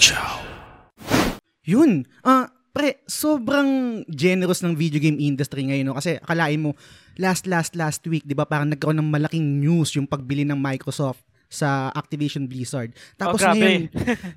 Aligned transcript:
Chow. 0.00 0.40
Yun. 1.60 2.08
Ah, 2.24 2.48
pre, 2.72 3.04
sobrang 3.04 4.00
generous 4.08 4.64
ng 4.64 4.72
video 4.72 4.96
game 4.96 5.20
industry 5.20 5.68
ngayon 5.68 5.84
no 5.84 5.94
kasi 5.94 6.16
akalain 6.16 6.56
mo 6.56 6.72
last 7.20 7.44
last 7.44 7.76
last 7.76 8.00
week, 8.08 8.24
'di 8.24 8.32
ba, 8.32 8.48
parang 8.48 8.72
nagkaroon 8.72 8.96
ng 8.96 9.10
malaking 9.12 9.60
news 9.60 9.92
yung 9.92 10.08
pagbili 10.08 10.48
ng 10.48 10.56
Microsoft 10.56 11.20
sa 11.52 11.92
Activision 11.92 12.48
Blizzard. 12.48 12.96
Tapos 13.20 13.44
Oh, 13.44 13.52
grabe. 13.52 13.60
ngayon, 13.60 13.82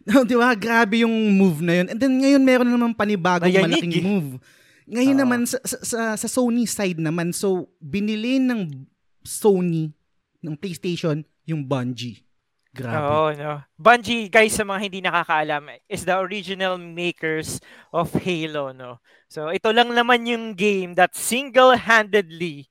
'di 0.27 0.35
ba, 0.35 0.51
grabe 0.51 1.07
yung 1.07 1.15
move 1.31 1.63
na 1.63 1.79
yun. 1.79 1.87
And 1.95 1.97
then 1.97 2.19
ngayon 2.19 2.43
meron 2.43 2.67
na 2.67 2.75
naman 2.75 2.91
panibagong 2.91 3.47
Nayanig 3.47 3.79
malaking 3.79 3.95
eh. 3.97 4.03
move. 4.03 4.29
Ngayon 4.83 5.15
Oo. 5.15 5.21
naman 5.23 5.39
sa, 5.47 5.63
sa, 5.63 5.77
sa, 5.79 5.99
sa 6.19 6.27
Sony 6.27 6.67
side 6.67 6.99
naman, 6.99 7.31
so 7.31 7.71
binili 7.79 8.35
ng 8.35 8.67
Sony 9.23 9.95
ng 10.43 10.59
PlayStation 10.59 11.23
yung 11.47 11.63
Bungie. 11.63 12.19
Grabe. 12.73 13.05
Oo, 13.05 13.25
no. 13.37 13.61
Bungie, 13.77 14.25
guys, 14.33 14.57
sa 14.57 14.65
mga 14.65 14.79
hindi 14.81 14.99
nakakaalam, 15.05 15.77
is 15.85 16.09
the 16.09 16.15
original 16.17 16.81
makers 16.81 17.61
of 17.93 18.09
Halo, 18.17 18.73
no. 18.73 18.97
So, 19.29 19.53
ito 19.53 19.69
lang 19.69 19.93
naman 19.93 20.25
yung 20.25 20.57
game 20.57 20.97
that 20.97 21.13
single-handedly 21.13 22.65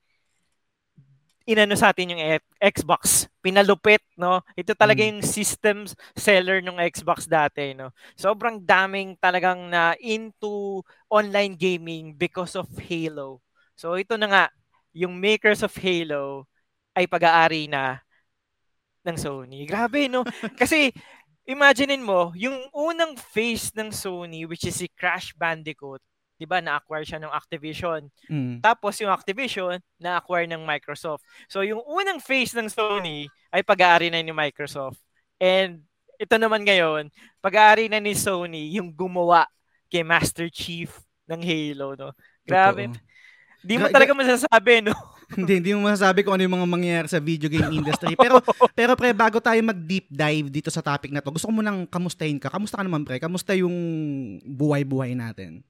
inano 1.42 1.74
sa 1.74 1.90
atin 1.90 2.14
yung 2.14 2.22
Xbox. 2.58 3.26
Pinalupit, 3.42 4.02
no. 4.14 4.42
Ito 4.54 4.74
talaga 4.78 5.02
Mm. 5.02 5.08
yung 5.10 5.20
systems 5.26 5.94
seller 6.14 6.62
ng 6.62 6.78
Xbox 6.82 7.26
dati, 7.26 7.74
no. 7.74 7.90
Sobrang 8.14 8.62
daming 8.62 9.18
talagang 9.18 9.66
na 9.70 9.94
into 9.98 10.82
online 11.10 11.54
gaming 11.58 12.14
because 12.14 12.54
of 12.54 12.66
Halo. 12.78 13.42
So, 13.74 13.98
ito 13.98 14.14
na 14.18 14.26
nga, 14.30 14.44
yung 14.94 15.18
makers 15.18 15.62
of 15.66 15.74
Halo 15.78 16.46
ay 16.94 17.06
pag-aari 17.10 17.66
na 17.66 18.02
ng 19.02 19.16
Sony. 19.18 19.66
Grabe, 19.66 20.06
no? 20.06 20.22
Kasi, 20.60 20.94
imaginein 21.46 22.02
mo, 22.02 22.30
yung 22.38 22.70
unang 22.70 23.18
face 23.18 23.74
ng 23.74 23.90
Sony, 23.90 24.46
which 24.46 24.66
is 24.66 24.78
si 24.78 24.86
Crash 24.94 25.34
Bandicoot, 25.34 26.02
di 26.38 26.46
ba, 26.46 26.58
na-acquire 26.58 27.06
siya 27.06 27.22
ng 27.22 27.30
Activision. 27.30 28.10
Mm. 28.26 28.58
Tapos 28.58 28.98
yung 28.98 29.14
Activision, 29.14 29.78
na-acquire 30.02 30.50
ng 30.50 30.62
Microsoft. 30.66 31.22
So, 31.46 31.62
yung 31.62 31.82
unang 31.86 32.18
face 32.18 32.54
ng 32.58 32.66
Sony 32.66 33.30
ay 33.54 33.62
pag-aari 33.62 34.10
na 34.10 34.22
ni 34.22 34.34
Microsoft. 34.34 34.98
And 35.38 35.86
ito 36.18 36.34
naman 36.38 36.62
ngayon, 36.62 37.10
pag-aari 37.42 37.90
na 37.90 37.98
ni 37.98 38.14
Sony 38.14 38.74
yung 38.74 38.94
gumawa 38.94 39.46
kay 39.90 40.06
Master 40.06 40.46
Chief 40.50 40.90
ng 41.26 41.42
Halo, 41.42 41.98
no? 41.98 42.10
Grabe. 42.46 42.90
Totoo. 42.90 43.10
Di 43.62 43.74
mo 43.78 43.86
talaga 43.86 44.10
masasabi, 44.14 44.82
no? 44.82 44.94
hindi, 45.38 45.52
hindi 45.58 45.70
mo 45.72 45.88
masasabi 45.88 46.22
kung 46.22 46.36
ano 46.36 46.44
yung 46.44 46.56
mga 46.60 46.68
mangyayari 46.68 47.08
sa 47.08 47.20
video 47.22 47.48
game 47.48 47.72
industry. 47.72 48.14
Pero, 48.14 48.38
pero 48.78 48.92
pre, 48.94 49.16
bago 49.16 49.40
tayo 49.40 49.58
mag-deep 49.64 50.06
dive 50.12 50.48
dito 50.52 50.68
sa 50.68 50.84
topic 50.84 51.10
na 51.10 51.24
to, 51.24 51.32
gusto 51.32 51.48
ko 51.48 51.54
munang 51.54 51.88
kamustahin 51.88 52.36
ka. 52.36 52.52
Kamusta 52.52 52.80
ka 52.80 52.84
naman, 52.84 53.02
pre? 53.04 53.16
Kamusta 53.16 53.56
yung 53.56 53.74
buhay-buhay 54.44 55.16
natin? 55.16 55.64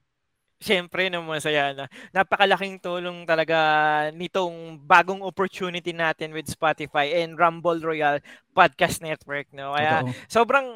Siyempre, 0.63 1.11
no, 1.11 1.27
masaya 1.27 1.75
na. 1.75 1.91
Napakalaking 2.15 2.79
tulong 2.79 3.27
talaga 3.27 3.57
nitong 4.15 4.79
bagong 4.87 5.19
opportunity 5.19 5.91
natin 5.91 6.31
with 6.31 6.47
Spotify 6.47 7.19
and 7.19 7.35
Rumble 7.35 7.83
Royal 7.83 8.23
Podcast 8.55 9.03
Network, 9.03 9.51
no? 9.51 9.75
Kaya 9.75 10.07
Totoo. 10.07 10.15
sobrang 10.31 10.67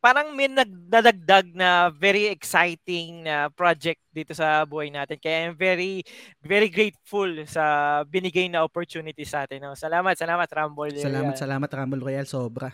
parang 0.00 0.32
may 0.32 0.48
nagdadagdag 0.48 1.52
na 1.52 1.92
very 1.92 2.32
exciting 2.32 3.28
na 3.28 3.52
project 3.52 4.00
dito 4.10 4.32
sa 4.32 4.64
buhay 4.64 4.88
natin. 4.88 5.20
Kaya 5.20 5.52
I'm 5.52 5.56
very 5.56 6.02
very 6.40 6.72
grateful 6.72 7.28
sa 7.44 8.00
binigay 8.08 8.48
na 8.48 8.64
opportunity 8.64 9.22
sa 9.28 9.44
atin. 9.44 9.60
No? 9.60 9.76
Salamat, 9.76 10.16
salamat 10.16 10.48
Rumble. 10.48 10.96
Salamat, 10.96 11.36
Royal. 11.36 11.42
salamat, 11.44 11.68
Rumble 11.68 12.02
Royale. 12.02 12.26
Sobra. 12.28 12.72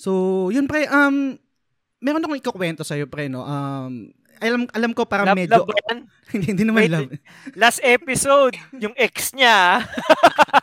So, 0.00 0.48
yun, 0.48 0.64
pre. 0.64 0.88
Um, 0.88 1.36
meron 2.00 2.24
akong 2.24 2.40
ikukwento 2.40 2.80
sa'yo, 2.80 3.04
pre, 3.04 3.28
no? 3.28 3.44
Um, 3.44 4.08
alam, 4.40 4.64
alam 4.72 4.96
ko 4.96 5.04
parang 5.04 5.28
Love, 5.28 5.36
medyo... 5.36 5.60
love 5.68 5.68
hindi, 6.32 6.56
hindi 6.56 6.64
naman 6.64 6.88
Wait, 6.88 6.90
love. 6.90 7.12
Last 7.52 7.84
episode, 7.84 8.56
yung 8.72 8.96
ex 8.96 9.36
niya. 9.36 9.84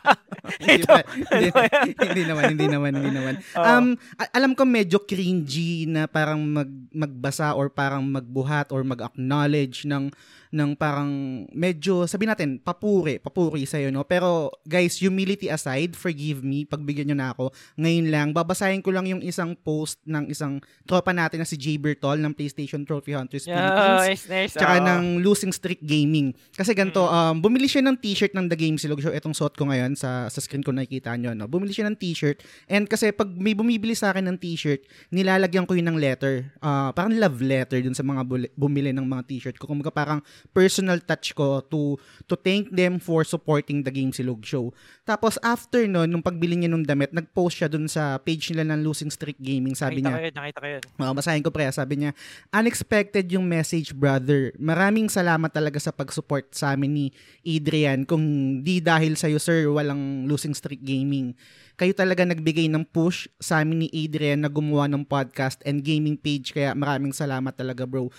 hindi, 0.56 0.82
Ito, 0.82 0.88
pa- 0.88 1.06
hindi, 1.12 1.48
ano 1.52 1.60
yan? 1.62 1.86
hindi 2.08 2.22
naman, 2.24 2.44
hindi 2.56 2.66
naman, 2.66 2.90
hindi 2.96 3.12
naman. 3.12 3.34
Um, 3.52 3.86
alam 4.32 4.52
ko 4.56 4.62
medyo 4.64 4.98
cringy 5.04 5.84
na 5.84 6.08
parang 6.08 6.40
mag, 6.40 6.70
magbasa 6.90 7.52
or 7.52 7.68
parang 7.68 8.04
magbuhat 8.08 8.72
or 8.72 8.80
mag-acknowledge 8.82 9.84
ng 9.84 10.08
ng 10.48 10.72
parang 10.76 11.44
medyo, 11.52 12.08
sabi 12.08 12.24
natin, 12.24 12.56
papuri, 12.60 13.20
papuri 13.20 13.68
sa'yo, 13.68 13.92
no? 13.92 14.04
Pero, 14.04 14.52
guys, 14.64 14.96
humility 14.96 15.52
aside, 15.52 15.92
forgive 15.92 16.40
me, 16.40 16.64
pagbigyan 16.64 17.12
nyo 17.12 17.16
na 17.20 17.28
ako. 17.36 17.52
Ngayon 17.76 18.06
lang, 18.08 18.28
babasahin 18.32 18.80
ko 18.80 18.88
lang 18.92 19.04
yung 19.08 19.20
isang 19.20 19.52
post 19.52 20.00
ng 20.08 20.28
isang 20.32 20.60
tropa 20.88 21.12
natin 21.12 21.44
na 21.44 21.48
si 21.48 21.60
Jay 21.60 21.76
Bertol 21.76 22.20
ng 22.24 22.32
PlayStation 22.32 22.84
Trophy 22.88 23.12
Hunters 23.12 23.44
Philippines. 23.44 24.04
nice, 24.08 24.24
nice. 24.28 24.52
Tsaka 24.56 24.80
oo. 24.80 24.86
ng 24.88 25.02
Losing 25.20 25.52
Streak 25.52 25.84
Gaming. 25.84 26.32
Kasi 26.56 26.72
ganito, 26.72 27.04
um, 27.04 27.36
bumili 27.38 27.68
siya 27.68 27.84
ng 27.84 27.96
t-shirt 28.00 28.32
ng 28.32 28.48
The 28.48 28.56
Game 28.56 28.76
Silog 28.80 29.04
Show. 29.04 29.12
Itong 29.12 29.36
suot 29.36 29.52
ko 29.52 29.68
ngayon 29.68 30.00
sa, 30.00 30.32
sa 30.32 30.37
screen 30.40 30.64
ko 30.64 30.74
nakikita 30.74 31.14
nyo. 31.14 31.34
No? 31.34 31.46
Bumili 31.46 31.74
siya 31.74 31.86
ng 31.90 31.98
t-shirt. 31.98 32.42
And 32.66 32.86
kasi 32.86 33.10
pag 33.14 33.28
may 33.34 33.54
bumibili 33.54 33.94
sa 33.94 34.10
akin 34.10 34.26
ng 34.32 34.38
t-shirt, 34.38 34.86
nilalagyan 35.12 35.66
ko 35.66 35.76
yun 35.76 35.90
ng 35.90 35.98
letter. 35.98 36.48
Ah, 36.58 36.90
parang 36.94 37.14
love 37.14 37.38
letter 37.42 37.78
dun 37.82 37.94
sa 37.94 38.02
mga 38.02 38.22
buli- 38.26 38.52
bumili 38.54 38.90
ng 38.94 39.06
mga 39.06 39.22
t-shirt 39.28 39.56
ko. 39.58 39.68
Kumbaga 39.68 39.92
parang 39.92 40.20
personal 40.50 40.98
touch 41.02 41.34
ko 41.34 41.62
to 41.62 42.00
to 42.26 42.34
thank 42.38 42.70
them 42.72 42.98
for 42.98 43.22
supporting 43.22 43.84
The 43.84 43.92
Game 43.92 44.10
Silog 44.10 44.42
Show. 44.42 44.70
Tapos 45.08 45.40
after 45.40 45.88
nun, 45.88 46.04
nung 46.04 46.20
pagbili 46.20 46.52
niya 46.52 46.68
ng 46.68 46.84
damit, 46.84 47.16
nag-post 47.16 47.64
siya 47.64 47.68
dun 47.72 47.88
sa 47.88 48.20
page 48.20 48.52
nila 48.52 48.76
ng 48.76 48.84
Losing 48.84 49.08
Streak 49.08 49.40
Gaming. 49.40 49.72
Sabi 49.72 50.04
nakita 50.04 50.04
niya, 50.04 50.12
ko 50.12 50.20
yun, 50.20 50.34
nakita 50.36 50.58
ko 50.60 50.68
yun. 50.68 50.82
Uh, 51.00 51.12
basahin 51.16 51.40
ko 51.40 51.48
pre, 51.48 51.64
sabi 51.72 51.94
niya, 51.96 52.12
unexpected 52.52 53.24
yung 53.32 53.48
message 53.48 53.96
brother. 53.96 54.52
Maraming 54.60 55.08
salamat 55.08 55.48
talaga 55.48 55.80
sa 55.80 55.96
pag-support 55.96 56.52
sa 56.52 56.76
amin 56.76 56.92
ni 56.92 57.06
Adrian. 57.40 58.04
Kung 58.04 58.20
di 58.60 58.84
dahil 58.84 59.16
sa 59.16 59.32
iyo 59.32 59.40
sir, 59.40 59.64
walang 59.72 60.28
losing 60.28 60.52
streak 60.52 60.84
gaming. 60.84 61.32
Kayo 61.80 61.96
talaga 61.96 62.28
nagbigay 62.28 62.68
ng 62.68 62.84
push 62.84 63.32
sa 63.40 63.64
amin 63.64 63.86
ni 63.86 63.88
Adrian 63.96 64.44
na 64.44 64.52
gumawa 64.52 64.92
ng 64.92 65.08
podcast 65.08 65.64
and 65.64 65.80
gaming 65.80 66.20
page 66.20 66.52
kaya 66.52 66.76
maraming 66.76 67.16
salamat 67.16 67.56
talaga 67.56 67.88
bro. 67.88 68.12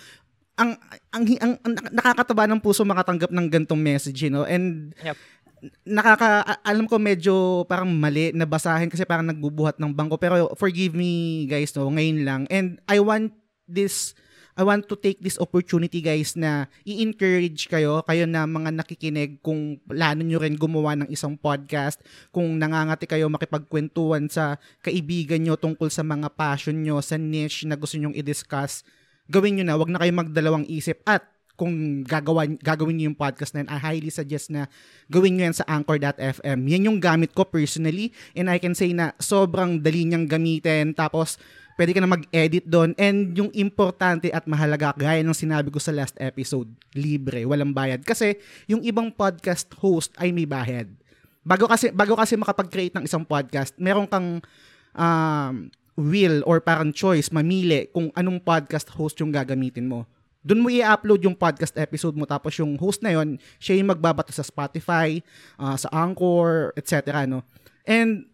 Ang 0.58 0.74
ang, 1.14 1.24
ang, 1.38 1.52
ang 1.62 1.72
nakakataba 1.94 2.50
ng 2.50 2.60
puso 2.60 2.82
makatanggap 2.82 3.30
ng 3.30 3.46
gantong 3.46 3.78
message, 3.78 4.26
you 4.26 4.32
know? 4.32 4.42
And 4.42 4.90
Yep. 5.00 5.16
Nakaka 5.84 6.60
alam 6.64 6.88
ko 6.88 6.96
medyo 6.96 7.64
parang 7.68 7.92
mali 7.92 8.32
na 8.32 8.48
basahin 8.48 8.88
kasi 8.88 9.04
parang 9.04 9.28
nagbubuhat 9.28 9.76
ng 9.76 9.92
bangko. 9.92 10.16
Pero 10.16 10.52
forgive 10.56 10.96
me 10.96 11.44
guys 11.46 11.72
no 11.76 11.88
ngayon 11.88 12.18
lang. 12.24 12.42
And 12.48 12.80
I 12.88 13.00
want 13.00 13.32
this 13.70 14.12
I 14.58 14.66
want 14.66 14.90
to 14.90 14.98
take 14.98 15.22
this 15.24 15.40
opportunity 15.40 16.04
guys 16.04 16.36
na 16.36 16.68
i-encourage 16.84 17.70
kayo 17.70 18.02
kayo 18.04 18.28
na 18.28 18.44
mga 18.44 18.76
nakikinig 18.76 19.40
kung 19.40 19.80
plano 19.88 20.20
nyo 20.20 20.36
rin 20.42 20.58
gumawa 20.58 20.98
ng 21.00 21.08
isang 21.08 21.38
podcast 21.38 22.02
kung 22.34 22.60
nangangati 22.60 23.08
kayo 23.08 23.30
makipagkwentuhan 23.32 24.28
sa 24.28 24.60
kaibigan 24.84 25.40
nyo 25.40 25.56
tungkol 25.56 25.88
sa 25.88 26.04
mga 26.04 26.28
passion 26.36 26.76
nyo 26.76 27.00
sa 27.00 27.16
niche 27.16 27.64
na 27.64 27.78
gusto 27.78 27.96
nyong 27.96 28.18
i-discuss 28.18 28.84
gawin 29.30 29.62
nyo 29.62 29.64
na. 29.64 29.78
Wag 29.78 29.88
na 29.94 30.02
kayo 30.02 30.12
magdalawang 30.12 30.66
isip. 30.66 31.06
At 31.06 31.22
kung 31.60 32.00
gagawa, 32.08 32.48
gagawin 32.48 32.96
nyo 32.96 33.12
yung 33.12 33.20
podcast 33.20 33.52
na 33.52 33.60
yun, 33.60 33.68
I 33.68 33.76
highly 33.76 34.08
suggest 34.08 34.48
na 34.48 34.64
gawin 35.12 35.36
nyo 35.36 35.44
yan 35.44 35.56
sa 35.60 35.68
Anchor.fm. 35.68 36.56
Yan 36.64 36.88
yung 36.88 36.96
gamit 36.96 37.36
ko 37.36 37.44
personally 37.44 38.16
and 38.32 38.48
I 38.48 38.56
can 38.56 38.72
say 38.72 38.96
na 38.96 39.12
sobrang 39.20 39.76
dali 39.76 40.08
niyang 40.08 40.24
gamitin 40.24 40.96
tapos 40.96 41.36
pwede 41.76 41.92
ka 41.92 42.00
na 42.00 42.08
mag-edit 42.08 42.64
doon 42.64 42.96
and 42.96 43.36
yung 43.36 43.52
importante 43.52 44.32
at 44.32 44.48
mahalaga 44.48 44.96
gaya 44.96 45.20
ng 45.20 45.36
sinabi 45.36 45.68
ko 45.68 45.76
sa 45.76 45.92
last 45.92 46.16
episode, 46.16 46.72
libre, 46.96 47.44
walang 47.44 47.76
bayad. 47.76 48.00
Kasi 48.08 48.40
yung 48.64 48.80
ibang 48.80 49.12
podcast 49.12 49.68
host 49.76 50.16
ay 50.16 50.32
may 50.32 50.48
bayad. 50.48 50.88
Bago 51.44 51.68
kasi 51.68 51.92
bago 51.92 52.16
kasi 52.16 52.40
makapag-create 52.40 52.96
ng 52.96 53.04
isang 53.04 53.24
podcast, 53.28 53.76
meron 53.76 54.08
kang 54.08 54.40
um, 54.96 55.54
will 55.92 56.40
or 56.48 56.64
parang 56.64 56.88
choice 56.88 57.28
mamili 57.28 57.92
kung 57.92 58.08
anong 58.16 58.40
podcast 58.40 58.88
host 58.96 59.20
yung 59.20 59.28
gagamitin 59.28 59.84
mo. 59.84 60.08
Doon 60.40 60.60
mo 60.64 60.68
i-upload 60.72 61.20
yung 61.24 61.36
podcast 61.36 61.76
episode 61.76 62.16
mo 62.16 62.24
tapos 62.24 62.56
yung 62.56 62.80
host 62.80 63.04
na 63.04 63.12
yon, 63.12 63.36
siya 63.60 63.76
yung 63.76 63.92
magbabato 63.92 64.32
sa 64.32 64.40
Spotify, 64.40 65.20
ah, 65.60 65.76
sa 65.76 65.92
Anchor, 65.92 66.72
etc. 66.80 67.28
No? 67.28 67.44
And 67.84 68.24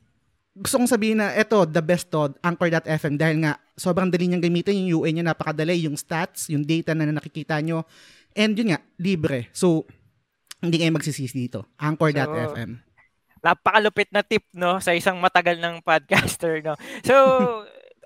gusto 0.56 0.80
kong 0.80 0.88
sabihin 0.88 1.20
na 1.20 1.36
eto, 1.36 1.68
the 1.68 1.82
best 1.84 2.08
to, 2.08 2.32
Anchor.fm 2.40 3.14
dahil 3.20 3.44
nga 3.44 3.60
sobrang 3.76 4.08
dali 4.08 4.30
niyang 4.30 4.40
gamitin, 4.40 4.88
yung 4.88 5.04
UI 5.04 5.12
niya 5.12 5.28
napakadali, 5.28 5.84
yung 5.84 6.00
stats, 6.00 6.48
yung 6.48 6.64
data 6.64 6.96
na 6.96 7.12
nakikita 7.12 7.60
nyo, 7.60 7.84
and 8.32 8.56
yun 8.56 8.72
nga, 8.72 8.80
libre. 8.96 9.52
So, 9.52 9.84
hindi 10.64 10.80
kayo 10.80 10.94
magsisisi 10.96 11.36
dito. 11.36 11.68
Anchor.fm. 11.76 12.80
napakalupit 13.44 14.10
na 14.10 14.26
tip 14.26 14.42
no 14.58 14.82
sa 14.82 14.90
isang 14.90 15.22
matagal 15.22 15.60
ng 15.62 15.78
podcaster 15.84 16.58
no. 16.66 16.74
So 17.06 17.14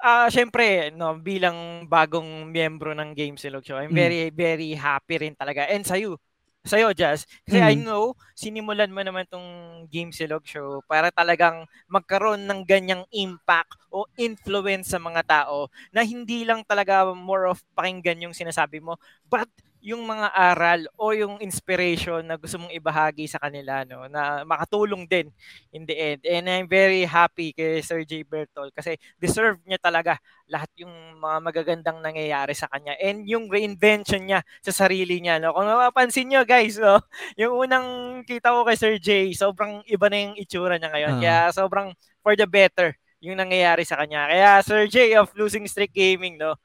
ah 0.03 0.29
syempre 0.33 0.91
no 0.97 1.17
bilang 1.21 1.85
bagong 1.89 2.49
miyembro 2.49 2.93
ng 2.97 3.13
Game 3.17 3.37
Silog 3.41 3.65
Show, 3.65 3.79
I'm 3.81 3.93
Mm. 3.93 3.97
very 3.97 4.31
very 4.33 4.73
happy 4.77 5.21
rin 5.21 5.35
talaga 5.37 5.69
and 5.71 5.85
sa 5.87 5.97
you 6.01 6.17
sa'yo, 6.61 6.93
Jazz. 6.93 7.25
Kasi 7.49 7.57
mm. 7.57 7.65
I 7.65 7.75
Hmm. 7.81 7.89
know, 7.89 8.13
sinimulan 8.37 8.93
mo 8.93 9.01
naman 9.01 9.25
tong 9.33 9.45
Game 9.89 10.13
Silog 10.13 10.45
Show 10.45 10.85
para 10.85 11.09
talagang 11.09 11.65
magkaroon 11.89 12.45
ng 12.45 12.69
ganyang 12.69 13.01
impact 13.17 13.81
o 13.89 14.05
influence 14.21 14.93
sa 14.93 15.01
mga 15.01 15.25
tao 15.25 15.73
na 15.89 16.05
hindi 16.05 16.45
lang 16.45 16.61
talaga 16.69 17.09
more 17.17 17.49
of 17.49 17.65
pakinggan 17.73 18.29
yung 18.29 18.37
sinasabi 18.37 18.77
mo, 18.85 19.01
but 19.25 19.49
yung 19.81 20.05
mga 20.05 20.29
aral 20.37 20.81
o 21.01 21.17
yung 21.17 21.41
inspiration 21.41 22.21
na 22.21 22.37
gusto 22.37 22.61
mong 22.61 22.73
ibahagi 22.77 23.25
sa 23.25 23.41
kanila 23.41 23.81
no 23.89 24.05
na 24.13 24.45
makatulong 24.45 25.09
din 25.09 25.33
in 25.73 25.89
the 25.89 25.97
end. 25.97 26.21
And 26.29 26.45
I'm 26.53 26.69
very 26.69 27.09
happy 27.09 27.57
kay 27.57 27.81
Sir 27.81 28.05
J. 28.05 28.29
Bertol 28.29 28.69
kasi 28.77 29.01
deserve 29.17 29.57
niya 29.65 29.81
talaga 29.81 30.21
lahat 30.45 30.69
yung 30.77 30.93
mga 31.17 31.37
magagandang 31.41 31.99
nangyayari 32.05 32.53
sa 32.53 32.69
kanya 32.69 32.93
and 33.01 33.25
yung 33.25 33.49
reinvention 33.49 34.29
niya 34.29 34.45
sa 34.61 34.85
sarili 34.85 35.17
niya 35.25 35.41
no. 35.41 35.57
Kung 35.57 35.65
mapapansin 35.65 36.29
niyo 36.29 36.45
guys 36.45 36.77
no 36.77 37.01
yung 37.41 37.65
unang 37.65 37.89
kita 38.29 38.53
ko 38.53 38.69
kay 38.69 38.77
Sir 38.77 39.01
J 39.01 39.33
sobrang 39.33 39.81
iba 39.89 40.07
na 40.13 40.19
yung 40.29 40.37
itsura 40.37 40.77
niya 40.77 40.93
ngayon. 40.93 41.13
Ah. 41.17 41.21
kaya 41.21 41.39
sobrang 41.57 41.89
for 42.21 42.37
the 42.37 42.45
better 42.45 42.93
yung 43.25 43.41
nangyayari 43.41 43.89
sa 43.89 43.97
kanya. 43.97 44.29
Kaya 44.29 44.61
Sir 44.61 44.85
J 44.93 45.17
of 45.17 45.33
Losing 45.33 45.65
Streak 45.65 45.97
Gaming 45.97 46.37
no 46.37 46.61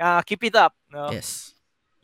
ah, 0.00 0.22
keep 0.24 0.40
it 0.46 0.56
up 0.56 0.72
no. 0.88 1.12
Yes. 1.12 1.47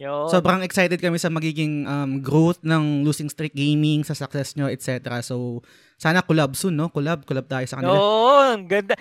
Yun. 0.05 0.29
Sobrang 0.29 0.61
excited 0.61 1.01
kami 1.01 1.17
sa 1.17 1.33
magiging 1.33 1.89
um, 1.89 2.21
growth 2.21 2.61
ng 2.61 3.01
Losing 3.01 3.33
Streak 3.33 3.57
Gaming, 3.57 4.05
sa 4.05 4.13
success 4.13 4.53
nyo, 4.53 4.69
etc. 4.69 5.25
So, 5.25 5.65
sana 5.97 6.21
collab 6.21 6.53
soon, 6.53 6.77
no? 6.77 6.93
Collab, 6.93 7.25
collab 7.25 7.49
tayo 7.49 7.65
sa 7.65 7.81
kanila. 7.81 7.97
Oo, 7.97 8.53
ang 8.53 8.69
ganda. 8.69 8.93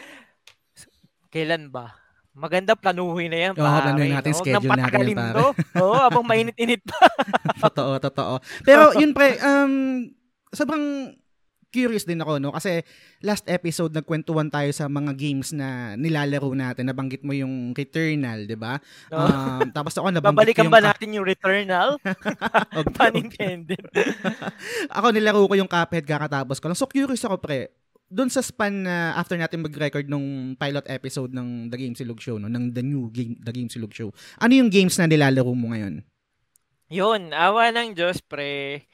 Kailan 1.27 1.67
ba? 1.67 1.91
Maganda 2.33 2.73
planuhin 2.73 3.29
na 3.29 3.39
yan, 3.49 3.53
Oo, 3.53 3.61
pare. 3.61 3.83
planuhin 3.91 4.11
natin, 4.15 4.31
no? 4.31 4.39
Schedule 4.39 4.55
natin 4.55 4.63
yan, 4.63 4.73
patagalin 4.79 5.17
pare. 5.19 5.35
to. 5.35 5.45
Oo, 5.83 5.95
abang 5.99 6.25
mainit-init 6.25 6.81
pa. 6.87 6.97
totoo, 7.67 7.99
totoo. 7.99 8.33
Pero 8.63 8.95
yun 8.95 9.11
pre, 9.11 9.37
um, 9.43 9.73
sobrang 10.55 11.13
curious 11.73 12.05
din 12.05 12.21
ako, 12.21 12.37
no? 12.37 12.53
Kasi 12.53 12.85
last 13.25 13.49
episode, 13.49 13.89
nagkwentuhan 13.97 14.53
tayo 14.53 14.69
sa 14.69 14.85
mga 14.85 15.17
games 15.17 15.49
na 15.49 15.97
nilalaro 15.97 16.53
natin. 16.53 16.85
Nabanggit 16.85 17.25
mo 17.25 17.33
yung 17.33 17.73
Returnal, 17.73 18.45
di 18.45 18.53
ba? 18.53 18.77
No? 19.09 19.25
Um, 19.25 19.73
tapos 19.73 19.97
ako 19.97 20.13
nabanggit 20.13 20.53
Babalikan 20.53 20.69
yung... 20.69 20.75
ba 20.77 20.85
natin 20.85 21.09
yung 21.17 21.25
Returnal? 21.25 21.97
Pun 22.95 23.13
intended. 23.17 23.81
ako 24.97 25.07
nilaro 25.09 25.41
ko 25.49 25.57
yung 25.57 25.67
Cuphead 25.67 26.05
kakatapos 26.05 26.61
ko 26.61 26.69
lang. 26.69 26.77
So 26.77 26.85
curious 26.85 27.25
ako 27.25 27.41
pre, 27.41 27.73
doon 28.13 28.29
sa 28.29 28.45
span 28.45 28.85
na 28.85 29.17
after 29.17 29.33
natin 29.33 29.65
mag-record 29.65 30.05
nung 30.05 30.53
pilot 30.53 30.85
episode 30.85 31.33
ng 31.33 31.73
The 31.73 31.77
Game 31.81 31.97
Silog 31.97 32.21
Show, 32.21 32.37
no? 32.37 32.45
ng 32.45 32.69
The 32.69 32.85
New 32.85 33.09
Game, 33.09 33.33
The 33.41 33.49
Game 33.49 33.73
Silog 33.73 33.97
Show, 33.97 34.13
ano 34.37 34.53
yung 34.53 34.69
games 34.69 34.93
na 35.01 35.09
nilalaro 35.09 35.49
mo 35.57 35.73
ngayon? 35.73 36.05
Yun, 36.93 37.33
awa 37.33 37.73
ng 37.73 37.97
Diyos, 37.97 38.21
pre. 38.21 38.85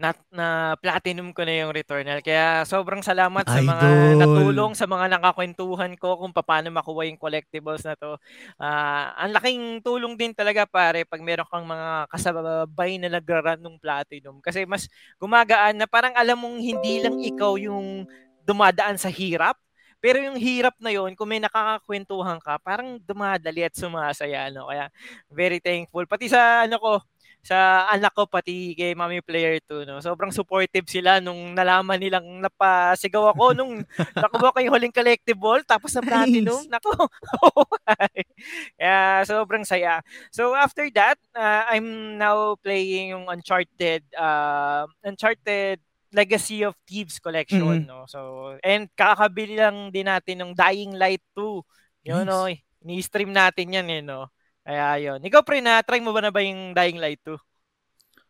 Na, 0.00 0.16
na 0.32 0.80
platinum 0.80 1.28
ko 1.36 1.44
na 1.44 1.60
yung 1.60 1.76
Returnal. 1.76 2.24
Kaya 2.24 2.64
sobrang 2.64 3.04
salamat 3.04 3.44
sa 3.44 3.60
mga 3.60 3.84
Idol. 3.84 4.16
natulong, 4.16 4.72
sa 4.72 4.88
mga 4.88 5.12
nakakwentuhan 5.12 5.92
ko 6.00 6.16
kung 6.16 6.32
paano 6.32 6.72
makuha 6.72 7.04
yung 7.04 7.20
collectibles 7.20 7.84
na 7.84 7.92
to. 8.00 8.16
Ah, 8.56 9.12
ang 9.20 9.36
laking 9.36 9.84
tulong 9.84 10.16
din 10.16 10.32
talaga 10.32 10.64
pare 10.64 11.04
pag 11.04 11.20
meron 11.20 11.44
kang 11.44 11.68
mga 11.68 12.08
kasabay 12.08 12.96
na 12.96 13.12
nagra-run 13.12 13.60
ng 13.60 13.76
platinum. 13.76 14.40
Kasi 14.40 14.64
mas 14.64 14.88
gumagaan 15.20 15.76
na 15.76 15.84
parang 15.84 16.16
alam 16.16 16.40
mong 16.40 16.56
hindi 16.64 17.04
lang 17.04 17.20
ikaw 17.20 17.60
yung 17.60 18.08
dumadaan 18.48 18.96
sa 18.96 19.12
hirap. 19.12 19.60
Pero 20.00 20.16
yung 20.16 20.40
hirap 20.40 20.80
na 20.80 20.88
yon 20.88 21.12
kung 21.12 21.28
may 21.28 21.44
nakakakwentuhan 21.44 22.40
ka, 22.40 22.56
parang 22.64 22.96
dumadali 23.04 23.68
at 23.68 23.76
sumasaya. 23.76 24.48
No? 24.48 24.72
Kaya 24.72 24.88
very 25.28 25.60
thankful. 25.60 26.08
Pati 26.08 26.24
sa 26.32 26.64
ano 26.64 26.80
ko, 26.80 26.92
sa 27.40 27.88
anak 27.88 28.12
ko 28.12 28.28
pati 28.28 28.76
kay 28.76 28.92
Mami 28.92 29.24
Player 29.24 29.56
2 29.64 29.88
no. 29.88 29.98
Sobrang 29.98 30.28
supportive 30.30 30.84
sila 30.86 31.18
nung 31.18 31.56
nalaman 31.56 31.96
nilang 31.96 32.26
napasigaw 32.44 33.32
ako 33.32 33.44
nung 33.58 33.80
nakuha 34.12 34.52
ko 34.52 34.58
yung 34.60 34.74
huling 34.76 34.92
collectible 34.92 35.60
tapos 35.64 35.96
na 35.96 36.04
platinum. 36.04 36.60
Nice. 36.60 36.68
Nako. 36.68 36.92
yeah, 38.80 39.22
sobrang 39.24 39.64
saya. 39.64 40.00
So 40.30 40.52
after 40.54 40.86
that, 40.94 41.16
uh, 41.32 41.64
I'm 41.70 42.18
now 42.18 42.56
playing 42.60 43.16
yung 43.16 43.26
Uncharted 43.28 44.04
uh, 44.14 44.84
Uncharted 45.04 45.80
Legacy 46.10 46.66
of 46.66 46.74
Thieves 46.84 47.22
collection 47.22 47.62
Mhm. 47.62 47.86
no. 47.86 48.04
So 48.04 48.52
and 48.60 48.90
kakabili 48.92 49.56
lang 49.58 49.94
din 49.94 50.10
natin 50.10 50.42
ng 50.42 50.52
Dying 50.52 50.98
Light 50.98 51.22
2. 51.38 51.62
Yun 52.02 52.24
Nice. 52.24 52.28
no, 52.28 52.48
ni-stream 52.82 53.30
natin 53.30 53.76
yan 53.76 53.86
eh 53.88 54.02
no. 54.02 54.26
Kaya 54.70 55.02
yun. 55.02 55.18
Ikaw 55.18 55.42
pre, 55.42 55.58
na-try 55.58 55.98
mo 55.98 56.14
ba 56.14 56.22
na 56.22 56.30
ba 56.30 56.38
yung 56.46 56.70
Dying 56.70 57.02
Light 57.02 57.18
2? 57.26 57.34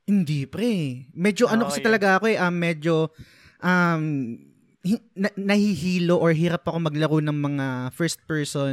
Hindi 0.08 0.48
pre. 0.48 1.04
Medyo 1.12 1.52
ano 1.52 1.69
Oo, 1.69 1.69
kasi 1.69 1.84
yun. 1.84 1.88
talaga 1.92 2.16
ako 2.16 2.32
eh, 2.32 2.40
um, 2.40 2.54
medyo 2.56 3.12
um, 3.60 4.04
hi- 4.81 5.04
na- 5.12 5.37
nahihilo 5.37 6.16
or 6.16 6.32
hirap 6.32 6.64
ako 6.64 6.81
maglaro 6.81 7.20
ng 7.20 7.37
mga 7.37 7.66
first 7.92 8.25
person 8.25 8.72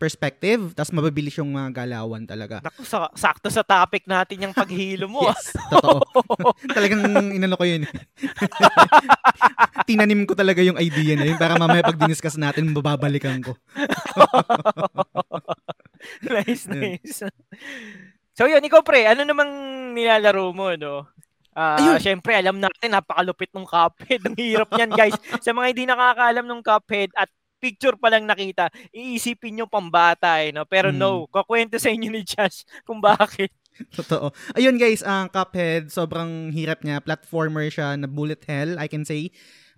perspective, 0.00 0.74
tapos 0.74 0.90
mababilis 0.90 1.36
yung 1.38 1.54
mga 1.54 1.84
galawan 1.84 2.24
talaga. 2.24 2.58
Naku, 2.64 2.82
sa- 2.88 3.12
sakto 3.14 3.52
sa 3.52 3.62
topic 3.62 4.08
natin 4.08 4.48
yung 4.48 4.56
paghilo 4.56 5.06
mo. 5.06 5.22
ah. 5.28 5.36
Yes, 5.36 5.54
totoo. 5.70 6.56
Talagang 6.74 7.04
inano 7.36 7.54
ko 7.54 7.68
yun. 7.68 7.84
Tinanim 9.86 10.24
ko 10.24 10.34
talaga 10.34 10.64
yung 10.64 10.80
idea 10.80 11.14
na 11.20 11.28
yun 11.28 11.38
para 11.38 11.54
mamaya 11.54 11.84
pag 11.84 12.00
diniscuss 12.00 12.34
natin, 12.40 12.72
mababalikan 12.74 13.44
ko. 13.44 13.54
nice, 16.26 16.64
nice. 16.66 17.22
So 18.32 18.48
yun, 18.48 18.64
ikaw 18.64 18.80
pre, 18.80 19.04
ano 19.04 19.22
namang 19.22 19.50
nilalaro 19.92 20.50
mo, 20.50 20.72
no? 20.74 21.06
Ah, 21.52 21.76
Ayun. 21.76 22.00
syempre, 22.00 22.32
alam 22.32 22.56
natin, 22.56 22.96
napakalupit 22.96 23.52
ng 23.52 23.68
Cuphead. 23.68 24.24
Ang 24.24 24.36
hirap 24.40 24.72
niyan, 24.72 24.88
guys. 24.90 25.12
Sa 25.44 25.52
mga 25.52 25.66
hindi 25.68 25.84
nakakaalam 25.84 26.46
ng 26.48 26.60
Cuphead 26.64 27.12
at 27.12 27.28
picture 27.60 27.94
pa 27.94 28.08
lang 28.08 28.24
nakita, 28.24 28.72
iisipin 28.90 29.60
nyo 29.60 29.66
pambata 29.68 30.40
eh, 30.40 30.50
no? 30.50 30.64
Pero 30.64 30.88
Mm. 30.90 30.98
no, 30.98 31.28
kakwento 31.28 31.76
sa 31.76 31.92
inyo 31.92 32.08
ni 32.08 32.24
Josh 32.24 32.64
kung 32.82 32.98
bakit. 32.98 33.52
Totoo. 34.00 34.32
Ayun 34.56 34.80
guys, 34.80 35.04
ang 35.04 35.28
Cuphead, 35.28 35.92
sobrang 35.92 36.50
hirap 36.56 36.80
niya. 36.82 37.04
Platformer 37.04 37.68
siya 37.68 38.00
na 38.00 38.08
bullet 38.08 38.40
hell, 38.48 38.80
I 38.80 38.88
can 38.88 39.04
say. 39.04 39.28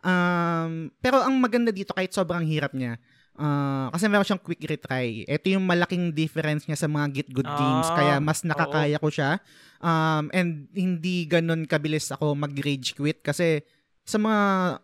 Um, 0.01 0.95
pero 1.03 1.21
ang 1.21 1.37
maganda 1.43 1.75
dito, 1.75 1.91
kahit 1.91 2.15
sobrang 2.15 2.47
hirap 2.47 2.71
niya, 2.71 3.03
ah, 3.39 3.89
kasi 3.95 4.07
meron 4.11 4.27
siyang 4.27 4.43
quick 4.43 4.63
retry. 4.63 5.27
Ito 5.27 5.47
yung 5.55 5.67
malaking 5.67 6.15
difference 6.15 6.67
niya 6.67 6.79
sa 6.79 6.91
mga 6.91 7.07
Git 7.11 7.31
Good 7.35 7.49
games. 7.49 7.89
Ah, 7.91 7.97
Kaya 7.97 8.15
mas 8.23 8.43
nakakaya 8.43 8.97
ko 8.99 9.09
siya. 9.11 9.39
Um, 9.85 10.33
and 10.33 10.71
hindi 10.73 11.29
ganun 11.29 11.69
kabilis 11.69 12.09
ako 12.09 12.33
mag-rage 12.33 12.97
quit 12.97 13.21
kasi 13.21 13.61
sa 14.05 14.21
mga 14.21 14.41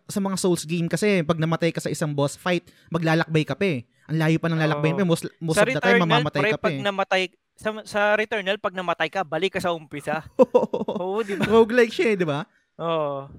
sa 0.09 0.19
mga 0.21 0.37
Souls 0.37 0.65
game 0.65 0.89
kasi 0.89 1.21
pag 1.21 1.37
namatay 1.37 1.69
ka 1.73 1.81
sa 1.81 1.93
isang 1.93 2.13
boss 2.13 2.37
fight, 2.37 2.65
maglalakbay 2.89 3.45
ka 3.45 3.53
pa 3.53 3.65
eh. 3.65 3.79
Ang 4.09 4.17
layo 4.17 4.37
pa 4.41 4.49
ng 4.49 4.59
lalakbay 4.59 4.91
mo. 4.97 5.13
Most, 5.15 5.29
most 5.39 5.55
sa 5.55 5.63
of 5.63 5.71
the 5.71 5.79
time, 5.79 6.03
mamamatay 6.03 6.41
pre, 6.41 6.51
ka 6.51 6.59
pa 6.59 6.67
pag 6.67 6.75
eh. 6.75 6.83
namatay, 6.83 7.21
sa, 7.55 7.69
sa 7.85 8.01
Returnal, 8.17 8.57
pag 8.57 8.75
namatay 8.75 9.07
ka, 9.07 9.21
balik 9.21 9.55
ka 9.55 9.61
sa 9.61 9.71
umpisa. 9.71 10.25
Oo, 10.99 11.21
di 11.21 11.37
ba? 11.37 11.45
Roguelike 11.47 11.93
siya 11.93 12.07
eh, 12.11 12.17
di 12.17 12.25
ba? 12.25 12.43
Oo. 12.81 13.29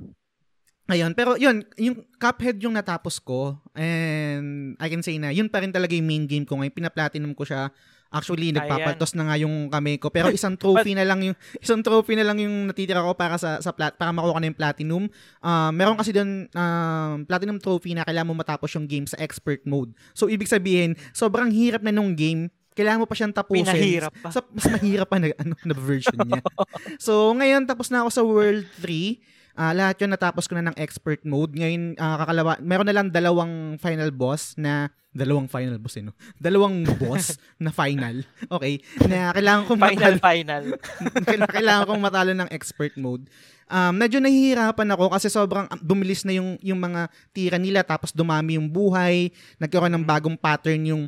Ayun, 0.93 1.17
pero 1.17 1.41
yun, 1.41 1.65
yung 1.81 2.05
Cuphead 2.21 2.61
yung 2.61 2.77
natapos 2.77 3.17
ko 3.17 3.57
and 3.73 4.77
I 4.77 4.93
can 4.93 5.01
say 5.01 5.17
na 5.17 5.33
yun 5.33 5.49
pa 5.49 5.65
rin 5.65 5.73
talaga 5.73 5.97
yung 5.97 6.05
main 6.05 6.29
game 6.29 6.45
ko 6.45 6.61
ngayon. 6.61 6.77
Pina-platinum 6.77 7.33
ko 7.33 7.49
siya. 7.49 7.73
Actually, 8.13 8.53
nagpapaltos 8.53 9.17
na 9.17 9.25
nga 9.33 9.41
yung 9.41 9.73
kamay 9.73 9.97
ko. 9.97 10.13
Pero 10.13 10.29
isang 10.29 10.53
trophy 10.61 10.93
na 10.93 11.09
lang 11.09 11.25
yung 11.25 11.37
isang 11.65 11.81
trophy 11.81 12.13
na 12.13 12.29
lang 12.29 12.37
yung 12.45 12.69
natitira 12.69 13.01
ko 13.01 13.17
para 13.17 13.41
sa 13.41 13.57
sa 13.65 13.73
plat 13.73 13.97
para 13.97 14.13
makuha 14.13 14.37
ko 14.37 14.41
na 14.45 14.49
yung 14.53 14.61
platinum. 14.61 15.03
Ah, 15.41 15.73
meron 15.73 15.97
kasi 15.97 16.13
doon 16.13 16.45
um, 16.53 17.25
platinum 17.25 17.57
trophy 17.57 17.97
na 17.97 18.05
kailangan 18.05 18.29
mo 18.29 18.37
matapos 18.37 18.69
yung 18.77 18.85
game 18.85 19.09
sa 19.09 19.17
expert 19.17 19.65
mode. 19.65 19.97
So 20.13 20.29
ibig 20.29 20.53
sabihin, 20.53 20.93
sobrang 21.17 21.49
hirap 21.49 21.81
na 21.81 21.89
nung 21.89 22.13
game. 22.13 22.53
Kailangan 22.73 23.05
mo 23.05 23.07
pa 23.09 23.17
siyang 23.17 23.37
tapusin. 23.37 23.69
Pinahirap 23.69 24.13
pa. 24.21 24.29
Sa, 24.33 24.41
mas 24.49 24.65
mahirap 24.65 25.09
pa 25.09 25.21
na, 25.21 25.29
ano, 25.45 25.57
na 25.61 25.77
version 25.77 26.17
niya. 26.25 26.41
so, 27.05 27.29
ngayon, 27.37 27.69
tapos 27.69 27.93
na 27.93 28.01
ako 28.01 28.09
sa 28.09 28.23
World 28.25 28.65
3. 28.81 29.21
Ah, 29.53 29.77
lahat 29.77 30.01
yun 30.01 30.11
natapos 30.13 30.49
ko 30.49 30.57
na 30.57 30.73
ng 30.73 30.77
expert 30.81 31.21
mode. 31.29 31.53
Ngayon, 31.53 32.01
ah, 32.01 32.25
kakalawa, 32.25 32.57
meron 32.65 32.89
na 32.89 32.97
lang 32.97 33.09
dalawang 33.13 33.77
final 33.77 34.09
boss 34.09 34.57
na 34.57 34.89
dalawang 35.13 35.45
final 35.45 35.77
boss 35.77 36.01
eh, 36.01 36.05
no? 36.09 36.17
Dalawang 36.41 36.89
boss 36.97 37.37
na 37.61 37.69
final. 37.69 38.25
Okay. 38.49 38.81
Na 39.05 39.37
kailangan 39.37 39.63
kong 39.69 39.81
Final, 39.81 39.93
matalo, 39.93 40.19
final. 40.25 40.65
kailangan, 41.29 41.53
kailangan 41.53 41.85
kong 41.85 42.03
matalo 42.03 42.33
ng 42.33 42.49
expert 42.49 42.97
mode. 42.97 43.29
Um, 43.69 43.93
medyo 43.97 44.21
nahihirapan 44.21 44.89
ako 44.97 45.13
kasi 45.13 45.29
sobrang 45.29 45.69
ah, 45.69 45.81
bumilis 45.81 46.25
na 46.25 46.33
yung, 46.33 46.57
yung 46.65 46.81
mga 46.81 47.13
tira 47.37 47.61
nila 47.61 47.85
tapos 47.85 48.13
dumami 48.17 48.57
yung 48.57 48.73
buhay. 48.73 49.29
Nagkaroon 49.61 49.93
ng 49.93 50.05
bagong 50.09 50.37
pattern 50.37 50.81
yung 50.89 51.05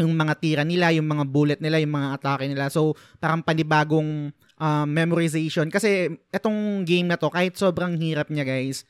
yung 0.00 0.16
mga 0.16 0.34
tira 0.40 0.62
nila, 0.64 0.88
yung 0.96 1.04
mga 1.04 1.24
bullet 1.28 1.60
nila, 1.60 1.76
yung 1.76 1.92
mga 1.92 2.16
atake 2.16 2.48
nila. 2.48 2.72
So, 2.72 2.96
parang 3.20 3.44
panibagong 3.44 4.32
um, 4.60 4.86
memorization. 4.86 5.72
Kasi 5.72 6.20
etong 6.28 6.84
game 6.84 7.08
na 7.08 7.16
to, 7.16 7.32
kahit 7.32 7.56
sobrang 7.56 7.96
hirap 7.96 8.28
niya 8.28 8.44
guys, 8.44 8.84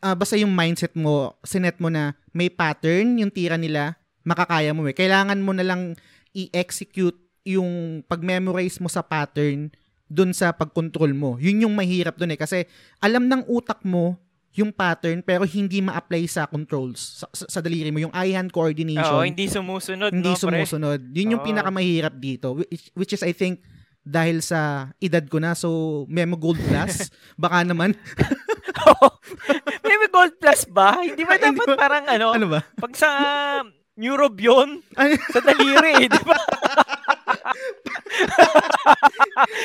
ah, 0.00 0.14
basta 0.14 0.38
yung 0.38 0.54
mindset 0.54 0.94
mo, 0.94 1.34
sinet 1.42 1.76
mo 1.82 1.90
na 1.90 2.14
may 2.30 2.48
pattern 2.48 3.18
yung 3.18 3.34
tira 3.34 3.58
nila, 3.58 3.98
makakaya 4.22 4.70
mo 4.70 4.86
eh. 4.86 4.94
Kailangan 4.94 5.42
mo 5.42 5.52
na 5.52 5.66
lang 5.66 5.98
i-execute 6.32 7.18
yung 7.44 8.00
pag-memorize 8.06 8.80
mo 8.80 8.88
sa 8.88 9.04
pattern 9.04 9.68
dun 10.08 10.32
sa 10.32 10.54
pag-control 10.54 11.12
mo. 11.12 11.36
Yun 11.42 11.68
yung 11.68 11.74
mahirap 11.76 12.16
dun 12.16 12.32
eh. 12.32 12.40
Kasi 12.40 12.64
alam 13.02 13.28
ng 13.28 13.44
utak 13.50 13.84
mo 13.84 14.16
yung 14.54 14.70
pattern 14.70 15.18
pero 15.20 15.42
hindi 15.42 15.82
ma-apply 15.82 16.30
sa 16.30 16.46
controls 16.46 17.18
sa, 17.18 17.26
sa, 17.34 17.44
sa 17.50 17.58
daliri 17.58 17.90
mo 17.90 17.98
yung 17.98 18.14
eye 18.14 18.38
hand 18.38 18.54
coordination 18.54 19.18
Oo, 19.18 19.26
hindi 19.26 19.50
sumusunod 19.50 20.14
hindi 20.14 20.30
no, 20.30 20.38
pre? 20.38 20.42
sumusunod 20.46 21.00
yun 21.10 21.34
yung 21.34 21.42
Oo. 21.42 21.48
pinakamahirap 21.50 22.14
dito 22.22 22.62
which, 22.62 22.86
which 22.94 23.12
is 23.18 23.26
I 23.26 23.34
think 23.34 23.66
dahil 24.04 24.38
sa 24.38 24.60
edad 24.98 25.24
ko 25.24 25.40
na 25.40 25.56
so 25.56 25.68
Memo 26.06 26.36
Gold 26.36 26.60
Plus 26.60 27.08
baka 27.40 27.64
naman 27.64 27.96
May 29.80 29.96
may 29.96 30.08
gold 30.08 30.36
plus 30.36 30.64
ba? 30.66 31.00
Hindi 31.00 31.24
ba 31.24 31.36
dapat 31.36 31.64
ba- 31.66 31.78
parang 31.78 32.04
ano, 32.06 32.26
ano 32.32 32.46
ba 32.48 32.60
pag 32.76 32.92
sa 32.92 33.08
Neurobion, 33.94 34.82
Ay, 34.92 35.14
sa 35.30 35.38
daliri, 35.38 36.02
eh, 36.02 36.10
di 36.10 36.20
ba? 36.20 36.34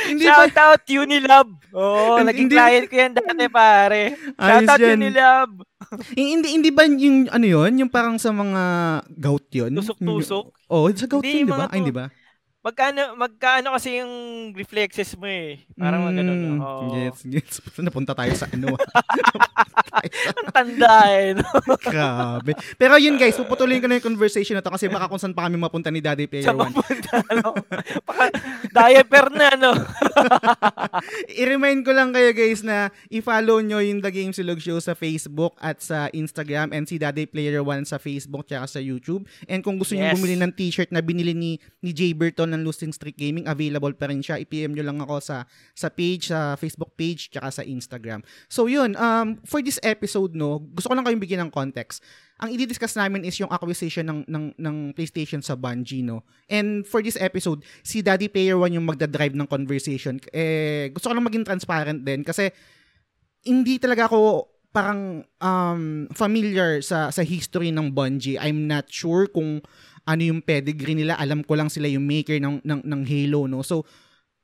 hindi 0.05 0.24
ba 0.24 0.46
Shout 0.46 0.55
out 0.55 0.81
Unilab. 0.86 1.48
Oo, 1.74 2.13
Hindi- 2.13 2.27
naging 2.27 2.41
hindi- 2.46 2.55
client 2.55 2.86
ko 2.86 2.96
yan 2.96 3.12
dati, 3.12 3.46
pare. 3.50 4.03
Shout 4.36 4.69
out 4.69 4.79
yan. 4.79 4.98
Unilab. 5.01 5.50
hindi 6.13 6.48
hindi 6.53 6.69
ba 6.69 6.86
yung 6.86 7.25
ano 7.27 7.41
yun 7.43 7.72
yung 7.75 7.89
parang 7.89 8.15
sa 8.15 8.29
mga 8.29 8.62
gout 9.10 9.50
yun 9.50 9.74
Tusok-tusok. 9.74 10.46
oh 10.69 10.86
sa 10.93 11.05
gout 11.08 11.25
Hindi, 11.25 11.41
yun 11.41 11.50
di 11.50 11.51
ba 11.51 11.65
ay 11.65 11.77
hindi 11.81 11.89
ba 11.89 12.05
Magkano, 12.59 13.15
magkano 13.15 13.71
kasi 13.71 14.03
yung 14.03 14.11
reflexes 14.51 15.15
mo 15.15 15.23
eh. 15.23 15.63
Parang 15.79 16.03
mga 16.03 16.19
ganun. 16.19 16.39
Mm, 16.43 16.59
Oo. 16.59 16.91
Yes, 16.91 17.23
yes. 17.23 17.63
Napunta 17.79 18.11
tayo 18.11 18.35
sa 18.35 18.51
ano. 18.51 18.75
Ang 20.39 20.51
tanda 20.51 20.91
eh. 21.07 21.39
no? 21.39 21.47
Grabe. 21.79 22.51
Pero 22.75 22.99
yun 22.99 23.15
guys, 23.15 23.39
puputuloy 23.39 23.79
ko 23.79 23.87
na 23.87 23.95
yung 23.95 24.11
conversation 24.11 24.59
na 24.59 24.63
to 24.63 24.71
kasi 24.71 24.91
baka 24.91 25.07
kung 25.07 25.15
saan 25.15 25.31
pa 25.31 25.47
kami 25.47 25.55
mapunta 25.55 25.87
ni 25.87 26.03
Daddy 26.03 26.27
Player 26.27 26.45
Sa 26.45 26.55
One. 26.55 26.75
papunta, 26.75 27.23
ano. 27.31 27.47
Baka, 28.03 28.23
diaper 28.69 29.25
na, 29.31 29.47
no? 29.55 29.71
I-remind 31.41 31.83
ko 31.83 31.91
lang 31.91 32.11
kayo 32.11 32.31
guys 32.31 32.59
na 32.59 32.91
i-follow 33.07 33.63
nyo 33.63 33.79
yung 33.79 33.99
The 33.99 34.11
Game 34.11 34.35
Silog 34.35 34.59
Show 34.59 34.79
sa 34.79 34.93
Facebook 34.93 35.55
at 35.57 35.79
sa 35.79 36.11
Instagram 36.11 36.71
and 36.71 36.83
si 36.83 36.99
Daddy 36.99 37.23
Player 37.23 37.63
One 37.63 37.83
sa 37.83 37.95
Facebook 37.95 38.43
tsaka 38.45 38.67
sa 38.67 38.79
YouTube. 38.79 39.23
And 39.47 39.63
kung 39.63 39.79
gusto 39.79 39.95
nyo 39.95 40.01
Yes. 40.05 40.15
bumili 40.15 40.35
ng 40.35 40.51
t-shirt 40.51 40.89
na 40.89 40.99
binili 40.99 41.31
ni, 41.31 41.51
ni 41.79 41.91
Jay 41.91 42.11
Burton 42.11 42.48
ng 42.51 42.65
Losing 42.65 42.91
Streak 42.91 43.15
Gaming, 43.15 43.45
available 43.45 43.93
pa 43.93 44.09
rin 44.09 44.19
siya. 44.19 44.41
I-PM 44.41 44.73
nyo 44.73 44.85
lang 44.85 44.99
ako 44.99 45.21
sa 45.21 45.45
sa 45.77 45.87
page, 45.87 46.33
sa 46.33 46.57
Facebook 46.57 46.97
page 46.97 47.29
tsaka 47.29 47.49
sa 47.49 47.63
Instagram. 47.63 48.25
So 48.49 48.65
yun, 48.65 48.97
um, 48.97 49.37
for 49.45 49.61
this 49.61 49.77
episode 49.85 50.33
no, 50.33 50.59
gusto 50.73 50.89
ko 50.89 50.93
lang 50.97 51.05
kayong 51.05 51.21
bigyan 51.21 51.41
ng 51.47 51.53
context. 51.53 52.01
Ang 52.39 52.55
i-discuss 52.55 52.95
namin 52.95 53.27
is 53.27 53.35
yung 53.35 53.51
acquisition 53.51 54.07
ng, 54.07 54.19
ng, 54.23 54.45
ng 54.55 54.75
PlayStation 54.95 55.43
sa 55.43 55.59
Bungie, 55.59 55.99
no? 55.99 56.23
And 56.47 56.87
for 56.87 57.03
this 57.03 57.19
episode, 57.19 57.67
si 57.83 57.99
Daddy 57.99 58.31
Player 58.31 58.55
One 58.55 58.71
yung 58.71 58.87
magdadrive 58.87 59.35
ng 59.35 59.43
conversation. 59.43 60.23
Eh, 60.31 60.87
gusto 60.95 61.11
ko 61.11 61.13
lang 61.19 61.27
maging 61.27 61.43
transparent 61.43 61.99
din 62.07 62.23
kasi 62.23 62.47
hindi 63.43 63.75
talaga 63.75 64.07
ako 64.07 64.47
parang 64.69 65.25
um, 65.41 66.05
familiar 66.13 66.79
sa 66.85 67.09
sa 67.09 67.25
history 67.25 67.73
ng 67.73 67.89
Bungie. 67.89 68.37
I'm 68.37 68.69
not 68.69 68.87
sure 68.87 69.25
kung 69.25 69.65
ano 70.09 70.21
yung 70.25 70.41
pedigree 70.41 70.97
nila. 70.97 71.13
Alam 71.21 71.45
ko 71.45 71.53
lang 71.53 71.69
sila 71.69 71.85
yung 71.85 72.01
maker 72.01 72.41
ng 72.41 72.65
ng, 72.65 72.81
ng 72.81 73.01
Halo, 73.05 73.45
no? 73.45 73.61
So, 73.61 73.85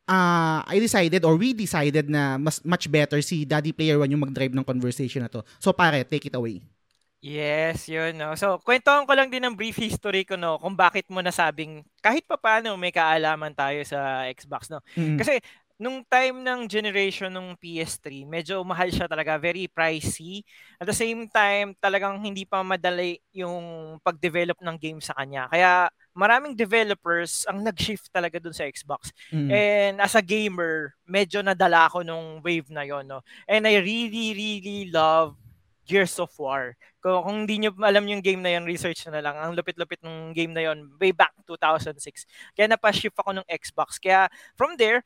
uh, 0.05 0.61
I 0.61 0.77
decided 0.77 1.25
or 1.25 1.33
we 1.41 1.57
decided 1.57 2.05
na 2.05 2.37
mas 2.37 2.61
much 2.61 2.85
better 2.85 3.17
si 3.25 3.49
Daddy 3.49 3.73
Player 3.73 3.97
One 3.97 4.13
yung 4.13 4.21
mag-drive 4.21 4.53
ng 4.53 4.65
conversation 4.65 5.25
na 5.25 5.31
to. 5.33 5.41
So, 5.57 5.73
pare, 5.73 6.05
take 6.05 6.29
it 6.29 6.37
away. 6.37 6.61
Yes, 7.25 7.89
yun, 7.89 8.21
no. 8.21 8.37
So, 8.37 8.61
kwentuhan 8.61 9.09
ko 9.09 9.17
lang 9.17 9.33
din 9.33 9.41
ng 9.41 9.57
brief 9.57 9.81
history 9.81 10.21
ko, 10.29 10.37
no, 10.37 10.61
kung 10.61 10.77
bakit 10.77 11.09
mo 11.09 11.25
nasabing 11.25 11.81
kahit 11.97 12.21
pa 12.29 12.37
paano 12.37 12.77
may 12.77 12.93
kaalaman 12.93 13.49
tayo 13.57 13.81
sa 13.81 14.29
Xbox, 14.29 14.69
no. 14.69 14.77
Mm. 14.93 15.17
Kasi, 15.17 15.41
nung 15.75 16.03
time 16.07 16.39
ng 16.39 16.71
generation 16.71 17.27
ng 17.27 17.59
PS3, 17.59 18.23
medyo 18.23 18.63
mahal 18.63 18.87
siya 18.87 19.11
talaga, 19.11 19.35
very 19.35 19.67
pricey. 19.67 20.39
At 20.79 20.87
the 20.87 20.95
same 20.95 21.27
time, 21.27 21.75
talagang 21.83 22.23
hindi 22.23 22.47
pa 22.47 22.63
madali 22.63 23.19
yung 23.35 23.97
pag-develop 23.99 24.55
ng 24.63 24.77
game 24.79 24.99
sa 25.03 25.11
kanya. 25.19 25.51
Kaya, 25.51 25.91
maraming 26.15 26.55
developers 26.55 27.43
ang 27.51 27.59
nag-shift 27.59 28.07
talaga 28.07 28.39
dun 28.39 28.55
sa 28.55 28.63
Xbox. 28.63 29.11
Mm. 29.35 29.49
And 29.51 29.95
as 29.99 30.15
a 30.15 30.23
gamer, 30.23 30.95
medyo 31.03 31.43
nadala 31.43 31.91
ako 31.91 32.07
nung 32.07 32.39
wave 32.39 32.71
na 32.71 32.87
yon, 32.87 33.03
no. 33.03 33.19
And 33.43 33.67
I 33.67 33.83
really, 33.83 34.31
really 34.31 34.87
love 34.95 35.35
Gears 35.85 36.15
of 36.17 36.31
War. 36.39 36.79
Kung, 37.03 37.21
kung 37.21 37.37
hindi 37.43 37.67
nyo 37.67 37.75
alam 37.83 38.07
yung 38.07 38.23
game 38.23 38.39
na 38.39 38.55
yon, 38.55 38.63
research 38.63 39.05
na 39.11 39.19
lang. 39.19 39.35
Ang 39.35 39.59
lupit-lupit 39.59 39.99
ng 40.01 40.31
game 40.31 40.55
na 40.55 40.71
yon, 40.71 40.87
way 40.97 41.11
back 41.11 41.35
2006. 41.43 42.25
Kaya 42.55 42.71
napashift 42.71 43.19
ako 43.19 43.35
ng 43.35 43.45
Xbox. 43.51 43.99
Kaya 43.99 44.31
from 44.55 44.79
there, 44.79 45.03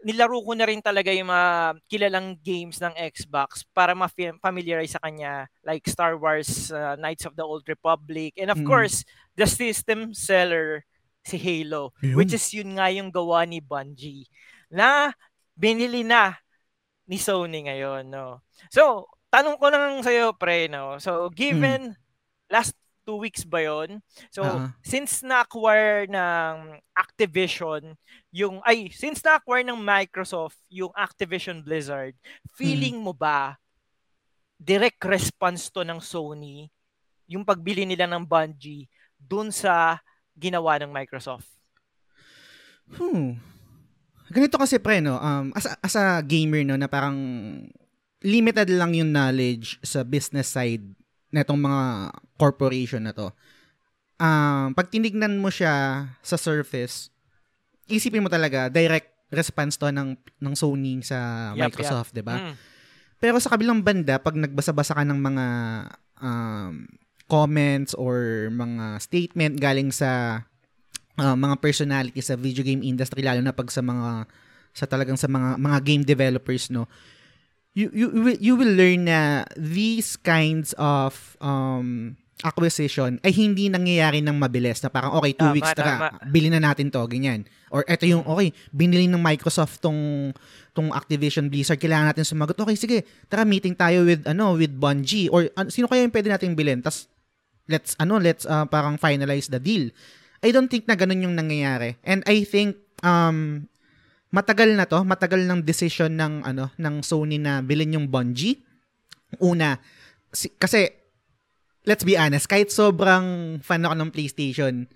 nilaro 0.00 0.40
ko 0.40 0.52
na 0.56 0.64
rin 0.64 0.80
talaga 0.80 1.12
yung 1.12 1.28
mga 1.28 1.48
kilalang 1.86 2.32
games 2.40 2.80
ng 2.80 2.96
Xbox 3.12 3.62
para 3.76 3.92
ma-familiarize 3.92 4.96
sa 4.96 5.02
kanya 5.04 5.44
like 5.60 5.84
Star 5.84 6.16
Wars, 6.16 6.72
uh, 6.72 6.96
Knights 6.96 7.28
of 7.28 7.36
the 7.36 7.44
Old 7.44 7.68
Republic, 7.68 8.32
and 8.40 8.48
of 8.48 8.56
Mm. 8.60 8.66
course, 8.66 9.04
the 9.36 9.44
system 9.44 10.16
seller 10.16 10.88
si 11.20 11.36
Halo, 11.36 11.92
Yun. 12.00 12.16
which 12.16 12.32
is 12.32 12.48
yun 12.56 12.80
nga 12.80 12.88
yung 12.88 13.12
gawa 13.12 13.44
ni 13.44 13.60
Bungie 13.60 14.24
na 14.72 15.12
binili 15.52 16.00
na 16.00 16.40
ni 17.04 17.20
Sony 17.20 17.68
ngayon, 17.68 18.08
no. 18.08 18.40
So, 18.72 19.04
tanong 19.28 19.60
ko 19.60 19.68
lang 19.68 20.00
sa 20.00 20.08
iyo, 20.08 20.32
pre, 20.32 20.72
no. 20.72 20.96
So, 20.96 21.28
given 21.28 21.92
last 22.48 22.72
two 23.10 23.18
weeks 23.18 23.42
ba 23.42 23.58
yon? 23.66 23.98
So, 24.30 24.46
Ah. 24.46 24.70
since 24.86 25.26
na-acquire 25.26 26.06
ng 26.06 26.78
Activision 26.94 27.98
yung 28.30 28.62
ay 28.62 28.86
since 28.94 29.18
na-acquire 29.18 29.66
ng 29.66 29.74
Microsoft 29.74 30.54
yung 30.70 30.94
Activision 30.94 31.58
Blizzard, 31.58 32.14
feeling 32.54 33.02
mo 33.02 33.10
ba 33.10 33.58
direct 34.62 35.02
response 35.02 35.66
to 35.74 35.82
ng 35.82 35.98
Sony 35.98 36.70
yung 37.26 37.42
pagbili 37.42 37.82
nila 37.82 38.06
ng 38.06 38.22
Bungie 38.22 38.86
dun 39.18 39.50
sa 39.50 39.98
ginawa 40.38 40.78
ng 40.78 40.94
Microsoft? 40.94 41.50
Hmm. 42.94 43.42
Ganito 44.30 44.54
kasi 44.54 44.78
pre 44.78 45.02
no, 45.02 45.18
um 45.18 45.50
as 45.58 45.66
a, 45.66 45.74
as 45.82 45.94
a 45.98 46.22
gamer 46.22 46.62
no 46.62 46.78
na 46.78 46.86
parang 46.86 47.18
limited 48.22 48.70
lang 48.70 48.94
yung 48.94 49.10
knowledge 49.10 49.82
sa 49.82 50.06
business 50.06 50.54
side 50.54 50.86
netong 51.30 51.58
mga 51.58 51.82
corporation 52.36 53.02
na 53.06 53.14
to. 53.14 53.30
Um 54.20 54.76
pag 54.76 54.90
tinignan 54.92 55.40
mo 55.40 55.48
siya 55.48 56.06
sa 56.20 56.36
surface, 56.36 57.08
isipin 57.88 58.22
mo 58.22 58.30
talaga 58.30 58.68
direct 58.68 59.10
response 59.30 59.78
to 59.78 59.88
ng 59.88 60.18
ng 60.18 60.54
Sony 60.58 61.00
sa 61.00 61.50
Yup, 61.54 61.70
Microsoft, 61.70 62.12
'di 62.12 62.22
ba? 62.26 62.36
Mm. 62.38 62.54
Pero 63.20 63.36
sa 63.36 63.52
kabilang 63.52 63.84
banda, 63.84 64.16
pag 64.16 64.32
nagbasa-basa 64.32 64.96
ka 64.96 65.04
ng 65.04 65.20
mga 65.20 65.46
um, 66.24 66.88
comments 67.28 67.92
or 67.94 68.48
mga 68.50 68.98
statement 68.98 69.54
galing 69.60 69.92
sa 69.92 70.42
uh, 71.20 71.36
mga 71.36 71.60
personality 71.62 72.18
sa 72.24 72.34
video 72.34 72.64
game 72.66 72.82
industry 72.82 73.22
lalo 73.22 73.38
na 73.44 73.54
pag 73.54 73.70
sa 73.70 73.84
mga 73.84 74.26
sa 74.74 74.86
talagang 74.88 75.20
sa 75.20 75.30
mga 75.30 75.60
mga 75.60 75.78
game 75.84 76.02
developers 76.02 76.72
no 76.72 76.90
you 77.74 77.88
you 77.94 78.06
you 78.10 78.22
will, 78.22 78.38
you 78.40 78.54
will 78.58 78.74
learn 78.74 79.06
na 79.06 79.46
these 79.54 80.18
kinds 80.18 80.74
of 80.78 81.38
um 81.38 82.16
acquisition 82.40 83.20
ay 83.20 83.32
hindi 83.36 83.68
nangyayari 83.68 84.24
ng 84.24 84.32
mabilis 84.32 84.80
na 84.80 84.88
parang 84.88 85.12
okay 85.20 85.36
two 85.36 85.44
Tama, 85.44 85.56
weeks 85.60 85.72
tara 85.76 85.92
tama. 86.16 86.32
bilhin 86.32 86.56
na 86.56 86.72
natin 86.72 86.88
to 86.88 87.04
ganyan. 87.04 87.44
Or 87.70 87.84
eto 87.86 88.08
yung 88.08 88.24
okay 88.26 88.50
binili 88.72 89.06
ng 89.06 89.20
Microsoft 89.20 89.78
tong 89.84 90.32
tong 90.72 90.90
Activision 90.90 91.52
Blizzard 91.52 91.78
kailangan 91.78 92.10
natin 92.10 92.24
sumagot. 92.24 92.56
Okay 92.56 92.76
sige 92.80 92.98
tara 93.28 93.44
meeting 93.44 93.76
tayo 93.76 94.08
with 94.08 94.24
ano 94.24 94.56
with 94.56 94.72
Bungie. 94.72 95.28
Or 95.28 95.46
ano, 95.54 95.68
sino 95.68 95.86
kaya 95.86 96.02
yung 96.02 96.14
pwede 96.16 96.32
nating 96.32 96.56
bilhin? 96.56 96.80
Tas 96.80 97.06
let's 97.68 97.94
ano 98.00 98.16
let's 98.18 98.48
uh, 98.48 98.64
parang 98.66 98.96
finalize 98.96 99.52
the 99.52 99.60
deal. 99.60 99.92
I 100.40 100.48
don't 100.50 100.72
think 100.72 100.88
na 100.88 100.96
ganun 100.96 101.20
yung 101.20 101.36
nangyayari. 101.36 102.00
And 102.02 102.24
I 102.24 102.42
think 102.48 102.80
um 103.04 103.68
matagal 104.30 104.74
na 104.78 104.86
to 104.86 105.02
matagal 105.02 105.42
ng 105.42 105.60
decision 105.66 106.14
ng 106.14 106.46
ano 106.46 106.70
ng 106.78 106.94
Sony 107.02 107.38
na 107.38 107.62
bilhin 107.62 107.98
yung 107.98 108.06
Bungie 108.06 108.62
una 109.42 109.78
si, 110.30 110.50
kasi 110.54 110.86
let's 111.86 112.06
be 112.06 112.14
honest 112.14 112.46
kahit 112.46 112.70
sobrang 112.70 113.58
fan 113.62 113.82
ako 113.86 113.94
ng 113.98 114.10
PlayStation 114.14 114.86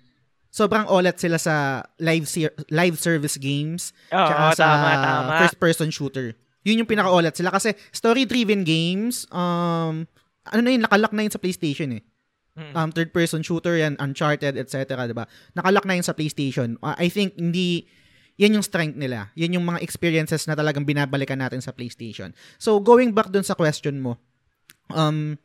sobrang 0.55 0.87
olat 0.87 1.19
sila 1.19 1.35
sa 1.35 1.83
live 1.99 2.23
ser- 2.31 2.55
live 2.71 2.95
service 2.95 3.35
games 3.35 3.91
Oo, 4.15 4.23
tsaka 4.23 4.43
sa 4.55 4.65
tama, 4.71 4.91
tama. 5.03 5.31
first 5.43 5.59
person 5.59 5.91
shooter. 5.91 6.31
Yun 6.63 6.79
yung 6.81 6.89
pinaka-olat 6.89 7.35
sila 7.35 7.51
kasi 7.51 7.75
story-driven 7.91 8.63
games, 8.63 9.27
um, 9.35 10.07
ano 10.47 10.59
na 10.63 10.71
yun, 10.71 10.87
nakalak 10.87 11.11
na 11.11 11.27
yun 11.27 11.33
sa 11.35 11.43
PlayStation 11.43 11.99
eh. 11.99 12.03
Mm. 12.55 12.71
Um, 12.71 12.89
third 12.95 13.11
person 13.11 13.43
shooter 13.43 13.75
yan, 13.75 13.99
Uncharted, 13.99 14.55
etc. 14.55 14.95
Diba? 15.11 15.27
Nakalak 15.59 15.83
na 15.83 15.99
yun 15.99 16.07
sa 16.07 16.15
PlayStation. 16.15 16.79
Uh, 16.79 16.95
I 16.95 17.11
think 17.11 17.35
hindi, 17.35 17.83
yan 18.35 18.59
yung 18.59 18.65
strength 18.65 18.99
nila. 18.99 19.31
Yan 19.39 19.55
yung 19.55 19.65
mga 19.65 19.79
experiences 19.79 20.43
na 20.47 20.59
talagang 20.59 20.83
binabalikan 20.83 21.39
natin 21.39 21.63
sa 21.63 21.71
PlayStation. 21.71 22.35
So, 22.59 22.83
going 22.83 23.15
back 23.15 23.31
dun 23.31 23.47
sa 23.47 23.55
question 23.55 24.03
mo, 24.03 24.19
um, 24.91 25.39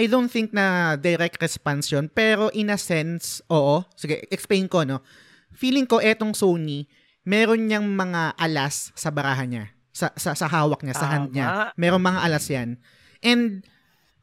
I 0.00 0.08
don't 0.08 0.32
think 0.32 0.56
na 0.56 0.96
direct 0.96 1.36
response 1.44 1.92
yun, 1.92 2.08
pero 2.08 2.48
in 2.56 2.72
a 2.72 2.80
sense, 2.80 3.44
oo. 3.52 3.84
Sige, 3.92 4.24
explain 4.32 4.64
ko, 4.72 4.88
no? 4.88 5.04
Feeling 5.52 5.84
ko 5.84 6.00
etong 6.00 6.32
Sony, 6.32 6.88
meron 7.28 7.68
niyang 7.68 7.84
mga 7.84 8.40
alas 8.40 8.96
sa 8.96 9.12
barahan 9.12 9.48
niya. 9.52 9.64
Sa, 9.92 10.08
sa, 10.16 10.32
sa 10.32 10.48
hawak 10.48 10.80
niya, 10.80 10.96
sa 10.96 11.06
hand 11.12 11.34
niya. 11.36 11.76
Meron 11.76 12.00
mga 12.00 12.24
alas 12.24 12.48
yan. 12.48 12.80
And 13.20 13.60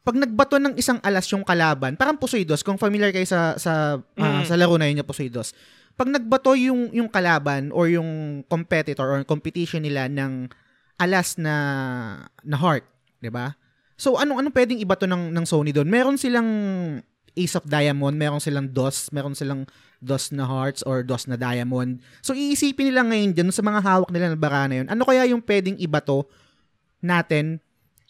pag 0.02 0.16
nagbato 0.16 0.56
ng 0.58 0.74
isang 0.80 0.98
alas 1.04 1.28
yung 1.30 1.44
kalaban, 1.44 1.94
parang 1.94 2.16
Poseidon, 2.16 2.58
kung 2.64 2.80
familiar 2.80 3.12
kayo 3.12 3.28
sa 3.28 3.54
sa 3.60 4.00
uh, 4.00 4.18
mm. 4.18 4.48
sa 4.48 4.56
laro 4.56 4.74
na 4.80 4.88
yun 4.88 5.04
yung 5.04 5.06
Poseidon, 5.06 5.44
pag 5.98 6.08
nagbato 6.08 6.54
yung 6.54 6.94
yung 6.94 7.10
kalaban 7.10 7.74
or 7.74 7.90
yung 7.90 8.40
competitor 8.46 9.02
or 9.02 9.18
competition 9.26 9.82
nila 9.82 10.06
ng 10.06 10.46
alas 10.94 11.34
na 11.34 11.54
na 12.46 12.54
heart, 12.54 12.86
'di 13.18 13.34
ba? 13.34 13.58
So 13.98 14.14
anong 14.14 14.46
anong 14.46 14.54
pwedeng 14.54 14.78
ibato 14.78 15.10
ng 15.10 15.34
ng 15.34 15.44
Sony 15.44 15.74
doon? 15.74 15.90
Meron 15.90 16.14
silang 16.14 16.46
Ace 17.34 17.54
of 17.58 17.66
Diamond, 17.66 18.14
meron 18.14 18.42
silang 18.42 18.70
DOS, 18.70 19.10
meron 19.14 19.34
silang 19.34 19.66
DOS 19.98 20.30
na 20.34 20.46
hearts 20.46 20.86
or 20.86 21.02
DOS 21.02 21.26
na 21.26 21.38
diamond. 21.38 22.02
So 22.22 22.34
iisipin 22.34 22.94
nila 22.94 23.02
ngayon 23.06 23.34
dyan 23.34 23.50
sa 23.50 23.62
mga 23.62 23.82
hawak 23.82 24.10
nila 24.14 24.34
na 24.34 24.38
bara 24.38 24.66
na 24.70 24.82
yun. 24.82 24.88
Ano 24.90 25.02
kaya 25.02 25.26
yung 25.26 25.42
pwedeng 25.42 25.78
ibato 25.78 26.26
natin 27.02 27.62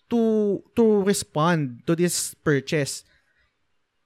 to 0.09 0.61
to 0.73 1.05
respond 1.05 1.85
to 1.85 1.93
this 1.93 2.33
purchase. 2.41 3.05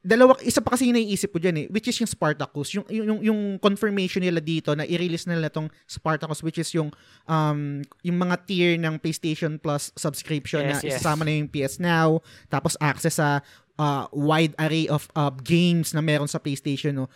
Dalawa 0.03 0.35
isa 0.43 0.59
pa 0.59 0.75
kasi 0.75 0.91
yung 0.91 0.99
naiisip 0.99 1.31
ko 1.31 1.39
diyan 1.39 1.57
eh, 1.63 1.67
which 1.71 1.87
is 1.87 1.95
yung 2.03 2.11
Spartacus, 2.11 2.75
yung 2.75 2.87
yung 2.91 3.23
yung 3.23 3.41
confirmation 3.63 4.19
nila 4.19 4.43
dito 4.43 4.75
na 4.75 4.83
i-release 4.83 5.31
nila 5.31 5.47
tong 5.47 5.71
Spartacus 5.87 6.43
which 6.43 6.59
is 6.59 6.75
yung 6.75 6.91
um 7.31 7.87
yung 8.03 8.19
mga 8.19 8.37
tier 8.43 8.75
ng 8.83 8.99
PlayStation 8.99 9.63
Plus 9.63 9.95
subscription 9.95 10.67
yes, 10.67 10.71
na 10.71 10.79
yes. 10.83 10.99
isasama 10.99 11.23
na 11.23 11.39
yung 11.39 11.47
PS 11.47 11.79
Now, 11.79 12.19
tapos 12.51 12.75
access 12.83 13.23
sa 13.23 13.47
uh, 13.79 14.11
wide 14.11 14.59
array 14.59 14.91
of 14.91 15.07
uh, 15.15 15.31
games 15.31 15.95
na 15.95 16.03
meron 16.03 16.27
sa 16.27 16.43
PlayStation 16.43 16.99
no. 16.99 17.07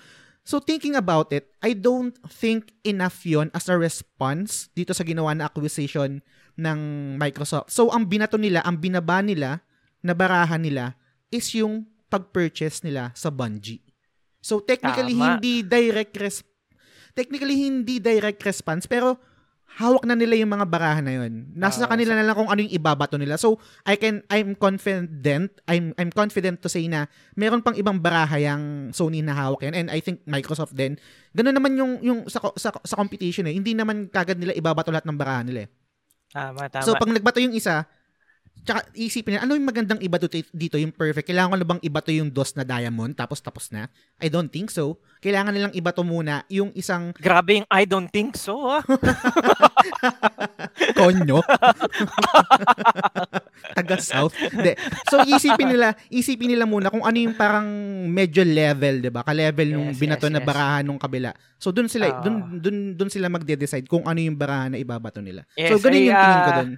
So 0.47 0.62
thinking 0.62 0.95
about 0.95 1.35
it, 1.35 1.50
I 1.59 1.75
don't 1.75 2.14
think 2.31 2.71
enough 2.87 3.26
yon 3.26 3.50
as 3.50 3.66
a 3.66 3.75
response 3.75 4.71
dito 4.78 4.95
sa 4.95 5.02
ginawa 5.02 5.35
na 5.35 5.50
acquisition 5.50 6.23
ng 6.55 6.78
Microsoft. 7.19 7.75
So 7.75 7.90
ang 7.90 8.07
binato 8.07 8.38
nila, 8.38 8.62
ang 8.62 8.78
binaba 8.78 9.26
nila, 9.26 9.66
na 10.07 10.14
barahan 10.14 10.62
nila 10.62 10.95
is 11.35 11.50
yung 11.59 11.83
pag-purchase 12.06 12.82
nila 12.86 13.10
sa 13.12 13.28
Bungie. 13.32 13.82
So 14.42 14.62
technically 14.62 15.18
Tama. 15.18 15.38
hindi 15.42 15.66
direct 15.66 16.14
res- 16.18 16.46
technically 17.16 17.66
hindi 17.66 17.98
direct 17.98 18.42
response 18.46 18.86
pero 18.86 19.18
hawak 19.76 20.08
na 20.08 20.16
nila 20.16 20.40
yung 20.40 20.48
mga 20.48 20.66
barahan 20.66 21.04
na 21.04 21.14
yun. 21.20 21.52
Nasa 21.52 21.84
uh, 21.84 21.90
kanila 21.90 22.16
na 22.16 22.25
lang 22.25 22.32
kung 22.32 22.48
ano 22.48 22.64
yung 22.64 22.72
ibabato 22.72 23.20
nila. 23.20 23.36
So, 23.36 23.60
I 23.84 24.00
can, 24.00 24.25
I'm 24.32 24.56
confident, 24.56 25.52
I'm, 25.68 25.92
I'm 26.00 26.08
confident 26.08 26.64
to 26.64 26.68
say 26.72 26.88
na 26.88 27.04
meron 27.36 27.60
pang 27.60 27.76
ibang 27.76 28.00
baraha 28.00 28.40
yung 28.40 28.96
Sony 28.96 29.20
na 29.20 29.36
hawak 29.36 29.68
yan. 29.68 29.76
And 29.76 29.88
I 29.92 30.00
think 30.00 30.25
Microsoft 30.25 30.72
din. 30.72 30.96
Ganun 31.36 31.52
naman 31.52 31.76
yung, 31.76 31.92
yung 32.00 32.18
sa, 32.25 32.40
sa, 32.56 32.72
sa 32.72 32.96
competition 32.96 33.44
eh. 33.52 33.52
Hindi 33.52 33.76
naman 33.76 34.08
kagad 34.08 34.40
nila 34.40 34.56
ibabato 34.56 34.88
lahat 34.88 35.04
ng 35.04 35.18
barahan 35.20 35.44
nila 35.44 35.68
eh. 35.68 35.70
Tama, 36.32 36.72
tama. 36.72 36.84
So, 36.88 36.96
pag 36.96 37.12
nagbato 37.12 37.44
yung 37.44 37.52
isa, 37.52 37.84
tsaka 38.64 38.80
isipin 38.96 39.36
nila, 39.36 39.44
ano 39.44 39.52
yung 39.58 39.68
magandang 39.68 40.00
ibato 40.00 40.30
dito, 40.30 40.78
yung 40.78 40.94
perfect? 40.94 41.28
Kailangan 41.28 41.52
ko 41.52 41.56
na 41.58 41.68
bang 41.68 41.82
ibato 41.82 42.10
yung 42.14 42.30
DOS 42.32 42.56
na 42.56 42.64
diamond, 42.64 43.12
tapos 43.12 43.42
tapos 43.42 43.68
na? 43.75 43.90
I 44.22 44.32
don't 44.32 44.48
think 44.48 44.72
so. 44.72 44.96
Kailangan 45.20 45.52
nilang 45.52 45.76
ibato 45.76 46.06
muna 46.06 46.46
yung 46.48 46.72
isang... 46.72 47.12
Grabe 47.18 47.60
yung 47.62 47.68
I 47.68 47.84
don't 47.84 48.08
think 48.08 48.38
so, 48.38 48.56
ah. 48.70 48.82
Konyo. 50.98 51.40
Taga 53.76 53.96
South. 54.00 54.34
De. 54.52 54.76
So, 55.08 55.20
isipin 55.25 55.76
nila, 55.76 55.96
isipin 56.12 56.52
nila 56.52 56.68
muna 56.68 56.92
kung 56.92 57.04
ano 57.04 57.16
yung 57.16 57.36
parang 57.36 57.66
medyo 58.08 58.44
level, 58.44 59.04
'di 59.04 59.10
ba? 59.12 59.25
Ka-level 59.25 59.92
yes, 59.92 60.00
binato 60.00 60.26
yes, 60.28 60.32
na 60.32 60.40
barahan 60.40 60.84
yes. 60.84 60.90
ng 60.92 61.00
kabila. 61.00 61.30
So, 61.60 61.72
doon 61.72 61.88
sila, 61.88 62.06
uh, 62.08 62.20
doon 62.25 62.60
doon 62.60 62.76
doon 62.96 63.10
sila 63.12 63.32
magde-decide 63.32 63.88
kung 63.88 64.04
ano 64.04 64.20
yung 64.20 64.36
barahan 64.36 64.76
na 64.76 64.80
ibabato 64.80 65.20
nila. 65.20 65.44
Yes, 65.56 65.72
so, 65.72 65.80
ganun 65.80 66.08
yung 66.08 66.16
tingin 66.16 66.40
ko 66.40 66.52
doon. 66.52 66.70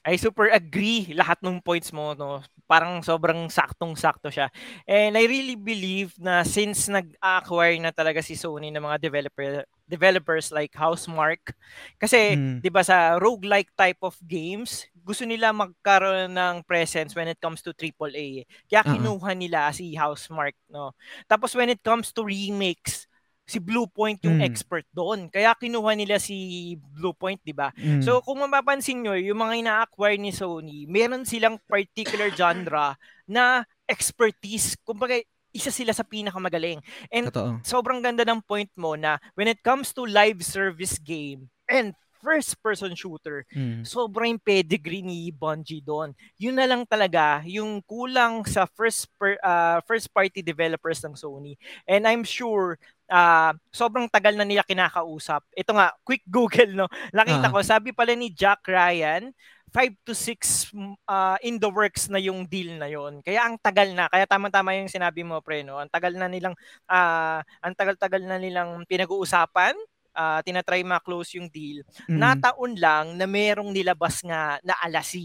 I 0.00 0.16
super 0.16 0.48
agree 0.48 1.12
lahat 1.12 1.44
ng 1.44 1.60
points 1.60 1.92
mo 1.92 2.16
no. 2.16 2.40
Parang 2.64 3.02
sobrang 3.04 3.50
saktong-sakto 3.50 4.32
siya. 4.32 4.48
And 4.88 5.18
I 5.18 5.26
really 5.26 5.58
believe 5.58 6.16
na 6.16 6.46
since 6.46 6.88
nag-acquire 6.88 7.76
na 7.82 7.92
talaga 7.92 8.24
si 8.24 8.38
Sony 8.38 8.72
ng 8.72 8.80
mga 8.80 8.96
developer 9.02 9.66
developers 9.90 10.54
like 10.54 10.70
Housemark 10.78 11.50
kasi 11.98 12.38
mm. 12.38 12.62
'di 12.62 12.70
ba 12.70 12.86
sa 12.86 13.18
roguelike 13.18 13.74
type 13.74 13.98
of 14.06 14.14
games, 14.22 14.86
gusto 15.02 15.26
nila 15.26 15.50
magkaroon 15.50 16.30
ng 16.30 16.62
presence 16.62 17.18
when 17.18 17.26
it 17.26 17.42
comes 17.42 17.58
to 17.58 17.74
AAA. 17.74 18.46
Kaya 18.70 18.86
kinuha 18.86 19.34
uh-huh. 19.34 19.34
nila 19.34 19.74
si 19.74 19.98
Housemark 19.98 20.54
no. 20.70 20.94
Tapos 21.26 21.58
when 21.58 21.74
it 21.74 21.82
comes 21.82 22.14
to 22.14 22.22
remakes, 22.22 23.09
si 23.50 23.58
Bluepoint 23.58 24.22
yung 24.22 24.38
mm. 24.38 24.46
expert 24.46 24.86
doon. 24.94 25.26
Kaya 25.26 25.58
kinuha 25.58 25.98
nila 25.98 26.22
si 26.22 26.78
Bluepoint, 26.78 27.42
'di 27.42 27.50
ba? 27.50 27.74
Mm. 27.74 27.98
So 27.98 28.22
kung 28.22 28.38
mapapansin 28.38 29.02
niyo, 29.02 29.18
yung 29.18 29.42
mga 29.42 29.54
ina-acquire 29.66 30.22
ni 30.22 30.30
Sony, 30.30 30.86
meron 30.86 31.26
silang 31.26 31.58
particular 31.66 32.30
genre 32.30 32.94
na 33.26 33.66
expertise. 33.90 34.78
Kumbaga 34.86 35.18
isa 35.50 35.74
sila 35.74 35.90
sa 35.90 36.06
pinakamagaling. 36.06 36.78
And 37.10 37.34
Totoo. 37.34 37.58
sobrang 37.66 37.98
ganda 37.98 38.22
ng 38.22 38.38
point 38.46 38.70
mo 38.78 38.94
na 38.94 39.18
when 39.34 39.50
it 39.50 39.58
comes 39.66 39.90
to 39.98 40.06
live 40.06 40.46
service 40.46 41.02
game 41.02 41.50
and 41.66 41.90
first 42.20 42.60
person 42.60 42.92
shooter, 42.92 43.48
mm. 43.50 43.82
sobrang 43.82 44.36
pedigree 44.36 45.00
ni 45.00 45.32
Bungie 45.32 45.80
doon. 45.80 46.12
Yun 46.36 46.60
na 46.60 46.68
lang 46.68 46.84
talaga 46.84 47.40
yung 47.48 47.80
kulang 47.88 48.44
sa 48.44 48.68
first 48.68 49.08
per, 49.16 49.40
uh, 49.40 49.80
first 49.88 50.12
party 50.12 50.44
developers 50.44 51.00
ng 51.02 51.16
Sony. 51.16 51.56
And 51.88 52.04
I'm 52.04 52.22
sure 52.22 52.76
uh, 53.10 53.52
sobrang 53.74 54.06
tagal 54.06 54.38
na 54.38 54.46
nila 54.46 54.62
kinakausap. 54.64 55.44
Ito 55.52 55.74
nga, 55.74 55.92
quick 56.06 56.24
Google, 56.30 56.72
no? 56.72 56.88
Nakita 57.10 57.50
uh-huh. 57.50 57.60
ko, 57.60 57.66
sabi 57.66 57.90
pala 57.90 58.14
ni 58.14 58.30
Jack 58.30 58.64
Ryan, 58.64 59.34
5 59.70 60.06
to 60.06 60.14
6 60.14 60.74
uh, 61.06 61.38
in 61.46 61.58
the 61.62 61.70
works 61.70 62.10
na 62.10 62.18
yung 62.18 62.42
deal 62.46 62.74
na 62.74 62.90
yon. 62.90 63.22
Kaya 63.22 63.46
ang 63.46 63.54
tagal 63.62 63.94
na, 63.94 64.10
kaya 64.10 64.26
tama-tama 64.26 64.74
yung 64.74 64.90
sinabi 64.90 65.22
mo 65.22 65.38
pre 65.38 65.62
no. 65.62 65.78
Ang 65.78 65.90
tagal 65.90 66.10
na 66.18 66.26
nilang 66.26 66.58
uh, 66.90 67.38
ang 67.62 67.74
tagal-tagal 67.78 68.18
na 68.26 68.34
nilang 68.34 68.82
pinag-uusapan, 68.90 69.78
uh, 70.18 70.42
tinatry 70.42 70.82
ma-close 70.82 71.38
yung 71.38 71.46
deal. 71.46 71.86
Mm. 72.10 72.18
Nataon 72.18 72.72
lang 72.82 73.06
na 73.14 73.30
merong 73.30 73.70
nilabas 73.70 74.26
nga 74.26 74.58
na 74.66 74.74
ala 74.82 75.06
si 75.06 75.22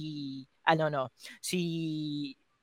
ano 0.66 0.94
no, 0.94 1.06
si 1.42 1.60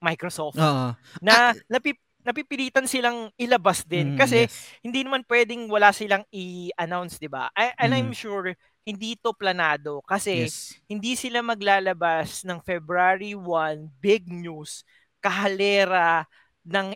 Microsoft. 0.03 0.59
Uh, 0.59 0.95
na 1.19 1.55
napip 1.67 1.99
napipilitan 2.23 2.87
silang 2.87 3.31
ilabas 3.35 3.83
din 3.83 4.15
mm, 4.15 4.19
kasi 4.19 4.47
yes. 4.47 4.55
hindi 4.83 5.03
naman 5.03 5.27
pwedeng 5.27 5.67
wala 5.67 5.91
silang 5.91 6.23
i-announce, 6.31 7.19
'di 7.19 7.31
ba? 7.31 7.51
And 7.55 7.93
mm. 7.93 7.99
I'm 7.99 8.13
sure 8.15 8.55
hindi 8.83 9.15
to 9.23 9.31
planado 9.35 10.03
kasi 10.03 10.47
yes. 10.47 10.75
hindi 10.91 11.15
sila 11.15 11.43
maglalabas 11.43 12.43
ng 12.43 12.59
February 12.63 13.35
1 13.35 14.03
big 14.03 14.27
news 14.27 14.83
kahalera 15.23 16.27
ng 16.67 16.95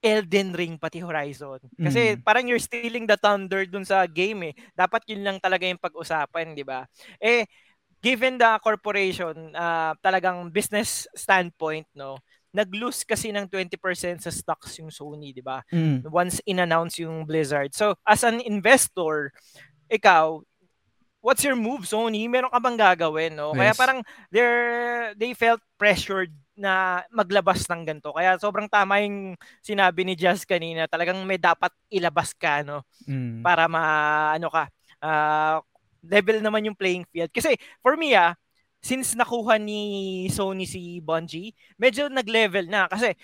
Elden 0.00 0.54
Ring 0.54 0.74
pati 0.76 1.00
Horizon. 1.00 1.58
Kasi 1.72 2.16
mm. 2.16 2.22
parang 2.22 2.44
you're 2.46 2.62
stealing 2.62 3.08
the 3.08 3.16
thunder 3.16 3.64
dun 3.64 3.84
sa 3.84 4.04
game 4.06 4.52
eh. 4.52 4.54
Dapat 4.76 5.08
yun 5.08 5.24
lang 5.24 5.36
talaga 5.40 5.66
yung 5.66 5.80
pag-usapan, 5.80 6.52
'di 6.52 6.64
ba? 6.64 6.84
Eh 7.20 7.48
given 8.04 8.36
the 8.38 8.50
corporation 8.62 9.50
uh, 9.56 9.90
talagang 10.04 10.52
business 10.52 11.08
standpoint 11.16 11.88
no 11.96 12.20
nag-lose 12.56 13.04
kasi 13.04 13.28
ng 13.28 13.44
20% 13.44 14.24
sa 14.24 14.32
stocks 14.32 14.80
yung 14.80 14.88
Sony, 14.88 15.36
di 15.36 15.44
ba? 15.44 15.60
Mm. 15.68 16.08
Once 16.08 16.40
in-announce 16.48 17.04
yung 17.04 17.28
Blizzard. 17.28 17.76
So, 17.76 18.00
as 18.08 18.24
an 18.24 18.40
investor, 18.40 19.36
ikaw, 19.92 20.40
what's 21.20 21.44
your 21.44 21.60
move, 21.60 21.84
Sony? 21.84 22.24
Meron 22.24 22.48
ka 22.48 22.56
bang 22.56 22.78
gagawin, 22.80 23.36
no? 23.36 23.52
Yes. 23.52 23.60
Kaya 23.60 23.72
parang 23.76 24.00
they 25.20 25.36
felt 25.36 25.60
pressured 25.76 26.32
na 26.56 27.04
maglabas 27.12 27.68
ng 27.68 27.84
ganito. 27.84 28.16
Kaya 28.16 28.40
sobrang 28.40 28.64
tama 28.72 29.04
yung 29.04 29.36
sinabi 29.60 30.08
ni 30.08 30.16
Jazz 30.16 30.48
kanina. 30.48 30.88
Talagang 30.88 31.20
may 31.28 31.36
dapat 31.36 31.68
ilabas 31.92 32.32
ka, 32.32 32.64
no? 32.64 32.80
Mm. 33.04 33.44
Para 33.44 33.68
ma, 33.68 33.84
ano 34.32 34.48
ka, 34.48 34.64
uh, 35.04 35.60
level 36.06 36.40
naman 36.40 36.64
yung 36.70 36.78
playing 36.78 37.04
field. 37.12 37.28
Kasi 37.28 37.58
for 37.84 37.98
me, 38.00 38.16
ah, 38.16 38.32
since 38.86 39.18
nakuha 39.18 39.58
ni 39.58 39.82
Sony 40.30 40.62
si 40.62 41.02
Bungie, 41.02 41.50
medyo 41.74 42.06
nag-level 42.06 42.70
na. 42.70 42.86
Kasi 42.86 43.18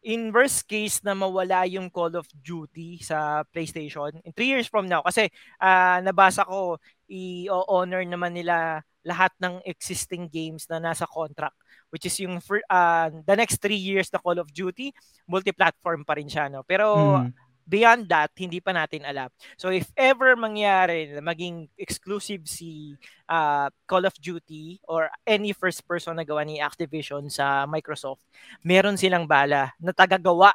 in 0.00 0.32
worst 0.32 0.64
case 0.64 1.04
na 1.04 1.12
mawala 1.12 1.68
yung 1.68 1.92
Call 1.92 2.16
of 2.16 2.24
Duty 2.32 3.04
sa 3.04 3.44
PlayStation 3.52 4.16
in 4.24 4.32
3 4.32 4.48
years 4.48 4.64
from 4.64 4.88
now 4.88 5.04
kasi 5.04 5.28
uh, 5.60 6.00
nabasa 6.00 6.40
ko 6.48 6.80
i-honor 7.04 8.00
naman 8.08 8.32
nila 8.32 8.80
lahat 9.04 9.28
ng 9.36 9.60
existing 9.68 10.24
games 10.32 10.64
na 10.72 10.80
nasa 10.80 11.04
contract 11.04 11.56
which 11.92 12.08
is 12.08 12.16
yung 12.16 12.40
for, 12.40 12.64
uh, 12.72 13.12
the 13.28 13.36
next 13.36 13.60
3 13.60 13.76
years 13.76 14.08
na 14.08 14.24
Call 14.24 14.40
of 14.40 14.48
Duty 14.48 14.88
multi-platform 15.28 16.08
pa 16.08 16.16
rin 16.16 16.32
siya 16.32 16.48
no? 16.48 16.64
Pero 16.64 17.20
mm 17.20 17.49
Beyond 17.70 18.10
that, 18.10 18.34
hindi 18.34 18.58
pa 18.58 18.74
natin 18.74 19.06
alam. 19.06 19.30
So 19.54 19.70
if 19.70 19.86
ever 19.94 20.34
mangyari 20.34 21.14
na 21.14 21.22
maging 21.22 21.70
exclusive 21.78 22.50
si 22.50 22.98
uh, 23.30 23.70
Call 23.86 24.10
of 24.10 24.18
Duty 24.18 24.82
or 24.90 25.06
any 25.22 25.54
first 25.54 25.86
person 25.86 26.18
na 26.18 26.26
gawa 26.26 26.42
ni 26.42 26.58
Activision 26.58 27.30
sa 27.30 27.70
Microsoft, 27.70 28.26
meron 28.66 28.98
silang 28.98 29.30
bala 29.30 29.70
na 29.78 29.94
tagagawa 29.94 30.50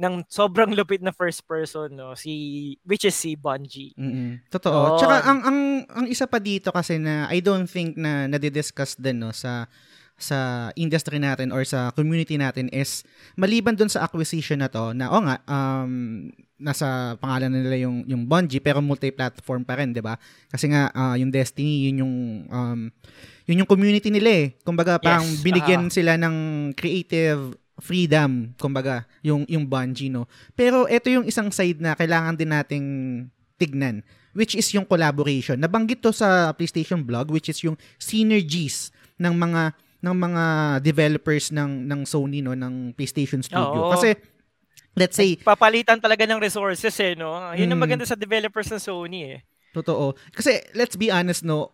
ng 0.00 0.24
sobrang 0.32 0.72
lupit 0.72 1.04
na 1.04 1.12
first 1.12 1.44
person 1.44 1.92
no 1.92 2.16
si 2.16 2.76
which 2.88 3.04
is 3.04 3.12
si 3.12 3.36
Bungie. 3.36 3.92
Mm-mm. 4.00 4.40
Totoo. 4.48 4.96
Oh. 4.96 4.98
Tsaka 5.00 5.28
ang 5.28 5.40
ang 5.44 5.58
ang 5.92 6.06
isa 6.08 6.24
pa 6.24 6.40
dito 6.40 6.72
kasi 6.72 6.96
na 6.96 7.28
I 7.28 7.44
don't 7.44 7.68
think 7.68 8.00
na 8.00 8.24
nadi-discuss 8.24 8.96
din 8.96 9.20
no 9.20 9.32
sa 9.32 9.68
sa 10.20 10.68
industry 10.76 11.16
natin 11.16 11.50
or 11.50 11.64
sa 11.64 11.90
community 11.96 12.36
natin 12.36 12.68
is 12.70 13.02
maliban 13.40 13.72
doon 13.72 13.88
sa 13.88 14.04
acquisition 14.04 14.60
na 14.60 14.68
to 14.68 14.92
na 14.92 15.08
o 15.08 15.16
nga 15.24 15.40
um 15.48 16.28
nasa 16.60 17.16
pangalan 17.16 17.48
nila 17.48 17.88
yung 17.88 18.04
yung 18.04 18.28
Bungie 18.28 18.60
pero 18.60 18.84
multi-platform 18.84 19.64
pa 19.64 19.80
rin, 19.80 19.96
'di 19.96 20.04
ba? 20.04 20.20
Kasi 20.52 20.68
nga 20.68 20.92
uh, 20.92 21.16
yung 21.16 21.32
Destiny 21.32 21.88
yun 21.88 22.04
yung 22.04 22.14
um 22.52 22.80
yun 23.48 23.64
yung 23.64 23.70
community 23.70 24.12
nila 24.12 24.30
eh. 24.30 24.46
Kumbaga 24.60 25.00
parang 25.00 25.24
yes, 25.24 25.40
binigyan 25.40 25.88
uh, 25.88 25.92
sila 25.92 26.20
ng 26.20 26.36
creative 26.76 27.56
freedom, 27.80 28.52
kumbaga, 28.60 29.08
yung 29.24 29.48
yung 29.48 29.64
Bungie 29.64 30.12
no. 30.12 30.28
Pero 30.52 30.84
ito 30.84 31.08
yung 31.08 31.24
isang 31.24 31.48
side 31.48 31.80
na 31.80 31.96
kailangan 31.96 32.36
din 32.36 32.52
nating 32.52 32.86
tignan 33.56 34.04
which 34.30 34.54
is 34.54 34.70
yung 34.70 34.86
collaboration. 34.86 35.58
Nabanggit 35.58 36.04
to 36.04 36.14
sa 36.14 36.54
PlayStation 36.54 37.02
blog 37.02 37.32
which 37.34 37.50
is 37.50 37.58
yung 37.66 37.74
synergies 37.98 38.94
ng 39.18 39.34
mga 39.34 39.74
ng 40.00 40.16
mga 40.16 40.44
developers 40.80 41.52
ng 41.52 41.84
ng 41.84 42.00
Sony 42.08 42.40
no 42.40 42.56
ng 42.56 42.96
PlayStation 42.96 43.44
Studio. 43.44 43.88
Oo. 43.88 43.92
Kasi 43.92 44.16
let's 44.96 45.16
say 45.16 45.36
papalitan 45.36 46.00
talaga 46.00 46.24
ng 46.24 46.40
resources 46.40 46.96
eh 47.00 47.12
no. 47.14 47.36
Yun 47.52 47.68
mm, 47.68 47.74
ang 47.76 47.80
maganda 47.80 48.04
sa 48.08 48.16
developers 48.16 48.68
ng 48.72 48.80
Sony 48.80 49.20
eh. 49.36 49.38
Totoo. 49.76 50.16
Kasi 50.32 50.64
let's 50.72 50.96
be 50.96 51.12
honest 51.12 51.44
no. 51.44 51.70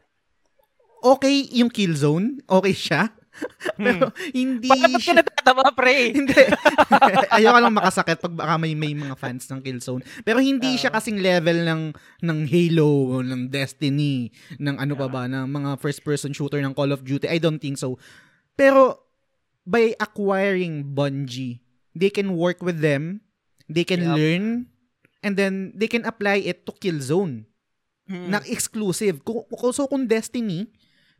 Okay 1.06 1.46
yung 1.54 1.70
Killzone, 1.70 2.42
okay 2.50 2.74
siya. 2.74 3.14
Pero 3.79 4.11
hmm. 4.11 4.33
hindi 4.33 4.70
Bakit 4.70 5.01
siya... 5.01 5.14
natatawa, 5.20 5.72
pre? 5.72 5.96
hindi. 6.18 6.35
Ayoko 7.37 7.59
lang 7.61 7.77
makasakit 7.77 8.18
pag 8.20 8.35
baka 8.35 8.55
may, 8.57 8.72
may 8.72 8.96
mga 8.96 9.16
fans 9.16 9.44
ng 9.49 9.61
Killzone. 9.61 10.03
Pero 10.25 10.40
hindi 10.40 10.77
uh, 10.77 10.79
siya 10.81 10.90
kasing 10.92 11.20
level 11.20 11.64
ng 11.64 11.83
ng 12.25 12.38
Halo, 12.49 13.20
ng 13.22 13.49
Destiny, 13.53 14.33
ng 14.57 14.77
ano 14.81 14.94
pa 14.96 15.07
ba, 15.09 15.22
ng 15.29 15.44
mga 15.46 15.70
first-person 15.81 16.33
shooter 16.33 16.61
ng 16.61 16.72
Call 16.72 16.92
of 16.92 17.05
Duty. 17.05 17.29
I 17.29 17.38
don't 17.38 17.61
think 17.61 17.77
so. 17.77 18.01
Pero 18.57 19.05
by 19.66 19.92
acquiring 19.99 20.94
Bungie, 20.96 21.61
they 21.92 22.09
can 22.09 22.37
work 22.38 22.62
with 22.62 22.81
them, 22.81 23.20
they 23.68 23.85
can 23.85 24.01
yep. 24.01 24.16
learn, 24.16 24.44
and 25.20 25.35
then 25.35 25.75
they 25.75 25.90
can 25.90 26.07
apply 26.07 26.40
it 26.40 26.64
to 26.64 26.72
Killzone. 26.72 27.44
Hmm. 28.07 28.31
Na 28.31 28.38
exclusive. 28.46 29.18
So 29.75 29.90
kung 29.90 30.07
Destiny, 30.07 30.70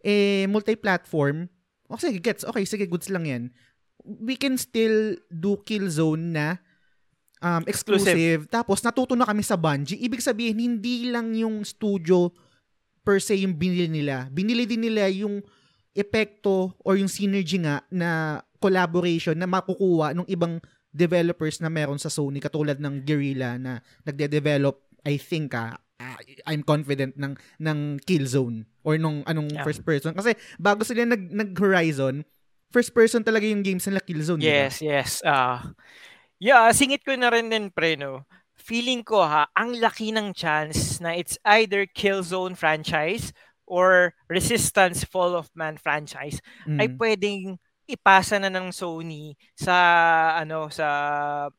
eh, 0.07 0.47
multi-platform, 0.47 1.51
Oh, 1.87 1.99
sige, 2.01 2.19
gets. 2.19 2.43
Okay, 2.43 2.67
sige, 2.67 2.87
goods 2.91 3.11
lang 3.11 3.25
yan. 3.27 3.43
We 4.03 4.39
can 4.39 4.59
still 4.59 5.19
do 5.31 5.59
Killzone 5.63 6.35
na 6.35 6.47
um, 7.43 7.63
exclusive. 7.67 8.15
exclusive. 8.15 8.41
Tapos, 8.51 8.83
natuto 8.83 9.15
na 9.15 9.27
kami 9.27 9.43
sa 9.43 9.59
Bungie. 9.59 9.99
Ibig 9.99 10.23
sabihin, 10.23 10.59
hindi 10.59 11.11
lang 11.11 11.35
yung 11.35 11.63
studio 11.63 12.31
per 13.07 13.23
se 13.23 13.39
yung 13.39 13.55
binili 13.55 13.87
nila. 13.87 14.27
Binili 14.35 14.67
din 14.67 14.83
nila 14.83 15.07
yung 15.07 15.39
epekto 15.97 16.75
or 16.83 16.99
yung 16.99 17.09
synergy 17.09 17.63
nga 17.63 17.81
na 17.89 18.43
collaboration 18.59 19.39
na 19.39 19.47
makukuha 19.47 20.13
ng 20.13 20.27
ibang 20.29 20.59
developers 20.91 21.63
na 21.63 21.71
meron 21.71 22.01
sa 22.01 22.13
Sony 22.13 22.41
katulad 22.41 22.81
ng 22.81 23.05
Guerrilla 23.05 23.57
na 23.57 23.85
nagde-develop 24.05 24.81
I 25.07 25.21
think 25.21 25.55
ah, 25.55 25.79
uh, 26.01 26.17
I'm 26.45 26.63
confident 26.63 27.17
ng 27.17 27.37
ng 27.61 27.79
Killzone 28.05 28.69
or 28.85 29.01
nung 29.01 29.25
anong 29.25 29.53
yeah. 29.53 29.65
first 29.65 29.83
person 29.85 30.13
kasi 30.13 30.37
bago 30.61 30.85
sila 30.85 31.09
nag 31.09 31.29
nag 31.33 31.51
Horizon 31.57 32.25
first 32.73 32.93
person 32.93 33.25
talaga 33.25 33.49
yung 33.49 33.65
games 33.65 33.87
nila 33.89 34.03
Killzone 34.05 34.43
yes 34.43 34.81
diba? 34.81 35.01
yes 35.01 35.11
ah 35.25 35.33
uh, 35.33 35.59
yeah 36.41 36.69
singit 36.73 37.03
ko 37.03 37.17
na 37.17 37.33
rin 37.33 37.49
din 37.49 37.73
pre 37.73 37.97
no 37.97 38.29
feeling 38.57 39.05
ko 39.05 39.25
ha 39.25 39.49
ang 39.57 39.77
laki 39.79 40.13
ng 40.13 40.35
chance 40.37 40.99
na 41.01 41.17
it's 41.17 41.41
either 41.47 41.87
Killzone 41.87 42.57
franchise 42.57 43.33
or 43.67 44.15
Resistance 44.31 45.03
Fall 45.03 45.35
of 45.35 45.51
Man 45.59 45.77
franchise 45.77 46.39
mm. 46.65 46.79
ay 46.79 46.89
pwedeng 46.99 47.59
ipasa 47.87 48.43
na 48.43 48.51
ng 48.51 48.75
Sony 48.75 49.39
sa 49.55 49.75
ano 50.35 50.67
sa 50.69 50.87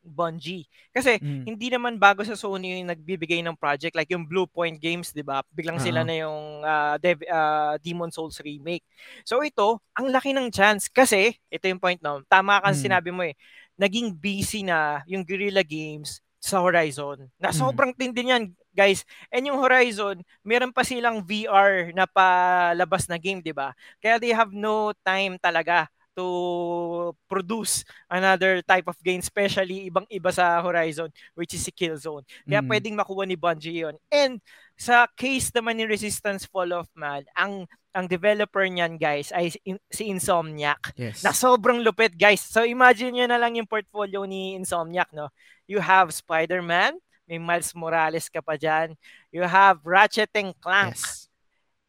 Bungie. 0.04 0.68
Kasi 0.92 1.16
mm. 1.18 1.48
hindi 1.48 1.68
naman 1.72 1.96
bago 1.96 2.22
sa 2.28 2.36
Sony 2.36 2.78
yung 2.78 2.92
nagbibigay 2.92 3.40
ng 3.40 3.56
project 3.56 3.96
like 3.96 4.12
yung 4.12 4.28
Blue 4.28 4.46
Point 4.46 4.76
Games, 4.78 5.16
'di 5.16 5.24
ba? 5.24 5.40
Biglang 5.56 5.80
uh-huh. 5.80 5.88
sila 5.88 6.02
na 6.04 6.16
yung 6.20 6.62
uh, 6.62 6.96
Dev- 7.00 7.28
uh, 7.32 7.80
Demon 7.80 8.12
Souls 8.12 8.38
remake. 8.44 8.84
So 9.24 9.40
ito, 9.40 9.80
ang 9.96 10.12
laki 10.12 10.36
ng 10.36 10.52
chance 10.52 10.92
kasi 10.92 11.40
ito 11.48 11.66
yung 11.66 11.80
point 11.80 12.00
no. 12.04 12.22
Tama 12.28 12.60
ka 12.60 12.76
mm. 12.76 12.78
sinabi 12.78 13.10
mo 13.16 13.24
eh. 13.24 13.34
Naging 13.80 14.12
busy 14.12 14.68
na 14.68 15.02
yung 15.08 15.24
Guerrilla 15.24 15.64
Games 15.64 16.20
sa 16.44 16.62
Horizon. 16.62 17.28
Na 17.42 17.50
mm. 17.50 17.58
sobrang 17.58 17.92
mm. 17.94 17.98
tindi 17.98 18.22
niyan, 18.28 18.44
guys. 18.76 19.08
And 19.34 19.48
yung 19.48 19.60
Horizon, 19.60 20.22
meron 20.46 20.72
pa 20.72 20.86
silang 20.86 21.26
VR 21.26 21.92
na 21.92 22.06
palabas 22.06 23.10
na 23.10 23.18
game, 23.18 23.42
'di 23.42 23.52
ba? 23.52 23.74
Kaya 24.04 24.22
they 24.22 24.32
have 24.32 24.54
no 24.54 24.94
time 25.02 25.40
talaga 25.42 25.90
to 26.18 27.14
produce 27.30 27.86
another 28.10 28.66
type 28.66 28.90
of 28.90 28.98
game, 29.06 29.22
especially 29.22 29.86
ibang-iba 29.86 30.34
sa 30.34 30.58
Horizon, 30.66 31.14
which 31.38 31.54
is 31.54 31.62
si 31.62 31.70
Killzone. 31.70 32.26
Kaya 32.50 32.66
mm. 32.66 32.68
pwedeng 32.68 32.98
makuha 32.98 33.30
ni 33.30 33.38
Bungie 33.38 33.86
yon. 33.86 33.96
And 34.10 34.42
sa 34.74 35.06
case 35.14 35.54
naman 35.54 35.78
ni 35.78 35.86
Resistance 35.86 36.50
Fall 36.50 36.74
of 36.74 36.90
Man, 36.98 37.22
ang 37.38 37.70
ang 37.94 38.06
developer 38.06 38.62
niyan 38.62 38.98
guys 39.02 39.34
ay 39.34 39.54
si 39.90 40.04
Insomniac. 40.10 40.94
Yes. 40.98 41.22
Na 41.22 41.34
sobrang 41.34 41.82
lupit 41.82 42.14
guys. 42.18 42.42
So 42.42 42.66
imagine 42.66 43.14
niyo 43.14 43.26
na 43.30 43.38
lang 43.38 43.58
yung 43.58 43.70
portfolio 43.70 44.26
ni 44.26 44.58
Insomniac, 44.58 45.14
no? 45.14 45.30
You 45.70 45.82
have 45.82 46.14
Spider-Man, 46.14 46.98
may 47.30 47.38
Miles 47.38 47.74
Morales 47.78 48.30
ka 48.30 48.42
pa 48.42 48.58
dyan. 48.58 48.98
You 49.30 49.46
have 49.46 49.82
Ratchet 49.86 50.34
and 50.34 50.54
Clank. 50.58 50.98
Yes. 50.98 51.30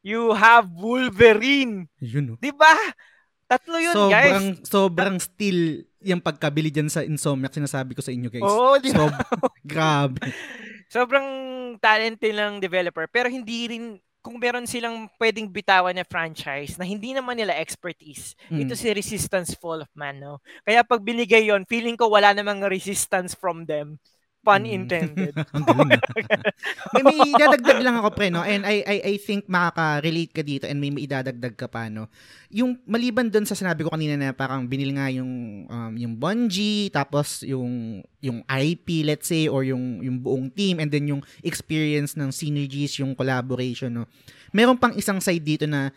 You 0.00 0.32
have 0.32 0.72
Wolverine. 0.72 1.92
Yun, 2.00 2.24
no? 2.32 2.34
'Di 2.40 2.52
ba? 2.56 2.72
Tatlo 3.48 3.80
yun, 3.80 3.96
sobrang, 3.96 4.44
guys. 4.52 4.68
Sobrang 4.68 5.16
still 5.16 5.88
yung 6.04 6.20
pagkabili 6.20 6.68
dyan 6.68 6.92
sa 6.92 7.00
Insomniac, 7.00 7.56
sinasabi 7.56 7.96
ko 7.96 8.04
sa 8.04 8.12
inyo, 8.12 8.28
guys. 8.28 8.44
Oo, 8.44 8.76
di 8.76 8.92
ba? 8.92 9.08
So, 9.08 9.48
grabe. 9.72 10.20
Sobrang 10.92 11.28
talented 11.80 12.37
ng 12.37 12.61
developer, 12.61 13.08
pero 13.08 13.32
hindi 13.32 13.72
rin, 13.72 13.84
kung 14.20 14.37
meron 14.37 14.68
silang 14.68 15.08
pwedeng 15.16 15.48
bitawan 15.48 15.96
na 15.96 16.04
franchise 16.04 16.76
na 16.76 16.84
hindi 16.84 17.16
naman 17.16 17.40
nila 17.40 17.56
expertise, 17.56 18.37
mm. 18.52 18.68
ito 18.68 18.76
si 18.76 18.92
Resistance 18.92 19.56
Fall 19.56 19.88
of 19.88 19.90
Man, 19.96 20.20
no? 20.20 20.44
Kaya 20.68 20.84
pag 20.84 21.00
binigay 21.00 21.48
yon 21.48 21.64
feeling 21.64 21.96
ko 21.96 22.12
wala 22.12 22.37
namang 22.37 22.61
resistance 22.68 23.32
from 23.32 23.64
them 23.64 23.96
Pun 24.38 24.62
mm. 24.62 24.70
intended. 24.70 25.35
may, 26.94 27.03
may 27.03 27.18
idadagdag 27.35 27.81
lang 27.83 27.98
ako 27.98 28.09
pre 28.14 28.31
no 28.31 28.46
and 28.46 28.62
I 28.62 28.87
I 28.87 28.96
I 29.03 29.14
think 29.18 29.51
makaka-relate 29.51 30.33
ka 30.33 30.42
dito 30.46 30.64
and 30.70 30.79
may 30.79 30.94
idadagdag 30.94 31.59
ka 31.59 31.66
pa 31.66 31.90
no. 31.90 32.07
Yung 32.55 32.79
maliban 32.87 33.29
doon 33.29 33.44
sa 33.44 33.59
sinabi 33.59 33.83
ko 33.83 33.90
kanina 33.90 34.14
na 34.14 34.31
parang 34.31 34.64
binili 34.64 34.94
nga 34.94 35.11
yung 35.11 35.66
um, 35.66 35.92
yung 35.98 36.14
Bungie 36.14 36.88
tapos 36.94 37.42
yung 37.42 38.01
yung 38.22 38.46
IP 38.46 39.03
let's 39.03 39.27
say 39.27 39.51
or 39.51 39.66
yung 39.66 40.01
yung 40.07 40.22
buong 40.22 40.48
team 40.55 40.79
and 40.79 40.94
then 40.94 41.11
yung 41.11 41.22
experience 41.42 42.14
ng 42.14 42.31
synergies, 42.31 43.03
yung 43.03 43.18
collaboration 43.18 43.90
no. 43.90 44.07
Meron 44.55 44.79
pang 44.79 44.94
isang 44.94 45.18
side 45.18 45.44
dito 45.44 45.66
na 45.66 45.90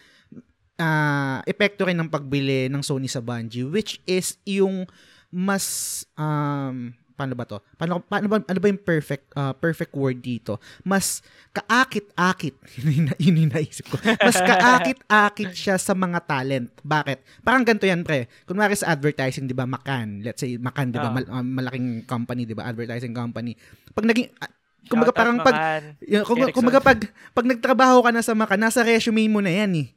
uh, 0.82 1.40
epekto 1.46 1.86
rin 1.86 1.96
ng 1.96 2.10
pagbili 2.10 2.68
ng 2.74 2.82
Sony 2.82 3.06
sa 3.06 3.22
Bungie 3.22 3.70
which 3.70 4.02
is 4.10 4.42
yung 4.50 4.90
mas 5.32 6.04
um, 6.20 6.92
paano 7.14 7.34
ba 7.38 7.46
to? 7.46 7.60
Paano, 7.78 8.02
paano 8.02 8.26
ba, 8.32 8.38
ano 8.42 8.60
ba 8.60 8.68
yung 8.68 8.82
perfect, 8.82 9.30
uh, 9.36 9.54
perfect 9.54 9.94
word 9.94 10.20
dito? 10.24 10.58
Mas 10.82 11.22
kaakit-akit, 11.52 12.56
yun, 12.82 13.12
yun 13.20 13.42
yung 13.48 13.52
naisip 13.52 13.92
ko. 13.92 14.00
Mas 14.02 14.40
kaakit-akit 14.40 15.52
siya 15.54 15.76
sa 15.78 15.94
mga 15.94 16.20
talent. 16.26 16.72
Bakit? 16.82 17.46
Parang 17.46 17.62
ganito 17.62 17.86
yan, 17.86 18.02
pre. 18.02 18.32
Kunwari 18.48 18.74
sa 18.74 18.92
advertising, 18.96 19.46
di 19.46 19.56
ba, 19.56 19.70
Makan. 19.70 20.26
Let's 20.26 20.42
say, 20.42 20.56
Makan, 20.58 20.96
di 20.96 21.00
ba, 21.00 21.10
oh. 21.10 21.16
mal, 21.16 21.26
uh, 21.28 21.46
malaking 21.46 22.08
company, 22.08 22.48
di 22.48 22.56
ba, 22.58 22.66
advertising 22.66 23.14
company. 23.14 23.54
Pag 23.94 24.08
naging, 24.08 24.32
uh, 24.40 24.52
Kumbaga 24.90 25.14
parang 25.14 25.38
pag 25.40 25.56
yun, 26.02 26.26
kung, 26.26 26.42
kumbaga 26.52 26.82
pag 26.82 27.00
pag 27.38 27.46
nagtrabaho 27.46 28.02
ka 28.02 28.12
na 28.12 28.26
sa 28.26 28.34
Makan, 28.34 28.60
nasa 28.60 28.82
resume 28.82 29.30
mo 29.30 29.40
na 29.40 29.54
yan 29.54 29.72
eh. 29.78 29.88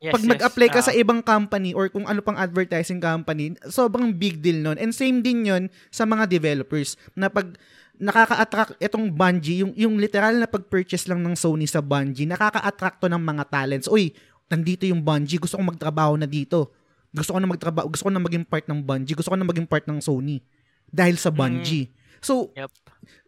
Yes, 0.00 0.16
Pag 0.16 0.24
mag-apply 0.24 0.68
ka 0.72 0.80
uh, 0.80 0.86
sa 0.88 0.96
ibang 0.96 1.20
company 1.20 1.76
or 1.76 1.92
kung 1.92 2.08
ano 2.08 2.24
pang 2.24 2.32
advertising 2.40 3.04
company, 3.04 3.52
sobrang 3.68 4.16
big 4.16 4.40
deal 4.40 4.64
nun. 4.64 4.80
And 4.80 4.96
same 4.96 5.20
din 5.20 5.44
yon 5.44 5.68
sa 5.92 6.08
mga 6.08 6.24
developers 6.24 6.96
na 7.12 7.28
pag 7.28 7.52
nakaka-attract 8.00 8.80
itong 8.80 9.12
Bungie, 9.12 9.60
yung, 9.60 9.76
yung 9.76 9.94
literal 10.00 10.40
na 10.40 10.48
pag-purchase 10.48 11.04
lang 11.04 11.20
ng 11.20 11.36
Sony 11.36 11.68
sa 11.68 11.84
Bungie, 11.84 12.24
nakaka-attract 12.24 12.96
to 13.04 13.12
ng 13.12 13.20
mga 13.20 13.44
talents. 13.52 13.92
Uy, 13.92 14.16
nandito 14.48 14.88
yung 14.88 15.04
Bungie, 15.04 15.36
gusto 15.36 15.60
ko 15.60 15.68
magtrabaho 15.68 16.16
na 16.16 16.24
dito. 16.24 16.72
Gusto 17.12 17.36
ko 17.36 17.38
na 17.44 17.48
magtrabaho, 17.52 17.92
gusto 17.92 18.08
ko 18.08 18.12
na 18.16 18.24
maging 18.24 18.48
part 18.48 18.64
ng 18.64 18.80
Bungie, 18.80 19.12
gusto 19.12 19.28
ko 19.28 19.36
na 19.36 19.44
maging 19.44 19.68
part 19.68 19.84
ng 19.84 20.00
Sony 20.00 20.40
dahil 20.88 21.20
sa 21.20 21.28
Bungie. 21.28 21.92
Mm. 21.92 21.99
So, 22.20 22.52
yep. 22.56 22.68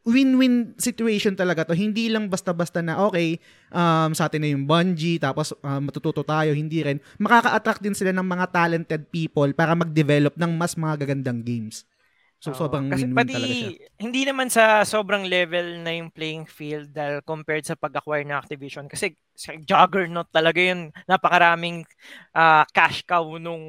win-win 0.04 0.76
situation 0.76 1.32
talaga 1.36 1.68
to. 1.68 1.74
Hindi 1.76 2.12
lang 2.12 2.28
basta-basta 2.28 2.84
na, 2.84 3.00
okay, 3.08 3.40
um, 3.72 4.12
sa 4.12 4.28
atin 4.28 4.40
na 4.44 4.52
yung 4.52 4.64
Bungie, 4.68 5.20
tapos 5.20 5.56
uh, 5.64 5.80
matututo 5.80 6.20
tayo, 6.22 6.52
hindi 6.52 6.84
rin. 6.84 7.00
Makaka-attract 7.20 7.80
din 7.80 7.96
sila 7.96 8.12
ng 8.12 8.26
mga 8.26 8.46
talented 8.52 9.02
people 9.08 9.50
para 9.56 9.72
mag-develop 9.72 10.36
ng 10.36 10.52
mas 10.54 10.76
mga 10.76 11.06
gagandang 11.06 11.40
games. 11.42 11.88
So 12.42 12.50
oh, 12.50 12.58
sobrang 12.58 12.90
kasi 12.90 13.06
win-win 13.06 13.18
pati, 13.22 13.34
talaga 13.38 13.54
siya. 13.54 13.70
Hindi 14.02 14.22
naman 14.26 14.48
sa 14.50 14.82
sobrang 14.82 15.22
level 15.30 15.78
na 15.78 15.94
yung 15.94 16.10
playing 16.10 16.50
field 16.50 16.90
dahil 16.90 17.22
compared 17.22 17.62
sa 17.62 17.78
pag-acquire 17.78 18.26
ng 18.26 18.34
Activision 18.34 18.90
kasi 18.90 19.14
sa 19.30 19.54
juggernaut 19.54 20.26
talaga 20.26 20.58
yun. 20.58 20.90
Napakaraming 21.06 21.86
uh, 22.34 22.66
cash 22.74 23.06
cow 23.06 23.38
nung 23.38 23.62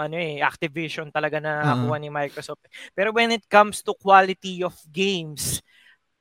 ano 0.00 0.16
eh, 0.16 0.40
Activision 0.40 1.12
talaga 1.12 1.44
na 1.44 1.60
uh-huh. 1.60 1.76
nakuha 1.76 1.96
ni 2.00 2.08
Microsoft. 2.08 2.64
Pero 2.96 3.12
when 3.12 3.36
it 3.36 3.44
comes 3.52 3.84
to 3.84 3.92
quality 4.00 4.64
of 4.64 4.72
games, 4.88 5.60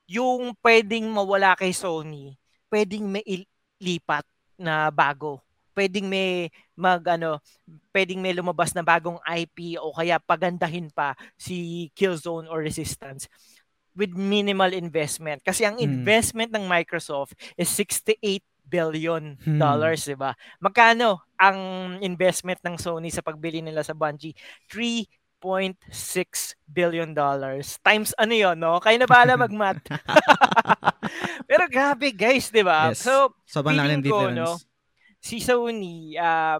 yung 0.04 0.52
pwedeng 0.60 1.08
mawala 1.08 1.56
kay 1.56 1.72
Sony, 1.72 2.36
pwedeng 2.68 3.08
may 3.08 3.24
lipat 3.80 4.28
na 4.60 4.92
bago 4.92 5.40
pwedeng 5.80 6.12
may 6.12 6.52
mag 6.76 7.00
ano, 7.08 7.40
pwedeng 7.96 8.20
may 8.20 8.36
lumabas 8.36 8.76
na 8.76 8.84
bagong 8.84 9.24
IP 9.24 9.80
o 9.80 9.96
kaya 9.96 10.20
pagandahin 10.20 10.92
pa 10.92 11.16
si 11.40 11.88
Killzone 11.96 12.52
or 12.52 12.60
Resistance 12.60 13.32
with 13.96 14.12
minimal 14.12 14.76
investment. 14.76 15.40
Kasi 15.40 15.64
ang 15.64 15.80
hmm. 15.80 15.88
investment 15.88 16.52
ng 16.52 16.68
Microsoft 16.68 17.40
is 17.56 17.72
68 17.72 18.44
billion 18.68 19.40
hmm. 19.40 19.58
dollars, 19.58 20.04
hmm. 20.04 20.08
'di 20.14 20.18
ba? 20.20 20.32
Magkano 20.60 21.24
ang 21.40 21.60
investment 22.04 22.60
ng 22.60 22.76
Sony 22.76 23.08
sa 23.10 23.24
pagbili 23.24 23.64
nila 23.64 23.82
sa 23.82 23.96
Bungie? 23.96 24.36
3.6 24.68 25.88
billion 26.70 27.16
dollars. 27.16 27.80
Times 27.82 28.12
ano 28.20 28.36
'yon, 28.36 28.60
no? 28.60 28.78
Kayo 28.84 29.00
na 29.00 29.10
bahala 29.10 29.40
mag-math. 29.48 29.82
Pero 31.50 31.66
grabe, 31.66 32.14
guys, 32.14 32.54
'di 32.54 32.62
ba? 32.62 32.94
Yes. 32.94 33.02
So, 33.02 33.34
sobrang 33.50 33.80
laki 33.80 34.00
ng 34.00 34.04
difference. 34.06 34.38
no, 34.38 34.69
si 35.20 35.44
Sony, 35.44 36.16
uh, 36.16 36.60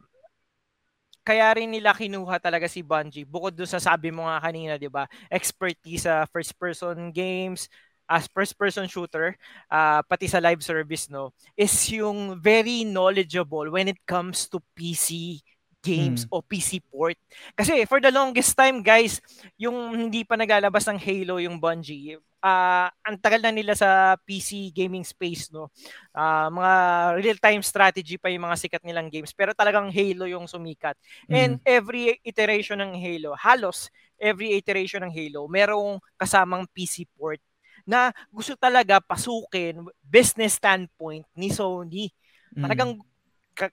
kaya 1.24 1.46
rin 1.56 1.70
nila 1.70 1.94
kinuha 1.94 2.42
talaga 2.42 2.66
si 2.66 2.82
Bungie 2.82 3.28
bukod 3.28 3.54
do 3.54 3.68
sa 3.68 3.78
sabi 3.78 4.10
mo 4.10 4.26
nga 4.26 4.42
kanina, 4.42 4.80
'di 4.80 4.90
ba? 4.90 5.06
Expertise 5.30 6.10
sa 6.10 6.26
first 6.32 6.58
person 6.58 7.14
games, 7.14 7.70
as 8.10 8.26
first 8.34 8.58
person 8.58 8.90
shooter, 8.90 9.38
uh, 9.70 10.02
pati 10.10 10.26
sa 10.26 10.42
live 10.42 10.66
service 10.66 11.06
no, 11.14 11.30
is 11.54 11.72
yung 11.94 12.42
very 12.42 12.82
knowledgeable 12.82 13.70
when 13.70 13.86
it 13.86 14.02
comes 14.10 14.50
to 14.50 14.58
PC 14.74 15.38
games 15.86 16.26
hmm. 16.26 16.34
o 16.34 16.42
PC 16.42 16.82
port. 16.90 17.16
Kasi 17.54 17.86
for 17.86 18.02
the 18.02 18.12
longest 18.12 18.58
time 18.58 18.82
guys, 18.82 19.22
yung 19.56 19.94
hindi 19.94 20.26
pa 20.26 20.36
naglalabas 20.36 20.90
ng 20.90 21.00
Halo 21.00 21.38
yung 21.38 21.62
Bungie, 21.62 22.18
uh, 22.44 22.88
ang 23.04 23.16
tagal 23.20 23.40
na 23.44 23.52
nila 23.52 23.76
sa 23.76 24.16
PC 24.24 24.72
gaming 24.72 25.04
space 25.04 25.52
no. 25.52 25.72
Uh, 26.16 26.48
mga 26.52 26.74
real-time 27.20 27.64
strategy 27.64 28.16
pa 28.16 28.32
yung 28.32 28.48
mga 28.48 28.60
sikat 28.60 28.84
nilang 28.84 29.12
games 29.12 29.32
pero 29.36 29.52
talagang 29.56 29.92
Halo 29.92 30.26
yung 30.28 30.48
sumikat. 30.48 30.96
Mm. 31.28 31.34
And 31.36 31.54
every 31.64 32.20
iteration 32.24 32.80
ng 32.80 32.96
Halo, 32.96 33.36
halos 33.36 33.92
every 34.20 34.56
iteration 34.56 35.04
ng 35.08 35.14
Halo, 35.14 35.48
merong 35.48 36.00
kasamang 36.20 36.68
PC 36.76 37.08
port 37.16 37.40
na 37.88 38.12
gusto 38.30 38.54
talaga 38.60 39.00
pasukin 39.00 39.88
business 40.04 40.60
standpoint 40.60 41.26
ni 41.34 41.50
Sony. 41.50 42.12
Mm. 42.54 42.64
Talagang 42.68 42.92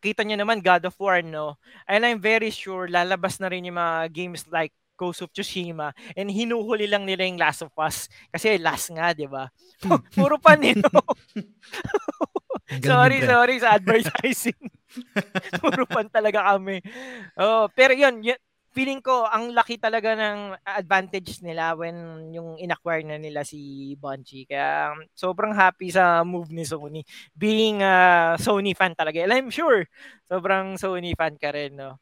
kita 0.02 0.26
niyo 0.26 0.42
naman 0.42 0.58
God 0.58 0.88
of 0.88 0.98
War 0.98 1.22
no. 1.22 1.58
And 1.86 2.02
I'm 2.02 2.18
very 2.18 2.50
sure 2.50 2.90
lalabas 2.90 3.38
na 3.38 3.46
rin 3.50 3.66
yung 3.66 3.78
mga 3.78 4.10
games 4.10 4.42
like 4.50 4.74
Ghost 4.96 5.22
of 5.22 5.30
Tsushima 5.30 5.92
and 6.16 6.32
hinuhuli 6.32 6.88
lang 6.88 7.04
nila 7.04 7.28
yung 7.28 7.38
Last 7.38 7.62
of 7.62 7.72
Us 7.78 8.08
kasi 8.32 8.56
last 8.56 8.90
nga, 8.90 9.12
'di 9.12 9.28
ba? 9.28 9.52
Puro 10.16 10.40
pa 10.40 10.56
nino. 10.56 10.82
sorry, 12.88 13.22
sorry 13.22 13.62
sa 13.62 13.78
advertising. 13.78 14.58
Puro 15.62 15.84
pan 15.86 16.08
talaga 16.08 16.56
kami. 16.56 16.80
Oh, 17.38 17.68
pero 17.70 17.92
'yun, 17.92 18.24
yun, 18.24 18.40
feeling 18.76 19.00
ko 19.00 19.24
ang 19.24 19.56
laki 19.56 19.80
talaga 19.80 20.12
ng 20.12 20.52
advantage 20.68 21.40
nila 21.40 21.72
when 21.72 22.28
yung 22.36 22.60
inacquire 22.60 23.08
na 23.08 23.16
nila 23.16 23.40
si 23.40 23.96
Bungie. 23.96 24.44
Kaya 24.44 24.92
sobrang 25.16 25.56
happy 25.56 25.88
sa 25.88 26.20
move 26.20 26.52
ni 26.52 26.68
Sony. 26.68 27.00
Being 27.32 27.80
a 27.80 28.36
Sony 28.36 28.76
fan 28.76 28.92
talaga. 28.92 29.24
And 29.24 29.32
I'm 29.32 29.48
sure 29.48 29.88
sobrang 30.28 30.76
Sony 30.76 31.16
fan 31.16 31.40
ka 31.40 31.56
rin, 31.56 31.80
no? 31.80 31.96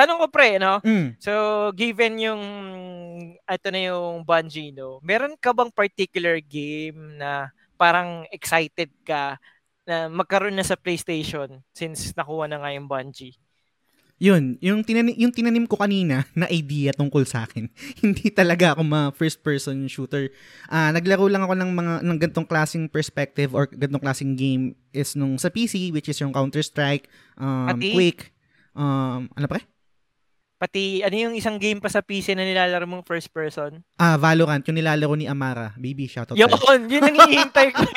Tanong 0.00 0.16
ko 0.16 0.26
pre, 0.32 0.56
no? 0.56 0.80
Mm. 0.80 1.20
So, 1.20 1.32
given 1.76 2.16
yung, 2.16 2.42
ito 3.36 3.68
na 3.68 3.80
yung 3.92 4.24
Bungie, 4.24 4.72
no? 4.72 4.96
Meron 5.04 5.36
ka 5.36 5.52
bang 5.52 5.68
particular 5.68 6.40
game 6.40 7.20
na 7.20 7.52
parang 7.76 8.24
excited 8.32 8.88
ka 9.04 9.36
na 9.84 10.08
magkaroon 10.08 10.56
na 10.56 10.64
sa 10.64 10.80
PlayStation 10.80 11.60
since 11.76 12.16
nakuha 12.16 12.48
na 12.48 12.64
nga 12.64 12.72
yung 12.72 12.88
Bungie? 12.88 13.36
Yun, 14.16 14.56
yung 14.64 14.80
tinanim, 14.84 15.16
yung 15.20 15.32
tinanim 15.36 15.68
ko 15.68 15.76
kanina 15.76 16.24
na 16.32 16.48
idea 16.48 16.96
tungkol 16.96 17.28
sa 17.28 17.44
akin. 17.44 17.68
Hindi 18.04 18.32
talaga 18.32 18.72
ako 18.72 18.84
ma 18.84 19.12
first 19.12 19.44
person 19.44 19.84
shooter. 19.84 20.32
Uh, 20.68 20.96
naglaro 20.96 21.28
lang 21.28 21.44
ako 21.44 21.56
ng 21.60 21.70
mga 21.76 21.92
ng 22.08 22.18
ganitong 22.24 22.48
klaseng 22.48 22.88
perspective 22.88 23.52
or 23.52 23.68
ganitong 23.68 24.00
klaseng 24.00 24.32
game 24.32 24.76
is 24.96 25.12
nung 25.12 25.36
sa 25.36 25.52
PC 25.52 25.92
which 25.92 26.08
is 26.08 26.20
yung 26.20 26.32
Counter 26.32 26.64
Strike, 26.64 27.08
um, 27.36 27.76
Quake, 27.76 28.32
um, 28.72 29.28
ano 29.36 29.44
pa? 29.44 29.60
Pati, 30.60 31.00
ano 31.00 31.16
yung 31.16 31.32
isang 31.32 31.56
game 31.56 31.80
pa 31.80 31.88
sa 31.88 32.04
PC 32.04 32.36
na 32.36 32.44
nilalaro 32.44 32.84
mong 32.84 33.08
first 33.08 33.32
person? 33.32 33.80
Ah, 33.96 34.20
Valorant, 34.20 34.60
yung 34.68 34.76
nilalaro 34.76 35.16
ni 35.16 35.24
Amara. 35.24 35.72
Baby, 35.80 36.04
shoutout 36.04 36.36
Yun, 36.36 36.52
yun 36.84 37.00
ang 37.00 37.16
hihintay 37.16 37.72
ko. 37.72 37.80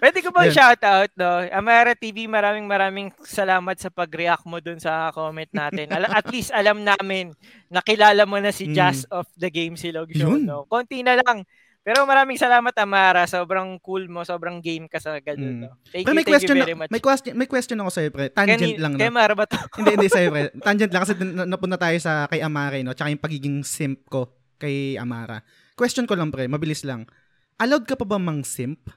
Pwede 0.00 0.24
ko 0.24 0.32
ba 0.32 0.48
shoutout, 0.48 1.12
no? 1.20 1.44
Amara 1.52 1.92
TV, 1.92 2.24
maraming 2.24 2.64
maraming 2.64 3.12
salamat 3.20 3.76
sa 3.76 3.92
pag-react 3.92 4.48
mo 4.48 4.56
dun 4.56 4.80
sa 4.80 5.12
comment 5.12 5.52
natin. 5.52 5.92
At 5.92 6.24
least 6.32 6.48
alam 6.56 6.80
namin, 6.80 7.36
nakilala 7.68 8.24
mo 8.24 8.40
na 8.40 8.56
si 8.56 8.72
Jazz 8.72 9.04
mm. 9.04 9.12
of 9.12 9.28
the 9.36 9.52
Game 9.52 9.76
Silog 9.76 10.08
Show, 10.16 10.40
Yun. 10.40 10.48
no? 10.48 10.64
Konti 10.64 11.04
na 11.04 11.20
lang. 11.20 11.44
Pero 11.80 12.04
maraming 12.04 12.36
salamat 12.36 12.76
Amara, 12.76 13.24
sobrang 13.24 13.80
cool 13.80 14.04
mo, 14.04 14.20
sobrang 14.20 14.60
game 14.60 14.84
ka 14.84 15.00
sa 15.00 15.16
ganun. 15.16 15.56
Mm. 15.56 15.60
No? 15.64 15.72
Thank 15.88 16.04
Pero 16.04 16.12
you, 16.12 16.18
may 16.20 16.24
thank 16.28 16.34
question, 16.36 16.56
you 16.60 16.64
very 16.68 16.76
much. 16.76 16.90
May 16.92 17.00
question, 17.00 17.32
may 17.32 17.48
question 17.48 17.78
ako 17.80 17.90
sa 17.90 18.00
iyo, 18.04 18.10
pre. 18.12 18.28
Tangent 18.28 18.60
Kani, 18.60 18.76
lang. 18.76 18.92
No? 18.94 19.00
Kay 19.00 19.08
Amara 19.08 19.32
ba 19.32 19.44
to? 19.48 19.56
hindi, 19.80 19.90
hindi 19.96 20.08
sa 20.12 20.20
iyo, 20.20 20.28
pre. 20.28 20.52
Tangent 20.68 20.92
lang 20.92 21.02
kasi 21.08 21.12
napunta 21.48 21.80
tayo 21.80 21.96
sa 21.96 22.28
kay 22.28 22.44
Amara, 22.44 22.76
no? 22.84 22.92
Tsaka 22.92 23.08
yung 23.08 23.24
pagiging 23.24 23.64
simp 23.64 24.04
ko 24.12 24.28
kay 24.60 25.00
Amara. 25.00 25.40
Question 25.72 26.04
ko 26.04 26.12
lang, 26.12 26.28
pre. 26.28 26.44
Mabilis 26.52 26.84
lang. 26.84 27.08
Allowed 27.56 27.88
ka 27.88 27.96
pa 27.96 28.04
ba 28.04 28.20
mang 28.20 28.44
simp? 28.44 28.92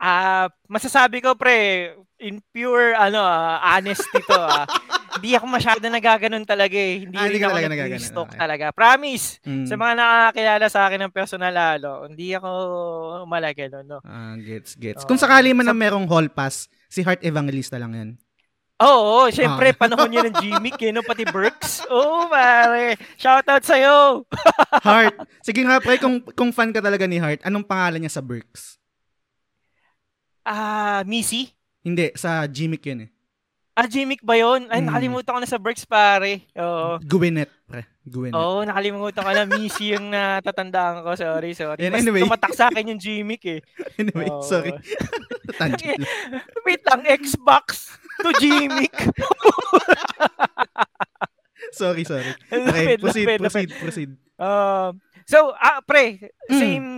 Ah, 0.00 0.46
uh, 0.46 0.46
masasabi 0.70 1.20
ko 1.20 1.36
pre, 1.36 1.92
in 2.22 2.40
pure 2.54 2.94
ano, 2.94 3.20
uh, 3.20 3.58
honesty 3.62 4.22
to 4.24 4.38
ah. 4.38 4.64
hindi 5.18 5.34
ako 5.34 5.46
masyado 5.50 5.82
nagaganon 5.82 6.46
talaga 6.46 6.78
eh. 6.78 7.02
Hindi, 7.02 7.18
ah, 7.18 7.26
hindi 7.26 7.42
ako 7.42 7.58
talaga 7.58 7.98
stock 7.98 8.30
okay. 8.30 8.38
talaga. 8.38 8.64
Promise. 8.70 9.42
Mm. 9.42 9.66
Sa 9.66 9.74
mga 9.74 9.92
nakakilala 9.98 10.66
sa 10.70 10.80
akin 10.86 11.00
ng 11.02 11.12
personal 11.12 11.52
lalo, 11.52 12.06
hindi 12.06 12.30
ako 12.38 12.50
malagano, 13.26 13.82
no. 13.82 13.98
Ah, 14.06 14.38
gets, 14.38 14.78
gets. 14.78 15.02
Oh. 15.02 15.08
Kung 15.10 15.18
sakali 15.18 15.50
man 15.50 15.66
so, 15.66 15.74
na 15.74 15.76
merong 15.76 16.06
hall 16.06 16.30
pass, 16.30 16.70
si 16.86 17.02
Heart 17.02 17.26
Evangelista 17.26 17.76
lang 17.76 17.92
'yan. 17.98 18.10
Oo, 18.78 19.26
oh, 19.26 19.34
syempre, 19.34 19.74
ah. 19.74 19.76
panahon 19.76 20.06
niya 20.06 20.30
ng 20.30 20.38
Jimmy, 20.38 20.70
kino 20.70 21.02
pati 21.02 21.26
Burks. 21.26 21.82
Oo, 21.90 22.22
oh, 22.22 22.30
pare. 22.30 22.94
Shoutout 23.18 23.66
sa'yo. 23.66 24.22
Heart. 24.86 25.18
Sige 25.42 25.66
nga, 25.66 25.82
pre, 25.82 25.98
kung, 25.98 26.22
kung 26.22 26.54
fan 26.54 26.70
ka 26.70 26.78
talaga 26.78 27.02
ni 27.10 27.18
Heart, 27.18 27.42
anong 27.42 27.66
pangalan 27.66 28.06
niya 28.06 28.14
sa 28.14 28.22
Burks? 28.22 28.78
Ah, 30.46 31.02
uh, 31.02 31.10
Missy? 31.10 31.50
Hindi, 31.82 32.14
sa 32.14 32.46
Gmic 32.46 32.86
yun 32.86 33.10
eh. 33.10 33.10
Ah, 33.78 33.86
Gmic 33.86 34.26
ba 34.26 34.34
yun? 34.34 34.66
Ay, 34.74 34.82
mm. 34.82 34.90
nakalimutan 34.90 35.30
ko 35.30 35.38
na 35.38 35.46
sa 35.46 35.62
Berks, 35.62 35.86
pare. 35.86 36.42
Oo. 36.58 36.98
Gwyneth, 36.98 37.54
pre. 37.62 37.86
Gwyneth. 38.02 38.34
Oo, 38.34 38.66
nakalimutan 38.66 39.22
ko 39.22 39.30
na. 39.30 39.46
Missy 39.46 39.94
yung 39.94 40.10
natatandaan 40.10 41.06
ko. 41.06 41.14
Sorry, 41.14 41.54
sorry. 41.54 41.86
Anyway. 41.86 42.26
Mas 42.26 42.26
tumatak 42.26 42.52
sa 42.58 42.74
akin 42.74 42.90
yung 42.90 42.98
Gmic 42.98 43.42
eh. 43.46 43.60
Anyway, 44.02 44.26
oh. 44.34 44.42
sorry. 44.42 44.74
Wait 46.66 46.82
lang, 46.90 47.06
Xbox 47.06 47.94
to 48.18 48.34
Gmic. 48.42 48.90
sorry, 51.78 52.02
sorry. 52.02 52.34
Okay, 52.50 52.98
proceed, 52.98 53.30
proceed, 53.38 53.70
proceed. 53.78 54.10
Uh, 54.42 54.90
so, 55.28 55.52
ah, 55.60 55.84
pre, 55.84 56.32
mm. 56.48 56.56
same 56.56 56.88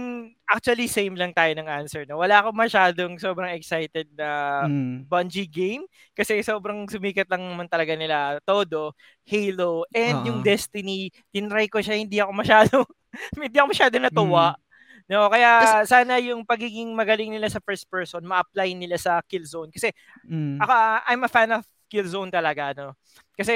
actually 0.50 0.90
same 0.90 1.14
lang 1.14 1.30
tayo 1.30 1.54
ng 1.54 1.70
answer 1.70 2.02
no. 2.02 2.18
Wala 2.18 2.42
akong 2.42 2.58
masyadong 2.58 3.14
sobrang 3.22 3.54
excited 3.54 4.10
na 4.18 4.62
mm. 4.66 5.06
Bungie 5.06 5.46
game 5.46 5.86
kasi 6.10 6.42
sobrang 6.42 6.90
sumikat 6.90 7.30
lang 7.30 7.46
naman 7.46 7.70
talaga 7.70 7.94
nila 7.94 8.42
todo 8.42 8.90
Halo 9.22 9.86
and 9.94 10.18
uh-huh. 10.18 10.26
yung 10.26 10.38
Destiny 10.42 11.14
tinry 11.30 11.70
ko 11.70 11.78
siya 11.78 11.94
hindi 11.94 12.18
ako 12.18 12.32
masyado 12.34 12.82
hindi 13.38 13.56
ako 13.56 13.68
masyado 13.70 13.96
natuwa. 14.02 14.58
Mm. 14.58 14.68
No, 15.10 15.26
kaya 15.26 15.50
kasi, 15.82 15.90
sana 15.90 16.22
yung 16.22 16.46
pagiging 16.46 16.94
magaling 16.94 17.34
nila 17.34 17.50
sa 17.50 17.62
first 17.62 17.86
person 17.86 18.22
ma-apply 18.26 18.74
nila 18.74 18.98
sa 18.98 19.22
Killzone 19.22 19.70
kasi 19.70 19.94
mm. 20.26 20.58
ako 20.58 20.72
I'm 21.06 21.22
a 21.22 21.30
fan 21.30 21.50
of 21.54 21.62
Killzone 21.86 22.34
talaga 22.34 22.74
no. 22.74 22.98
Kasi 23.38 23.54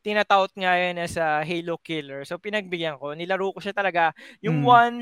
tinatawt 0.00 0.52
nga 0.56 0.72
yan 0.76 0.96
as 1.00 1.16
a 1.20 1.44
Halo 1.44 1.76
killer. 1.80 2.24
So 2.24 2.40
pinagbigyan 2.40 2.96
ko, 2.96 3.12
nilaro 3.12 3.52
ko 3.52 3.60
siya 3.60 3.76
talaga. 3.76 4.16
Yung 4.40 4.64
mm. 4.64 4.68
one 4.68 4.96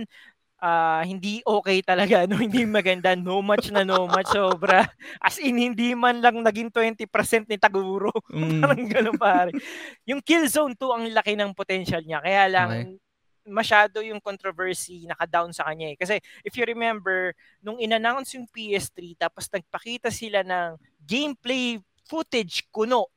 uh, 0.62 1.02
hindi 1.06 1.40
okay 1.46 1.82
talaga, 1.82 2.24
no? 2.28 2.38
hindi 2.38 2.66
maganda, 2.66 3.14
no 3.14 3.40
match 3.42 3.70
na 3.70 3.86
no 3.86 4.10
match, 4.10 4.34
sobra. 4.34 4.86
As 5.22 5.38
in, 5.38 5.58
hindi 5.58 5.94
man 5.94 6.18
lang 6.22 6.42
naging 6.42 6.70
20% 6.70 7.48
ni 7.50 7.56
Taguro. 7.58 8.12
Mm. 8.38 8.60
Parang 8.60 8.86
gano'n 8.86 9.18
pare. 9.18 9.50
Yung 10.04 10.20
Killzone 10.22 10.76
2, 10.76 10.94
ang 10.94 11.04
laki 11.10 11.32
ng 11.34 11.50
potential 11.56 12.04
niya. 12.04 12.20
Kaya 12.22 12.44
lang, 12.46 12.70
okay. 12.70 12.86
masyado 13.48 14.04
yung 14.04 14.20
controversy 14.20 15.08
naka-down 15.08 15.50
sa 15.50 15.66
kanya 15.66 15.90
eh. 15.90 15.96
Kasi 15.98 16.14
if 16.44 16.54
you 16.54 16.62
remember, 16.68 17.32
nung 17.64 17.80
in-announce 17.80 18.36
yung 18.36 18.46
PS3, 18.46 19.16
tapos 19.18 19.48
nagpakita 19.50 20.12
sila 20.12 20.44
ng 20.44 20.76
gameplay 21.02 21.80
footage 22.06 22.68
kuno 22.70 23.08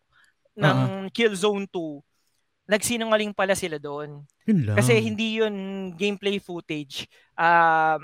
ng 0.58 1.08
uh-huh. 1.08 1.14
Killzone 1.14 1.68
2, 1.70 2.72
nagsinungaling 2.72 3.36
pala 3.36 3.56
sila 3.56 3.76
doon. 3.76 4.24
Kasi 4.80 5.00
hindi 5.04 5.44
yun 5.44 5.56
gameplay 5.96 6.40
footage. 6.40 7.08
Uh, 7.36 8.00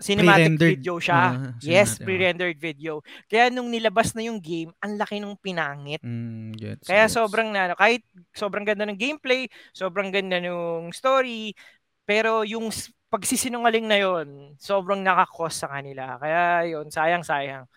cinematic 0.00 0.56
video 0.56 0.96
siya. 0.96 1.36
Uh, 1.36 1.52
yes, 1.60 2.00
pre-rendered 2.00 2.56
video. 2.56 3.04
Kaya 3.28 3.52
nung 3.52 3.68
nilabas 3.68 4.16
na 4.16 4.24
yung 4.24 4.40
game, 4.40 4.72
ang 4.80 4.96
laki 4.96 5.20
nung 5.20 5.36
pinangit. 5.36 6.00
Mm, 6.00 6.56
gets, 6.56 6.88
Kaya 6.88 7.06
gets. 7.06 7.14
sobrang 7.14 7.52
na 7.52 7.76
kahit 7.76 8.02
sobrang 8.32 8.64
ganda 8.64 8.88
ng 8.88 8.96
gameplay, 8.96 9.46
sobrang 9.76 10.08
ganda 10.08 10.40
ng 10.40 10.90
story, 10.90 11.52
pero 12.08 12.42
yung 12.42 12.72
pagsisinungaling 13.12 13.86
na 13.86 13.98
yon, 14.00 14.56
sobrang 14.56 15.04
nakakos 15.04 15.60
sa 15.62 15.68
kanila. 15.68 16.16
Kaya 16.16 16.66
yun, 16.66 16.88
sayang-sayang. 16.88 17.68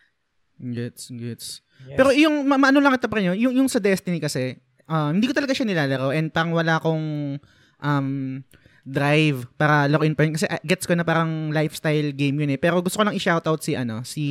Gets, 0.60 1.13
gets. 1.16 1.48
Yes. 1.88 1.98
Pero 1.98 2.10
yung 2.13 2.46
ma- 2.48 2.62
ano 2.62 2.80
lang 2.80 2.96
ito 2.96 3.10
pa 3.10 3.18
rin, 3.20 3.34
yung 3.36 3.54
yung 3.54 3.70
sa 3.70 3.82
Destiny 3.82 4.22
kasi, 4.22 4.58
um, 4.88 5.12
hindi 5.16 5.28
ko 5.28 5.34
talaga 5.36 5.52
siya 5.56 5.68
nilalaro 5.68 6.13
and 6.13 6.32
pang 6.32 6.54
wala 6.54 6.80
akong 6.80 7.38
um, 7.84 8.10
drive 8.84 9.48
para 9.56 9.88
laruin 9.88 10.12
pa 10.12 10.28
yun. 10.28 10.36
Kasi 10.36 10.46
uh, 10.48 10.60
gets 10.63 10.84
ko 10.84 10.94
na 10.94 11.08
parang 11.08 11.50
lifestyle 11.56 12.12
game 12.12 12.44
yun 12.44 12.52
eh. 12.52 12.60
Pero 12.60 12.84
gusto 12.84 13.00
ko 13.00 13.08
lang 13.08 13.16
i-shoutout 13.16 13.63
si 13.63 13.80
ano, 13.80 14.04
si 14.04 14.26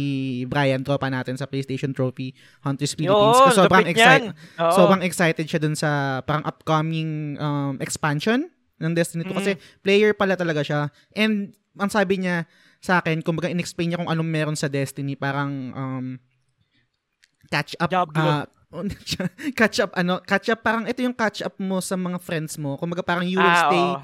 Brian, 0.44 0.84
tropa 0.84 1.08
natin 1.08 1.40
sa 1.40 1.48
PlayStation 1.48 1.96
Trophy 1.96 2.36
Hunters 2.64 2.92
Philippines. 2.92 3.36
Yo, 3.40 3.48
Kasi 3.48 3.56
sobrang 3.56 3.88
excited. 3.88 4.32
Sobrang 4.56 5.02
excited 5.02 5.46
siya 5.48 5.60
dun 5.60 5.76
sa 5.76 6.20
parang 6.28 6.44
upcoming 6.44 7.40
um, 7.40 7.80
expansion 7.80 8.52
ng 8.82 8.92
Destiny 8.92 9.24
2 9.24 9.32
mm. 9.32 9.36
kasi 9.40 9.52
player 9.80 10.12
pala 10.12 10.36
talaga 10.36 10.60
siya. 10.60 10.80
And 11.16 11.56
ang 11.80 11.88
sabi 11.88 12.20
niya 12.20 12.44
sa 12.82 12.98
akin, 12.98 13.22
kumbaga 13.22 13.46
in-explain 13.46 13.94
niya 13.94 14.00
kung 14.02 14.10
anong 14.10 14.26
meron 14.26 14.58
sa 14.58 14.66
Destiny, 14.66 15.14
parang 15.14 15.70
um, 15.72 16.06
catch 17.46 17.78
up 17.78 17.94
uh, 17.94 18.42
catch 19.58 19.78
up 19.78 19.94
ano, 19.94 20.18
catch 20.24 20.50
up 20.50 20.64
parang 20.66 20.88
ito 20.90 20.98
yung 21.04 21.14
catch 21.14 21.46
up 21.46 21.54
mo 21.62 21.78
sa 21.78 21.94
mga 21.94 22.18
friends 22.18 22.58
mo. 22.58 22.74
Kumbaga 22.74 23.06
parang 23.06 23.22
you 23.22 23.38
will 23.38 23.46
ah, 23.46 23.70
stay 23.70 23.86
oh 23.86 24.02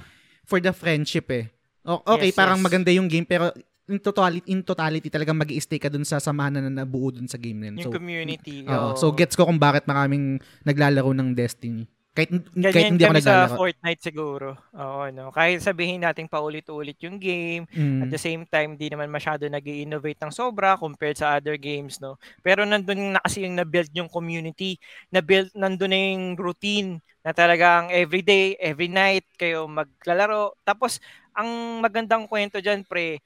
for 0.48 0.64
the 0.64 0.72
friendship 0.72 1.28
eh. 1.28 1.52
O, 1.84 2.00
okay, 2.16 2.32
yes, 2.32 2.36
parang 2.40 2.56
yes. 2.56 2.64
maganda 2.64 2.88
yung 2.88 3.04
game 3.04 3.28
pero 3.28 3.52
in 3.84 4.00
totality, 4.00 4.44
in 4.48 4.64
totality 4.64 5.08
talaga 5.12 5.36
mag 5.36 5.48
stay 5.60 5.76
ka 5.76 5.92
dun 5.92 6.08
sa 6.08 6.16
samahan 6.16 6.64
na 6.64 6.72
nabuo 6.72 7.12
dun 7.12 7.28
sa 7.28 7.36
game 7.36 7.60
na 7.60 7.66
yun. 7.68 7.84
Yung 7.84 7.92
so, 7.92 7.96
community. 8.00 8.64
Uh, 8.64 8.96
so 8.96 9.12
gets 9.12 9.36
ko 9.36 9.44
kung 9.44 9.60
bakit 9.60 9.84
maraming 9.84 10.40
naglalaro 10.64 11.12
ng 11.12 11.36
Destiny. 11.36 11.84
Kahit, 12.18 12.35
Ganyan 12.35 12.72
kahit 12.74 12.90
hindi 12.90 13.04
ako 13.07 13.14
naglalaro. 13.14 13.46
sa 13.46 13.54
Fortnite 13.54 14.02
siguro. 14.02 14.48
Oo, 14.74 15.07
no. 15.14 15.31
Kahit 15.31 15.62
sabihin 15.62 16.02
natin 16.02 16.26
paulit-ulit 16.26 16.98
yung 17.07 17.22
game, 17.22 17.62
mm. 17.70 18.02
at 18.02 18.11
the 18.11 18.18
same 18.18 18.42
time, 18.42 18.74
di 18.74 18.90
naman 18.90 19.07
masyado 19.07 19.46
nag 19.46 19.62
innovate 19.62 20.18
ng 20.26 20.35
sobra 20.35 20.74
compared 20.74 21.14
sa 21.14 21.38
other 21.38 21.54
games, 21.54 22.02
no. 22.02 22.18
Pero 22.42 22.66
nandun 22.66 23.14
na 23.14 23.22
kasi 23.22 23.46
yung 23.46 23.54
na-build 23.54 23.94
yung 23.94 24.11
community, 24.11 24.83
na-build, 25.14 25.54
nandun 25.54 25.94
na 25.94 26.00
yung 26.11 26.35
routine 26.35 26.98
na 27.22 27.31
talagang 27.31 27.94
every 27.94 28.26
day, 28.26 28.59
every 28.59 28.90
night 28.90 29.22
kayo 29.38 29.70
maglalaro. 29.70 30.59
Tapos, 30.66 30.98
ang 31.38 31.78
magandang 31.78 32.26
kwento 32.26 32.59
dyan, 32.59 32.83
pre, 32.83 33.22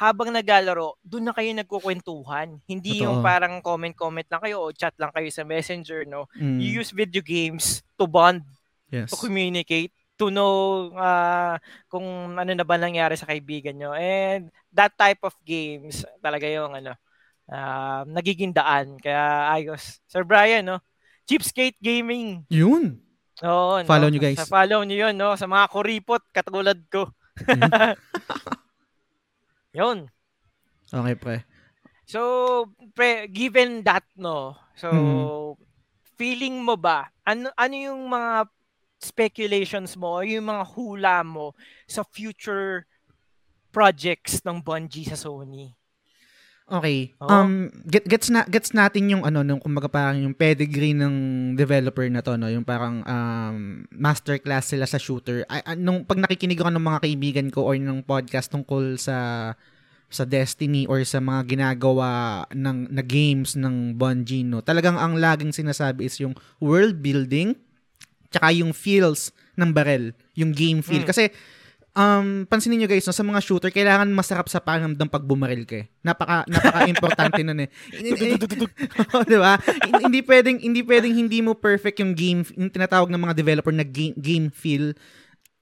habang 0.00 0.32
naglalaro, 0.32 0.96
doon 1.04 1.28
na 1.28 1.36
kayo 1.36 1.52
nagkukwentuhan. 1.52 2.56
Hindi 2.64 2.96
Totoo. 2.96 3.04
yung 3.04 3.18
parang 3.20 3.60
comment-comment 3.60 4.24
lang 4.32 4.40
kayo 4.40 4.64
o 4.64 4.72
chat 4.72 4.96
lang 4.96 5.12
kayo 5.12 5.28
sa 5.28 5.44
messenger, 5.44 6.08
no? 6.08 6.24
Mm. 6.40 6.56
You 6.56 6.80
use 6.80 6.88
video 6.88 7.20
games 7.20 7.84
to 8.00 8.08
bond, 8.08 8.40
yes. 8.88 9.12
to 9.12 9.20
communicate, 9.20 9.92
to 10.16 10.32
know 10.32 10.88
uh, 10.96 11.60
kung 11.92 12.32
ano 12.32 12.48
na 12.48 12.64
ba 12.64 12.80
nangyari 12.80 13.12
sa 13.20 13.28
kaibigan 13.28 13.76
nyo. 13.76 13.92
And 13.92 14.48
that 14.72 14.96
type 14.96 15.20
of 15.20 15.36
games, 15.44 16.08
talaga 16.24 16.48
yung 16.48 16.80
ano, 16.80 16.96
uh, 17.52 18.08
nagiging 18.08 18.56
daan. 18.56 18.96
Kaya 18.96 19.52
ayos. 19.52 20.00
Sir 20.08 20.24
Brian, 20.24 20.64
no? 20.64 20.80
Cheapskate 21.28 21.76
Gaming. 21.76 22.48
Yun. 22.48 23.04
Oo, 23.44 23.84
follow 23.84 24.08
no? 24.08 24.12
nyo 24.16 24.20
guys. 24.20 24.40
Sa 24.40 24.48
follow 24.48 24.80
nyo 24.80 24.96
yun, 24.96 25.12
no? 25.12 25.36
Sa 25.36 25.44
mga 25.44 25.68
kuripot, 25.68 26.24
katulad 26.32 26.80
ko. 26.88 27.04
Yun. 29.74 30.10
Okay, 30.90 31.14
pre. 31.14 31.36
So, 32.10 32.66
pre, 32.94 33.30
given 33.30 33.86
that, 33.86 34.02
no, 34.18 34.58
so, 34.74 34.90
mm-hmm. 34.90 35.62
feeling 36.18 36.58
mo 36.58 36.74
ba, 36.74 37.06
ano, 37.22 37.54
ano 37.54 37.74
yung 37.78 38.10
mga 38.10 38.50
speculations 38.98 39.94
mo 39.94 40.18
o 40.18 40.26
yung 40.26 40.50
mga 40.50 40.64
hula 40.74 41.22
mo 41.22 41.54
sa 41.86 42.02
future 42.02 42.84
projects 43.70 44.42
ng 44.42 44.58
Bungie 44.58 45.06
sa 45.06 45.14
Sony? 45.14 45.79
Okay. 46.70 47.18
Oh. 47.18 47.26
Um 47.26 47.66
get, 47.82 48.06
gets 48.06 48.30
na 48.30 48.46
gets 48.46 48.70
natin 48.70 49.10
yung 49.10 49.26
ano 49.26 49.42
nung 49.42 49.58
kumbaga 49.58 49.90
parang 49.90 50.22
yung 50.22 50.38
pedigree 50.38 50.94
ng 50.94 51.14
developer 51.58 52.06
na 52.06 52.22
to 52.22 52.38
no, 52.38 52.46
yung 52.46 52.62
parang 52.62 53.02
um 53.02 53.82
masterclass 53.90 54.70
sila 54.70 54.86
sa 54.86 54.94
shooter. 54.94 55.42
Ay, 55.50 55.74
nung 55.74 56.06
pag 56.06 56.22
nakikinig 56.22 56.62
ako 56.62 56.70
ng 56.70 56.86
mga 56.86 57.02
kaibigan 57.02 57.48
ko 57.50 57.66
or 57.66 57.74
ng 57.74 58.06
podcast 58.06 58.54
tungkol 58.54 58.94
sa 58.94 59.50
sa 60.10 60.22
Destiny 60.22 60.86
or 60.86 61.02
sa 61.02 61.18
mga 61.18 61.58
ginagawa 61.58 62.42
ng 62.54 62.94
na 62.94 63.02
games 63.02 63.58
ng 63.58 63.98
Bungie 63.98 64.46
no. 64.46 64.62
Talagang 64.62 64.94
ang 64.94 65.18
laging 65.18 65.50
sinasabi 65.50 66.06
is 66.06 66.22
yung 66.22 66.38
world 66.62 67.02
building 67.02 67.58
tsaka 68.30 68.54
yung 68.54 68.70
feels 68.70 69.34
ng 69.58 69.74
barrel, 69.74 70.14
yung 70.38 70.54
game 70.54 70.86
feel. 70.86 71.02
Mm. 71.02 71.10
Kasi 71.10 71.34
um, 71.94 72.46
pansinin 72.46 72.82
niyo 72.82 72.88
guys, 72.90 73.06
no, 73.06 73.14
sa 73.14 73.26
mga 73.26 73.40
shooter, 73.42 73.70
kailangan 73.74 74.10
masarap 74.12 74.46
sa 74.46 74.62
pakiramdam 74.62 75.08
pag 75.10 75.24
bumaril 75.26 75.66
ka 75.66 75.82
eh. 75.82 75.86
Napaka, 76.02 76.46
napaka-importante 76.46 77.42
nun 77.46 77.66
eh. 77.66 77.68
oh, 79.14 79.24
di 79.26 79.38
ba? 79.38 79.58
hindi 80.02 80.20
pwedeng, 80.22 80.58
hindi 80.62 80.80
pwedeng 80.86 81.14
hindi 81.14 81.38
mo 81.42 81.58
perfect 81.58 82.02
yung 82.02 82.14
game, 82.14 82.46
yung 82.54 82.70
tinatawag 82.70 83.10
ng 83.10 83.22
mga 83.22 83.34
developer 83.34 83.74
na 83.74 83.86
game, 83.86 84.14
game 84.18 84.48
feel. 84.52 84.94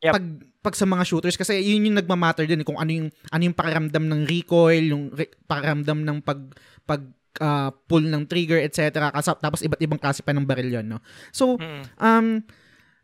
Yep. 0.05 0.13
Pag, 0.15 0.25
pag 0.63 0.75
sa 0.77 0.87
mga 0.87 1.03
shooters, 1.07 1.37
kasi 1.39 1.59
yun 1.59 1.91
yung 1.91 1.99
nagmamatter 1.99 2.47
din 2.47 2.63
eh, 2.63 2.67
kung 2.67 2.79
ano 2.79 2.91
yung, 2.93 3.09
ano 3.33 3.43
yung 3.43 3.57
pakiramdam 3.57 4.05
ng 4.05 4.21
recoil, 4.29 4.85
yung 4.85 5.05
re- 5.11 5.33
pakiramdam 5.49 6.05
ng 6.05 6.19
pag, 6.23 6.41
pag 6.85 7.03
uh, 7.41 7.71
pull 7.87 8.05
ng 8.05 8.27
trigger, 8.27 8.61
etc. 8.63 9.11
Tapos 9.15 9.63
iba't 9.63 9.81
ibang 9.83 9.99
klase 9.99 10.21
pa 10.23 10.35
ng 10.35 10.47
baril 10.47 10.71
yun, 10.81 10.87
no? 10.87 10.99
So, 11.35 11.57
mm. 11.59 11.83
um, 11.99 12.43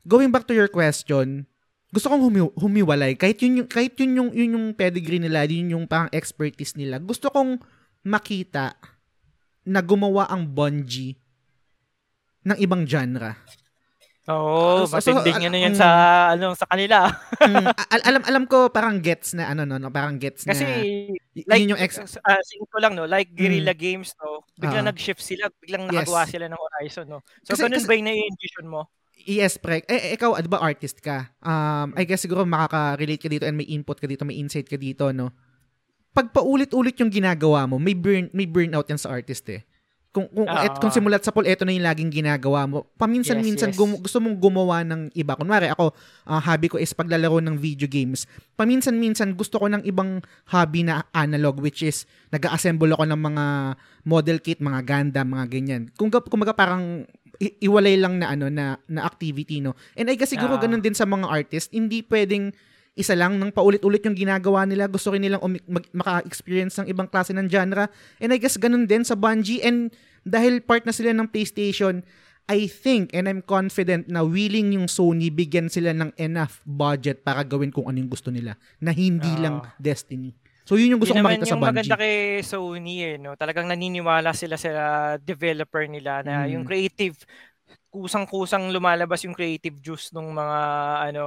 going 0.06 0.30
back 0.30 0.46
to 0.50 0.54
your 0.54 0.68
question, 0.68 1.48
gusto 1.94 2.10
kong 2.10 2.22
humi- 2.26 2.54
humiwalay 2.58 3.14
kahit 3.14 3.38
yun 3.38 3.62
yung 3.62 3.68
kahit 3.70 3.94
yun 4.02 4.12
yung 4.18 4.30
yun 4.34 4.50
yung 4.58 4.66
pedigree 4.74 5.22
nila, 5.22 5.46
yun 5.46 5.78
yung 5.78 5.86
parang 5.86 6.10
expertise 6.10 6.74
nila. 6.74 6.98
Gusto 6.98 7.30
kong 7.30 7.62
makita 8.02 8.74
na 9.62 9.78
gumawa 9.78 10.26
ang 10.26 10.42
Bungie 10.42 11.14
ng 12.42 12.58
ibang 12.58 12.82
genre. 12.82 13.38
Oo, 14.24 14.82
oh, 14.82 14.88
so, 14.88 14.96
matinding 14.96 15.36
so, 15.36 15.48
ano 15.52 15.56
yan 15.60 15.74
um, 15.76 15.80
sa 15.80 15.88
ano 16.32 16.46
sa 16.56 16.64
kanila. 16.64 17.12
um, 17.44 17.68
al- 17.68 18.06
alam 18.08 18.22
alam 18.24 18.44
ko 18.48 18.72
parang 18.72 18.96
gets 18.96 19.36
na 19.36 19.52
ano 19.52 19.68
no, 19.68 19.76
no 19.76 19.92
parang 19.92 20.16
gets 20.16 20.48
Kasi, 20.48 20.64
na. 20.64 20.80
Kasi 20.80 21.44
like 21.44 21.68
yung 21.68 21.76
ex 21.76 22.00
uh, 22.00 22.40
ko 22.40 22.78
lang 22.80 22.96
no, 22.96 23.04
like 23.04 23.36
Guerrilla 23.36 23.76
mm. 23.76 23.80
Games 23.84 24.16
no, 24.24 24.40
biglang 24.56 24.88
uh, 24.88 24.90
nag-shift 24.90 25.20
sila, 25.20 25.52
biglang 25.60 25.84
nakagawa 25.86 26.24
yes. 26.24 26.32
sila 26.32 26.46
ng 26.48 26.56
Horizon 26.56 27.06
no. 27.06 27.20
So 27.44 27.52
kasi, 27.52 27.68
ganun 27.68 27.76
kasi, 27.84 27.88
ba 27.88 27.94
yung 28.00 28.08
na-envision 28.08 28.66
mo? 28.66 28.82
Yes, 29.24 29.56
pre. 29.56 29.80
Eh, 29.88 30.12
eh, 30.12 30.20
ikaw, 30.20 30.36
di 30.36 30.48
ba 30.52 30.60
artist 30.60 31.00
ka? 31.00 31.32
Um, 31.40 31.96
I 31.96 32.04
guess 32.04 32.20
siguro 32.20 32.44
makaka-relate 32.44 33.22
ka 33.24 33.28
dito 33.32 33.44
and 33.48 33.56
may 33.56 33.68
input 33.72 33.96
ka 33.96 34.04
dito, 34.04 34.22
may 34.28 34.36
insight 34.36 34.68
ka 34.68 34.76
dito, 34.76 35.08
no? 35.16 35.32
Pag 36.14 36.30
paulit-ulit 36.30 36.94
yung 37.00 37.10
ginagawa 37.10 37.66
mo, 37.66 37.80
may 37.80 37.96
burn 37.96 38.30
may 38.30 38.46
burnout 38.46 38.86
yan 38.86 39.00
sa 39.00 39.10
artist 39.10 39.48
eh. 39.50 39.66
Kung 40.14 40.30
kung, 40.30 40.46
uh, 40.46 40.62
et, 40.62 40.70
kung 40.78 40.94
simulat 40.94 41.26
sa 41.26 41.34
pool, 41.34 41.42
ito 41.42 41.66
na 41.66 41.74
yung 41.74 41.82
laging 41.82 42.22
ginagawa 42.22 42.70
mo. 42.70 42.86
Paminsan-minsan 42.94 43.74
yes, 43.74 43.74
yes. 43.74 43.80
Gum, 43.82 43.98
gusto 43.98 44.22
mong 44.22 44.38
gumawa 44.38 44.86
ng 44.86 45.10
iba. 45.10 45.34
Kunwari 45.34 45.74
ako, 45.74 45.90
uh, 46.30 46.38
hobby 46.38 46.70
ko 46.70 46.78
is 46.78 46.94
paglalaro 46.94 47.42
ng 47.42 47.58
video 47.58 47.90
games. 47.90 48.30
Paminsan-minsan 48.54 49.34
gusto 49.34 49.58
ko 49.58 49.66
ng 49.66 49.82
ibang 49.82 50.22
hobby 50.54 50.86
na 50.86 51.02
analog 51.10 51.58
which 51.58 51.82
is 51.82 52.06
nag-assemble 52.30 52.94
ako 52.94 53.10
ng 53.10 53.18
mga 53.18 53.44
model 54.06 54.38
kit, 54.38 54.62
mga 54.62 54.86
Gundam, 54.86 55.34
mga 55.34 55.46
ganyan. 55.50 55.82
Kung 55.98 56.14
kumbaga 56.14 56.54
parang 56.54 57.10
i- 57.44 57.56
iwalay 57.62 57.94
lang 57.94 58.16
na 58.16 58.32
ano 58.32 58.48
na 58.48 58.80
na 58.86 59.04
activity 59.04 59.60
no. 59.60 59.76
And 59.92 60.08
I 60.08 60.16
guess 60.16 60.32
siguro 60.32 60.56
uh, 60.56 60.58
ganun 60.58 60.80
din 60.80 60.92
sa 60.92 61.04
mga 61.04 61.28
artist, 61.28 61.68
hindi 61.70 62.00
pwedeng 62.02 62.56
isa 62.94 63.12
lang 63.12 63.36
nang 63.36 63.50
paulit-ulit 63.50 64.00
yung 64.00 64.14
ginagawa 64.14 64.64
nila. 64.64 64.86
Gusto 64.86 65.10
rin 65.10 65.20
nilang 65.20 65.42
umi- 65.42 65.66
mag- 65.66 65.90
maka-experience 65.92 66.78
ng 66.78 66.88
ibang 66.88 67.04
klase 67.04 67.34
ng 67.34 67.44
genre. 67.44 67.90
And 68.16 68.30
I 68.30 68.38
guess 68.38 68.54
ganun 68.54 68.86
din 68.86 69.02
sa 69.02 69.12
Bungie. 69.12 69.60
And 69.60 69.90
dahil 70.22 70.62
part 70.62 70.86
na 70.86 70.94
sila 70.94 71.10
ng 71.10 71.26
PlayStation, 71.26 72.06
I 72.44 72.64
think 72.64 73.10
and 73.10 73.24
I'm 73.24 73.40
confident 73.40 74.06
na 74.06 74.20
willing 74.20 74.72
yung 74.72 74.86
Sony 74.86 75.26
bigyan 75.26 75.66
sila 75.66 75.90
ng 75.90 76.12
enough 76.14 76.60
budget 76.62 77.20
para 77.20 77.42
gawin 77.42 77.72
kung 77.72 77.88
ano 77.88 77.96
yung 77.96 78.08
gusto 78.08 78.28
nila 78.28 78.54
na 78.78 78.92
hindi 78.92 79.26
Ah. 79.26 79.40
lang 79.40 79.54
Destiny. 79.74 80.36
So 80.64 80.80
yun 80.80 80.96
yung 80.96 81.00
gusto 81.04 81.12
Yun 81.12 81.20
kong 81.20 81.28
makita 81.28 81.44
sa 81.44 81.52
yung 81.52 81.60
Bungie. 81.60 81.72
maganda 81.76 81.94
kay 82.00 82.16
Sony 82.40 82.96
eh, 83.04 83.16
no? 83.20 83.36
Talagang 83.36 83.68
naniniwala 83.68 84.32
sila 84.32 84.56
sa 84.56 84.70
developer 85.20 85.84
nila 85.84 86.24
na 86.24 86.48
Mm. 86.48 86.50
yung 86.56 86.64
creative 86.64 87.16
kusang-kusang 87.92 88.72
lumalabas 88.72 89.22
yung 89.28 89.36
creative 89.36 89.76
juice 89.78 90.10
ng 90.16 90.24
mga 90.34 90.58
ano 91.12 91.24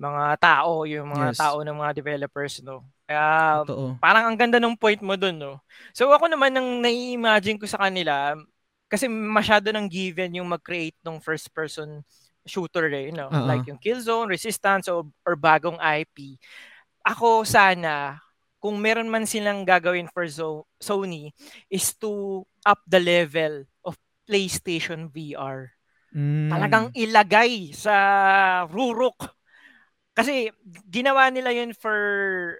mga 0.00 0.24
tao, 0.42 0.88
yung 0.90 1.06
mga 1.12 1.36
Yes. 1.36 1.38
tao 1.38 1.62
ng 1.62 1.76
mga 1.76 1.92
developers, 1.94 2.58
no. 2.64 2.82
Kaya 3.06 3.62
Totoo. 3.62 3.94
parang 4.02 4.26
ang 4.32 4.36
ganda 4.40 4.58
ng 4.58 4.74
point 4.74 4.98
mo 5.04 5.14
dun, 5.14 5.36
no. 5.38 5.60
So 5.94 6.10
ako 6.10 6.26
naman 6.32 6.50
nang 6.56 6.80
nai-imagine 6.82 7.60
ko 7.60 7.68
sa 7.68 7.78
kanila 7.84 8.34
kasi 8.90 9.06
masyado 9.12 9.70
nang 9.70 9.86
given 9.86 10.40
yung 10.40 10.48
mag-create 10.50 10.96
ng 11.04 11.20
first 11.22 11.52
person 11.54 12.00
shooter 12.48 12.88
eh, 12.90 13.12
no. 13.12 13.28
Oo. 13.28 13.44
Like 13.46 13.68
yung 13.68 13.78
Killzone, 13.78 14.26
Resistance 14.32 14.88
or, 14.88 15.04
or 15.28 15.36
bagong 15.36 15.76
IP. 15.78 16.40
Ako 17.04 17.44
sana 17.44 18.23
kung 18.64 18.80
meron 18.80 19.12
man 19.12 19.28
silang 19.28 19.68
gagawin 19.68 20.08
for 20.08 20.24
Zo- 20.24 20.64
Sony 20.80 21.28
is 21.68 21.92
to 22.00 22.40
up 22.64 22.80
the 22.88 22.96
level 22.96 23.68
of 23.84 23.92
PlayStation 24.24 25.12
VR. 25.12 25.68
Mm. 26.16 26.48
Talagang 26.48 26.86
ilagay 26.96 27.76
sa 27.76 27.92
rurok. 28.64 29.36
Kasi 30.16 30.48
ginawa 30.88 31.28
nila 31.28 31.52
yun 31.52 31.76
for 31.76 31.92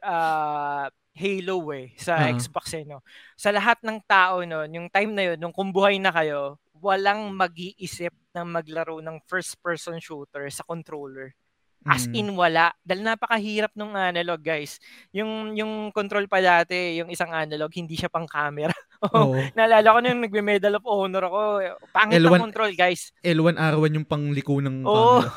uh, 0.05 0.93
Halo 1.17 1.73
eh, 1.73 1.97
sa 1.97 2.21
Oo. 2.21 2.37
Xbox 2.37 2.77
eh, 2.77 2.85
no. 2.85 3.01
Sa 3.33 3.49
lahat 3.49 3.81
ng 3.81 4.05
tao 4.05 4.45
no, 4.45 4.61
yung 4.69 4.93
time 4.93 5.17
na 5.17 5.33
yun, 5.33 5.39
nung 5.41 5.57
kumbuhay 5.57 5.97
na 5.97 6.13
kayo, 6.13 6.61
walang 6.85 7.33
mag-iisip 7.33 8.13
na 8.37 8.45
maglaro 8.45 9.01
ng 9.01 9.25
first 9.25 9.57
person 9.65 9.97
shooter 9.97 10.53
sa 10.53 10.67
controller. 10.69 11.33
As 11.85 12.09
Mm. 12.09 12.17
in 12.17 12.29
wala. 12.33 12.73
Dahil 12.81 13.05
napakahirap 13.05 13.77
nung 13.77 13.93
analog, 13.93 14.41
guys. 14.41 14.81
Yung 15.13 15.53
yung 15.53 15.93
control 15.93 16.25
pa 16.25 16.41
dati, 16.41 16.97
yung 16.97 17.13
isang 17.13 17.29
analog, 17.29 17.69
hindi 17.77 17.93
siya 17.93 18.09
pang 18.09 18.25
camera. 18.25 18.73
Oo. 19.13 19.37
Naalala 19.53 19.93
ko 19.93 19.99
nung 20.01 20.25
nagme-Medal 20.25 20.81
of 20.81 20.87
Honor 20.89 21.29
ako. 21.29 21.41
Pangit 21.93 22.19
L1 22.19 22.31
ng 22.33 22.45
control, 22.49 22.73
guys. 22.73 23.13
L1 23.21 23.55
R1 23.55 23.91
yung 23.95 24.09
pangliko 24.09 24.59
ng 24.59 24.81
Oo. 24.83 25.21
camera. 25.21 25.29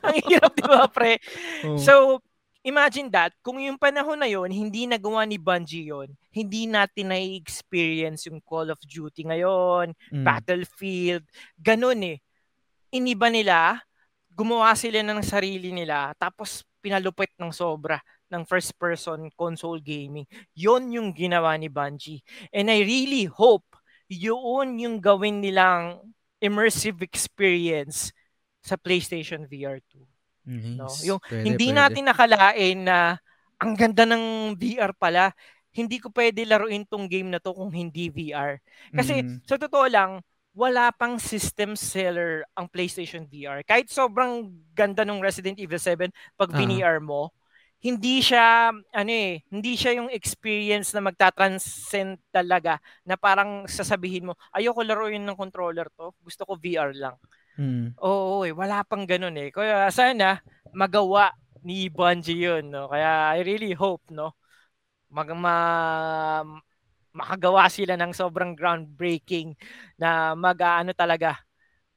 Ang 0.08 0.16
hirap, 0.24 0.52
di 0.52 0.64
ba, 0.64 0.88
pre? 0.88 1.20
Oo. 1.64 1.76
So, 1.76 2.24
imagine 2.62 3.10
that, 3.10 3.36
kung 3.40 3.60
yung 3.60 3.76
panahon 3.76 4.16
na 4.16 4.26
yon 4.26 4.48
hindi 4.48 4.88
nagawa 4.88 5.22
ni 5.22 5.36
Bungie 5.36 5.86
yon 5.86 6.10
hindi 6.30 6.64
natin 6.64 7.08
na-experience 7.08 8.28
yung 8.28 8.40
Call 8.40 8.68
of 8.68 8.80
Duty 8.80 9.24
ngayon, 9.24 9.92
Mm. 10.12 10.20
Battlefield, 10.22 11.24
ganun 11.56 12.00
eh. 12.06 12.18
Iniba 12.88 13.28
nila, 13.28 13.80
gumawa 14.36 14.76
sila 14.76 15.00
ng 15.00 15.24
sarili 15.24 15.72
nila, 15.72 16.12
tapos 16.20 16.60
pinalupit 16.84 17.32
ng 17.40 17.48
sobra 17.50 17.96
ng 18.28 18.44
first 18.44 18.76
person 18.76 19.32
console 19.32 19.80
gaming. 19.80 20.28
Yon 20.52 20.92
yung 20.92 21.16
ginawa 21.16 21.56
ni 21.56 21.72
Bungie. 21.72 22.20
And 22.52 22.68
I 22.68 22.84
really 22.84 23.24
hope 23.24 23.64
yun 24.06 24.76
yung 24.78 25.00
gawin 25.00 25.40
nilang 25.40 26.04
immersive 26.38 27.00
experience 27.02 28.12
sa 28.60 28.76
PlayStation 28.76 29.48
VR 29.48 29.80
2. 29.88 30.04
Nice. 30.46 30.76
No? 30.78 30.86
Yung 31.02 31.20
Pwede, 31.24 31.42
hindi 31.42 31.72
pwede. 31.72 31.78
natin 31.80 32.04
nakalain 32.06 32.78
na 32.84 32.98
ang 33.56 33.72
ganda 33.74 34.04
ng 34.04 34.54
VR 34.54 34.92
pala. 34.94 35.32
Hindi 35.72 35.98
ko 35.98 36.12
pwede 36.12 36.44
laruin 36.46 36.86
tong 36.86 37.08
game 37.08 37.32
na 37.32 37.40
to 37.40 37.50
kung 37.50 37.72
hindi 37.72 38.12
VR. 38.12 38.60
Kasi 38.92 39.22
Mm. 39.26 39.42
sa 39.42 39.56
totoo 39.58 39.86
lang, 39.90 40.20
wala 40.56 40.88
pang 40.96 41.20
system 41.20 41.76
seller 41.76 42.40
ang 42.56 42.64
PlayStation 42.72 43.28
VR. 43.28 43.60
Kahit 43.60 43.92
sobrang 43.92 44.48
ganda 44.72 45.04
ng 45.04 45.20
Resident 45.20 45.60
Evil 45.60 45.76
7 45.76 46.08
pag. 46.32 46.48
VR 46.56 46.96
mo, 47.04 47.28
hindi 47.84 48.24
siya 48.24 48.72
ano 48.72 49.12
eh, 49.12 49.44
hindi 49.52 49.76
siya 49.76 50.00
yung 50.00 50.08
experience 50.08 50.96
na 50.96 51.04
magta-transcend 51.04 52.32
talaga 52.32 52.80
na 53.04 53.20
parang 53.20 53.68
sasabihin 53.68 54.32
mo, 54.32 54.34
ayoko 54.56 54.80
laruin 54.80 55.28
ng 55.28 55.36
controller 55.36 55.92
to, 55.92 56.16
gusto 56.24 56.48
ko 56.48 56.56
VR 56.56 56.96
lang. 56.96 57.16
Mm. 57.60 57.92
Oo, 58.00 58.48
eh, 58.48 58.56
wala 58.56 58.80
pang 58.88 59.04
ganun 59.04 59.36
eh. 59.36 59.52
Kaya 59.52 59.92
sana 59.92 60.40
magawa 60.72 61.36
ni 61.60 61.92
Bungie 61.92 62.36
yun, 62.48 62.72
no? 62.72 62.88
Kaya 62.88 63.36
I 63.36 63.44
really 63.44 63.76
hope, 63.76 64.08
no? 64.08 64.32
Mag 65.12 65.30
ma, 65.36 65.56
makagawa 67.16 67.64
sila 67.72 67.96
ng 67.96 68.12
sobrang 68.12 68.52
groundbreaking 68.52 69.56
na 69.96 70.36
mag-ano 70.36 70.92
talaga, 70.92 71.40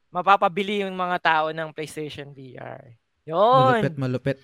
mapapabili 0.09 0.81
yung 0.87 0.95
mga 0.95 1.17
tao 1.19 1.45
ng 1.51 1.75
PlayStation 1.75 2.31
VR. 2.31 2.95
Yun. 3.27 3.83
Malupit, 3.83 3.95
malupit. 3.99 4.37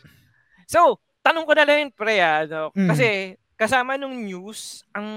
So, 0.67 0.99
tanong 1.23 1.47
ko 1.47 1.53
na 1.55 1.65
lang 1.65 1.77
yun, 1.87 1.91
pre, 1.95 2.19
ah, 2.19 2.43
no? 2.45 2.69
Mm. 2.75 2.89
Kasi 2.91 3.07
kasama 3.55 3.95
nung 3.95 4.13
news, 4.13 4.83
ang 4.91 5.07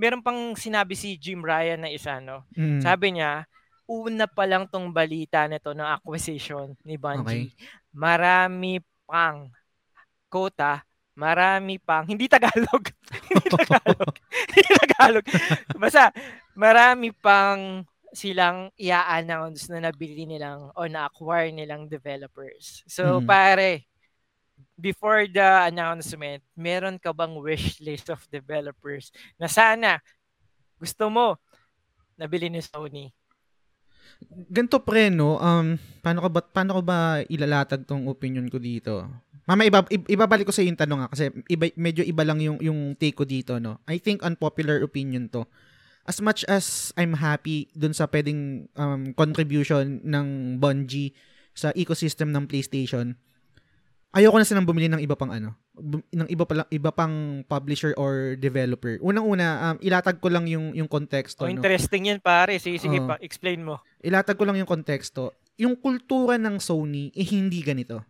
meron 0.00 0.24
pang 0.24 0.56
sinabi 0.56 0.96
si 0.96 1.20
Jim 1.20 1.44
Ryan 1.44 1.86
na 1.86 1.92
isa, 1.92 2.18
no? 2.18 2.48
Mm. 2.56 2.80
Sabi 2.80 3.14
niya, 3.14 3.44
una 3.86 4.26
pa 4.26 4.48
lang 4.48 4.66
tong 4.66 4.90
balita 4.90 5.46
nito 5.46 5.70
ng 5.70 5.86
acquisition 5.86 6.74
ni 6.82 6.98
Bungie. 6.98 7.54
Marami 7.94 8.82
pang 9.06 9.46
quota, 10.26 10.82
marami 11.16 11.80
pang 11.80 12.04
hindi 12.04 12.28
Tagalog. 12.28 12.92
hindi 13.32 13.46
Tagalog. 13.56 14.14
hindi 14.52 14.62
Tagalog. 14.84 15.24
Basta 15.80 16.12
marami 16.52 17.10
pang 17.16 17.82
silang 18.12 18.72
i-announce 18.80 19.68
na 19.68 19.88
nabili 19.88 20.24
nilang 20.24 20.72
o 20.72 20.88
na-acquire 20.88 21.52
nilang 21.52 21.88
developers. 21.88 22.84
So 22.88 23.20
Mm. 23.20 23.26
pare, 23.28 23.70
before 24.76 25.28
the 25.28 25.68
announcement, 25.68 26.40
meron 26.56 26.96
ka 26.96 27.12
bang 27.12 27.36
wish 27.36 27.80
list 27.80 28.08
of 28.08 28.20
developers 28.32 29.12
na 29.36 29.48
sana 29.48 30.00
gusto 30.76 31.08
mo 31.08 31.36
nabili 32.16 32.48
ni 32.48 32.60
Sony? 32.64 33.12
Ganto 34.48 34.80
pre, 34.80 35.12
no? 35.12 35.36
Um, 35.36 35.76
paano 36.00 36.24
ko 36.24 36.28
ba, 36.32 36.40
paano 36.40 36.80
ko 36.80 36.82
ba 36.84 37.20
ilalatag 37.28 37.84
tong 37.84 38.08
opinion 38.08 38.48
ko 38.48 38.56
dito? 38.56 39.04
Mama, 39.46 39.62
iba, 39.62 39.86
ibabalik 40.10 40.50
ko 40.50 40.54
sa 40.54 40.66
yung 40.66 40.74
tanong 40.74 41.06
nga 41.06 41.10
kasi 41.14 41.30
iba, 41.46 41.70
medyo 41.78 42.02
iba 42.02 42.26
lang 42.26 42.42
yung, 42.42 42.58
yung 42.58 42.98
take 42.98 43.14
ko 43.14 43.22
dito, 43.22 43.62
no? 43.62 43.78
I 43.86 44.02
think 44.02 44.26
unpopular 44.26 44.82
opinion 44.82 45.30
to. 45.30 45.46
As 46.02 46.18
much 46.18 46.42
as 46.46 46.90
I'm 46.94 47.14
happy 47.14 47.70
dun 47.70 47.94
sa 47.94 48.10
pwedeng 48.10 48.66
um, 48.74 49.14
contribution 49.14 50.02
ng 50.02 50.58
Bungie 50.58 51.14
sa 51.54 51.70
ecosystem 51.74 52.34
ng 52.34 52.46
PlayStation, 52.46 53.14
ayoko 54.10 54.34
na 54.34 54.46
silang 54.46 54.66
bumili 54.66 54.90
ng 54.90 54.98
iba 54.98 55.14
pang 55.14 55.30
ano, 55.30 55.54
ng 55.78 56.26
iba 56.26 56.42
pa 56.42 56.66
iba 56.66 56.90
pang 56.90 57.42
publisher 57.46 57.94
or 57.94 58.34
developer. 58.34 58.98
Unang-una, 58.98 59.46
um, 59.62 59.76
ilatag 59.78 60.18
ko 60.18 60.26
lang 60.26 60.50
yung 60.50 60.74
yung 60.74 60.90
konteksto, 60.90 61.46
Oh, 61.46 61.50
no? 61.50 61.54
interesting 61.54 62.10
yan 62.10 62.18
pare. 62.18 62.58
Sige, 62.58 62.82
sige 62.82 62.98
Oo. 62.98 63.06
pa. 63.06 63.14
Explain 63.22 63.62
mo. 63.62 63.78
ilatag 64.02 64.34
ko 64.34 64.42
lang 64.42 64.58
yung 64.58 64.66
konteksto. 64.66 65.34
Yung 65.54 65.78
kultura 65.78 66.34
ng 66.36 66.58
Sony, 66.58 67.14
eh, 67.14 67.26
hindi 67.26 67.62
ganito. 67.62 68.02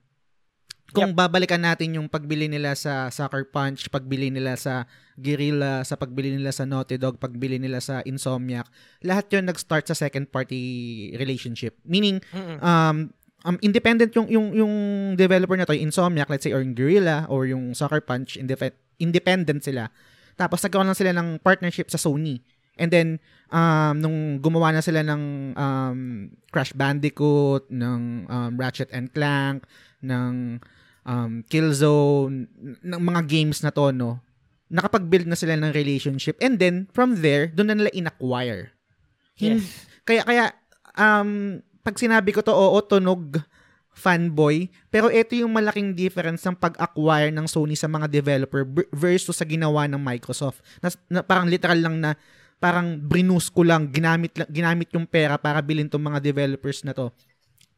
Kung 0.94 1.18
babalikan 1.18 1.58
natin 1.58 1.98
yung 1.98 2.06
pagbili 2.06 2.46
nila 2.46 2.78
sa 2.78 3.10
Sucker 3.10 3.42
Punch, 3.50 3.90
pagbili 3.90 4.30
nila 4.30 4.54
sa 4.54 4.86
Guerrilla, 5.18 5.82
sa 5.82 5.98
pagbili 5.98 6.30
nila 6.30 6.54
sa 6.54 6.62
Naughty 6.62 6.94
Dog, 6.94 7.18
pagbili 7.18 7.58
nila 7.58 7.82
sa 7.82 8.06
Insomniac, 8.06 8.70
lahat 9.02 9.26
yun 9.34 9.50
nag-start 9.50 9.88
sa 9.90 9.98
second 9.98 10.30
party 10.30 11.10
relationship. 11.18 11.74
Meaning, 11.82 12.22
Mm-mm. 12.30 12.62
um, 12.62 13.10
um, 13.42 13.56
independent 13.66 14.14
yung, 14.14 14.30
yung, 14.30 14.54
yung 14.54 14.74
developer 15.18 15.58
na 15.58 15.66
to, 15.66 15.74
yung 15.74 15.90
Insomniac, 15.90 16.30
let's 16.30 16.46
say, 16.46 16.54
or 16.54 16.62
yung 16.62 16.76
Guerrilla, 16.78 17.26
or 17.26 17.50
yung 17.50 17.74
Sucker 17.74 18.00
Punch, 18.00 18.38
indep- 18.38 18.78
independent 19.02 19.66
sila. 19.66 19.90
Tapos 20.36 20.62
nagkaroon 20.62 20.86
lang 20.86 20.98
sila 20.98 21.16
ng 21.16 21.40
partnership 21.40 21.90
sa 21.90 21.98
Sony. 21.98 22.38
And 22.76 22.92
then, 22.92 23.08
um, 23.48 24.04
nung 24.04 24.18
gumawa 24.44 24.68
na 24.68 24.84
sila 24.84 25.00
ng 25.00 25.56
um, 25.56 25.98
Crash 26.52 26.76
Bandicoot, 26.76 27.72
ng 27.72 28.28
um, 28.28 28.52
Ratchet 28.60 28.92
and 28.92 29.08
Clank, 29.16 29.64
ng 30.04 30.60
um, 31.06 31.46
Killzone, 31.46 32.50
ng 32.82 33.00
mga 33.00 33.22
games 33.24 33.62
na 33.62 33.70
to, 33.70 33.94
no, 33.94 34.18
nakapag-build 34.66 35.30
na 35.30 35.38
sila 35.38 35.54
ng 35.54 35.70
relationship. 35.70 36.34
And 36.42 36.58
then, 36.58 36.90
from 36.90 37.22
there, 37.22 37.46
doon 37.48 37.70
na 37.70 37.76
nila 37.78 37.90
in-acquire. 37.94 38.74
Hin- 39.38 39.62
Yes. 39.62 39.86
kaya 40.02 40.22
kaya 40.24 40.44
um 40.96 41.60
pag 41.82 41.98
sinabi 42.00 42.32
ko 42.32 42.40
to 42.40 42.50
oo 42.50 42.80
tunog 42.80 43.36
fanboy 43.92 44.68
pero 44.88 45.08
ito 45.08 45.36
yung 45.36 45.52
malaking 45.52 45.92
difference 45.92 46.40
ng 46.44 46.56
pag-acquire 46.56 47.28
ng 47.32 47.44
Sony 47.44 47.76
sa 47.76 47.84
mga 47.84 48.08
developer 48.08 48.64
versus 48.92 49.36
sa 49.36 49.44
ginawa 49.44 49.84
ng 49.88 50.00
Microsoft 50.00 50.64
na, 50.80 50.88
na 51.08 51.20
parang 51.20 51.48
literal 51.48 51.76
lang 51.76 51.96
na 52.00 52.16
parang 52.56 52.96
brinus 52.96 53.52
ko 53.52 53.60
lang 53.60 53.92
ginamit 53.92 54.32
ginamit 54.48 54.88
yung 54.96 55.04
pera 55.04 55.36
para 55.36 55.60
bilhin 55.60 55.88
tong 55.88 56.00
mga 56.00 56.20
developers 56.24 56.80
na 56.80 56.96
to 56.96 57.12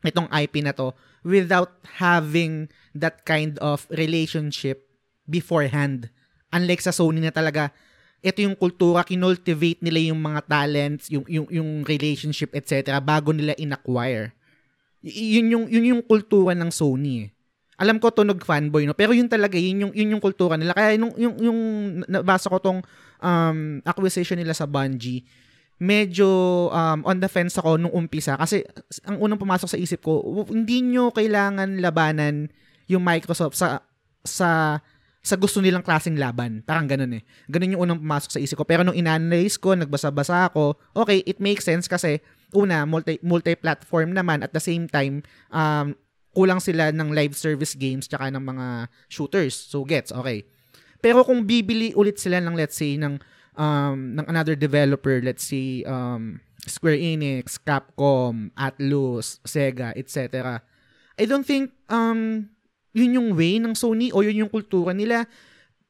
itong 0.07 0.31
IP 0.31 0.63
na 0.63 0.75
to 0.75 0.95
without 1.27 1.79
having 1.99 2.71
that 2.95 3.27
kind 3.27 3.59
of 3.59 3.87
relationship 3.91 4.87
beforehand 5.27 6.09
unlike 6.55 6.81
sa 6.81 6.95
Sony 6.95 7.21
na 7.21 7.35
talaga 7.35 7.75
ito 8.19 8.43
yung 8.43 8.59
kultura, 8.59 9.07
kinultivate 9.07 9.79
nila 9.79 10.11
yung 10.11 10.19
mga 10.19 10.41
talents, 10.51 11.07
yung 11.07 11.23
yung 11.31 11.47
yung 11.47 11.87
relationship, 11.87 12.51
etc. 12.51 12.99
bago 12.99 13.31
nila 13.31 13.55
inacquire. 13.55 14.35
Y- 14.99 15.39
yun 15.39 15.47
yung 15.55 15.65
yun 15.71 15.85
yung 15.95 16.03
kultura 16.03 16.51
ng 16.59 16.71
Sony. 16.75 17.15
Eh. 17.23 17.27
Alam 17.79 18.03
ko 18.03 18.11
tunog 18.11 18.43
fanboy 18.43 18.91
no, 18.91 18.95
pero 18.99 19.15
yun 19.15 19.31
talaga 19.31 19.55
yun 19.55 19.87
yung 19.87 19.93
yun 19.95 20.19
yung 20.19 20.23
kultura 20.23 20.59
nila. 20.59 20.75
Kaya 20.75 20.99
yung 20.99 21.15
yung 21.15 21.35
yung 21.39 21.59
nabasa 22.11 22.51
ko 22.51 22.59
tong 22.59 22.83
um, 23.23 23.79
acquisition 23.87 24.35
nila 24.35 24.51
sa 24.51 24.67
Bungie, 24.67 25.23
medyo 25.79 26.27
um, 26.75 27.07
on 27.07 27.23
the 27.23 27.31
fence 27.31 27.55
ako 27.55 27.79
nung 27.79 27.95
umpisa 27.95 28.35
kasi 28.35 28.67
ang 29.07 29.23
unang 29.23 29.39
pumasok 29.39 29.71
sa 29.71 29.79
isip 29.79 30.03
ko, 30.03 30.23
hindi 30.51 30.83
nyo 30.83 31.15
kailangan 31.15 31.79
labanan 31.79 32.51
yung 32.91 33.07
Microsoft 33.07 33.55
sa 33.55 33.83
sa 34.27 34.83
sa 35.23 35.37
gusto 35.37 35.61
nilang 35.61 35.85
klaseng 35.85 36.17
laban. 36.17 36.65
Parang 36.65 36.89
ganun 36.89 37.21
eh. 37.21 37.23
Ganun 37.51 37.77
yung 37.77 37.83
unang 37.85 38.01
pumasok 38.01 38.31
sa 38.39 38.41
isip 38.41 38.57
ko. 38.57 38.65
Pero 38.65 38.81
nung 38.81 38.97
inanalyze 38.97 39.61
ko, 39.61 39.77
nagbasa-basa 39.77 40.49
ako, 40.49 40.79
okay, 40.97 41.21
it 41.29 41.37
makes 41.43 41.69
sense 41.69 41.85
kasi 41.85 42.23
una, 42.57 42.89
multi, 42.89 43.21
multi-platform 43.21 44.17
naman 44.17 44.41
at 44.41 44.57
the 44.57 44.63
same 44.63 44.89
time, 44.89 45.21
um, 45.53 45.93
kulang 46.33 46.63
sila 46.63 46.95
ng 46.95 47.13
live 47.13 47.37
service 47.37 47.77
games 47.77 48.09
tsaka 48.09 48.33
ng 48.33 48.41
mga 48.41 48.67
shooters. 49.13 49.53
So, 49.53 49.85
gets, 49.85 50.15
okay. 50.17 50.49
Pero 51.05 51.27
kung 51.27 51.45
bibili 51.45 51.93
ulit 51.93 52.17
sila 52.17 52.41
ng, 52.41 52.57
let's 52.57 52.79
say, 52.79 52.97
ng, 52.97 53.21
um, 53.59 54.15
ng 54.17 54.27
another 54.31 54.55
developer, 54.55 55.19
let's 55.21 55.45
say, 55.45 55.83
um, 55.85 56.41
Square 56.65 56.97
Enix, 56.97 57.59
Capcom, 57.59 58.55
Atlus, 58.55 59.43
Sega, 59.43 59.93
etc. 59.99 60.63
I 61.19 61.27
don't 61.27 61.45
think 61.45 61.75
um, 61.91 62.47
yun 62.95 63.19
yung 63.19 63.29
way 63.35 63.59
ng 63.59 63.75
Sony 63.75 64.15
o 64.15 64.23
yun 64.23 64.47
yung 64.47 64.53
kultura 64.53 64.95
nila. 64.95 65.27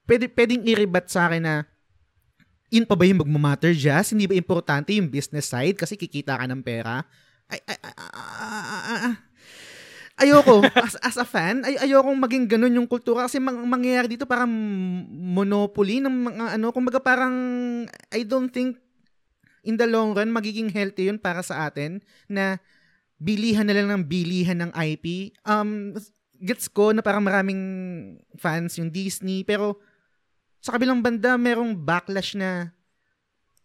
Pwede, 0.09 0.27
pwedeng 0.33 0.65
i-rebat 0.65 1.13
sa 1.13 1.29
akin 1.29 1.45
na 1.45 1.55
yun 2.73 2.89
pa 2.89 2.97
ba 2.97 3.05
yung 3.05 3.21
magmamatter 3.21 3.77
just? 3.77 4.17
Hindi 4.17 4.25
ba 4.25 4.37
importante 4.37 4.97
yung 4.97 5.09
business 5.09 5.49
side 5.49 5.77
kasi 5.77 5.97
kikita 5.97 6.37
ka 6.37 6.45
ng 6.49 6.65
pera? 6.65 7.05
Ay, 7.49 7.61
ay, 7.65 7.79
ay, 7.81 7.95
ay, 7.97 8.99
ay, 9.13 9.28
ayoko. 10.19 10.63
As, 10.75 10.95
as 11.01 11.17
a 11.17 11.27
fan 11.27 11.63
ay 11.63 11.79
ayokong 11.79 12.19
maging 12.19 12.45
ganun 12.51 12.75
yung 12.75 12.89
kultura. 12.91 13.31
Kasi 13.31 13.39
mang, 13.39 13.63
mangyayari 13.65 14.11
dito 14.11 14.27
parang 14.27 14.51
monopoly 15.11 16.03
ng 16.03 16.15
mga 16.31 16.47
ano. 16.59 16.69
Kumbaga 16.75 16.99
parang 16.99 17.35
I 18.11 18.27
don't 18.27 18.51
think 18.51 18.77
in 19.63 19.79
the 19.79 19.87
long 19.87 20.15
run 20.15 20.31
magiging 20.31 20.71
healthy 20.71 21.11
yun 21.11 21.19
para 21.19 21.43
sa 21.43 21.71
atin 21.71 22.03
na 22.31 22.59
bilihan 23.19 23.67
na 23.67 23.75
lang 23.75 23.91
ng 23.91 24.05
bilihan 24.07 24.55
ng 24.55 24.71
IP 24.71 25.35
um 25.43 25.99
gets 26.39 26.71
ko 26.71 26.95
na 26.95 27.03
parang 27.03 27.23
maraming 27.23 27.61
fans 28.39 28.79
yung 28.79 28.95
Disney, 28.95 29.43
pero 29.43 29.83
sa 30.63 30.75
kabilang 30.75 31.03
banda, 31.03 31.35
merong 31.35 31.75
backlash 31.75 32.39
na 32.39 32.71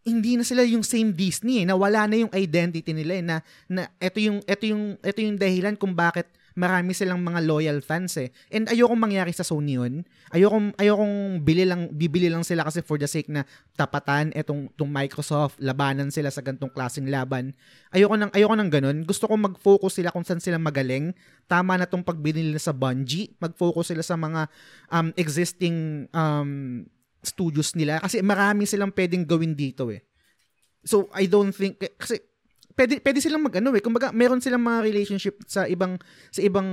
hindi 0.03 0.35
na 0.35 0.43
sila 0.43 0.67
yung 0.67 0.83
same 0.83 1.15
Disney 1.15 1.63
eh, 1.63 1.65
na 1.69 1.79
wala 1.79 2.05
na 2.09 2.19
yung 2.19 2.33
identity 2.35 2.91
nila 2.91 3.13
eh, 3.15 3.23
na, 3.23 3.37
na 3.71 3.87
ito 4.01 4.19
yung, 4.19 4.43
ito 4.43 4.63
yung, 4.67 4.99
ito 4.99 5.19
yung 5.23 5.37
dahilan 5.39 5.79
kung 5.79 5.95
bakit 5.95 6.27
marami 6.53 6.93
silang 6.93 7.21
mga 7.21 7.41
loyal 7.45 7.79
fans 7.81 8.17
eh. 8.17 8.29
And 8.53 8.69
ayokong 8.69 8.97
mangyari 8.97 9.33
sa 9.33 9.45
Sony 9.45 9.77
yun. 9.77 10.05
Ayokong, 10.33 10.77
ayokong 10.77 11.41
bili 11.41 11.65
lang, 11.65 11.89
bibili 11.93 12.29
lang 12.29 12.45
sila 12.45 12.65
kasi 12.65 12.85
for 12.85 12.97
the 12.97 13.09
sake 13.09 13.29
na 13.29 13.45
tapatan 13.73 14.33
etong 14.37 14.69
tong 14.77 14.89
Microsoft, 14.89 15.57
labanan 15.61 16.13
sila 16.13 16.29
sa 16.29 16.41
gantong 16.41 16.69
klaseng 16.69 17.09
laban. 17.09 17.57
Ayoko 17.93 18.17
nang, 18.17 18.31
ayoko 18.33 18.53
nang 18.53 18.69
ganun. 18.69 19.05
Gusto 19.05 19.25
ko 19.29 19.37
mag-focus 19.37 20.01
sila 20.01 20.13
kung 20.13 20.25
saan 20.25 20.41
sila 20.41 20.61
magaling. 20.61 21.13
Tama 21.49 21.77
na 21.77 21.89
tong 21.89 22.05
pagbili 22.05 22.41
nila 22.41 22.61
sa 22.61 22.73
Bungie. 22.73 23.33
Mag-focus 23.41 23.93
sila 23.93 24.03
sa 24.05 24.17
mga 24.17 24.49
um, 24.93 25.09
existing 25.17 26.07
um, 26.13 26.83
studios 27.21 27.73
nila. 27.73 28.01
Kasi 28.01 28.21
marami 28.21 28.69
silang 28.69 28.93
pwedeng 28.93 29.25
gawin 29.25 29.55
dito 29.57 29.89
eh. 29.89 30.03
So, 30.83 31.07
I 31.15 31.31
don't 31.31 31.55
think, 31.55 31.79
kasi 31.95 32.19
pwede 32.73 32.99
pwede 33.01 33.19
silang 33.21 33.45
mag-ano 33.45 33.73
eh. 33.73 33.81
Kumbaga, 33.81 34.09
meron 34.09 34.41
silang 34.41 34.61
mga 34.65 34.79
relationship 34.85 35.41
sa 35.45 35.69
ibang 35.69 35.97
sa 36.33 36.41
ibang 36.41 36.67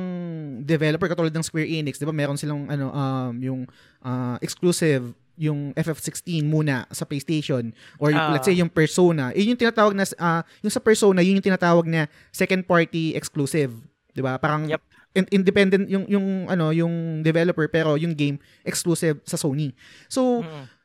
developer 0.64 1.09
katulad 1.09 1.32
ng 1.32 1.44
Square 1.44 1.68
Enix, 1.68 2.01
'di 2.01 2.09
ba? 2.09 2.16
Meron 2.16 2.40
silang 2.40 2.66
ano 2.68 2.92
um 2.92 3.34
yung 3.40 3.61
uh, 4.05 4.36
exclusive 4.40 5.12
yung 5.40 5.72
FF16 5.72 6.44
muna 6.44 6.84
sa 6.92 7.09
PlayStation 7.09 7.72
or 7.96 8.12
uh, 8.12 8.36
let's 8.36 8.44
say 8.44 8.53
yung 8.53 8.68
Persona. 8.68 9.32
Yun 9.32 9.57
yung 9.57 9.61
tinatawag 9.61 9.96
na 9.96 10.05
uh, 10.05 10.44
yung 10.61 10.72
sa 10.72 10.84
Persona, 10.84 11.24
yun 11.24 11.40
yung 11.40 11.46
tinatawag 11.48 11.88
na 11.88 12.05
second 12.28 12.68
party 12.68 13.16
exclusive, 13.16 13.72
'di 14.12 14.20
ba? 14.20 14.36
Parang 14.36 14.68
yep. 14.68 14.84
independent 15.32 15.88
yung 15.88 16.05
yung 16.09 16.48
ano, 16.48 16.72
yung 16.76 17.24
developer 17.24 17.64
pero 17.72 17.96
yung 17.96 18.12
game 18.12 18.36
exclusive 18.68 19.20
sa 19.24 19.40
Sony. 19.40 19.72
So, 20.09 20.44
mm 20.44 20.80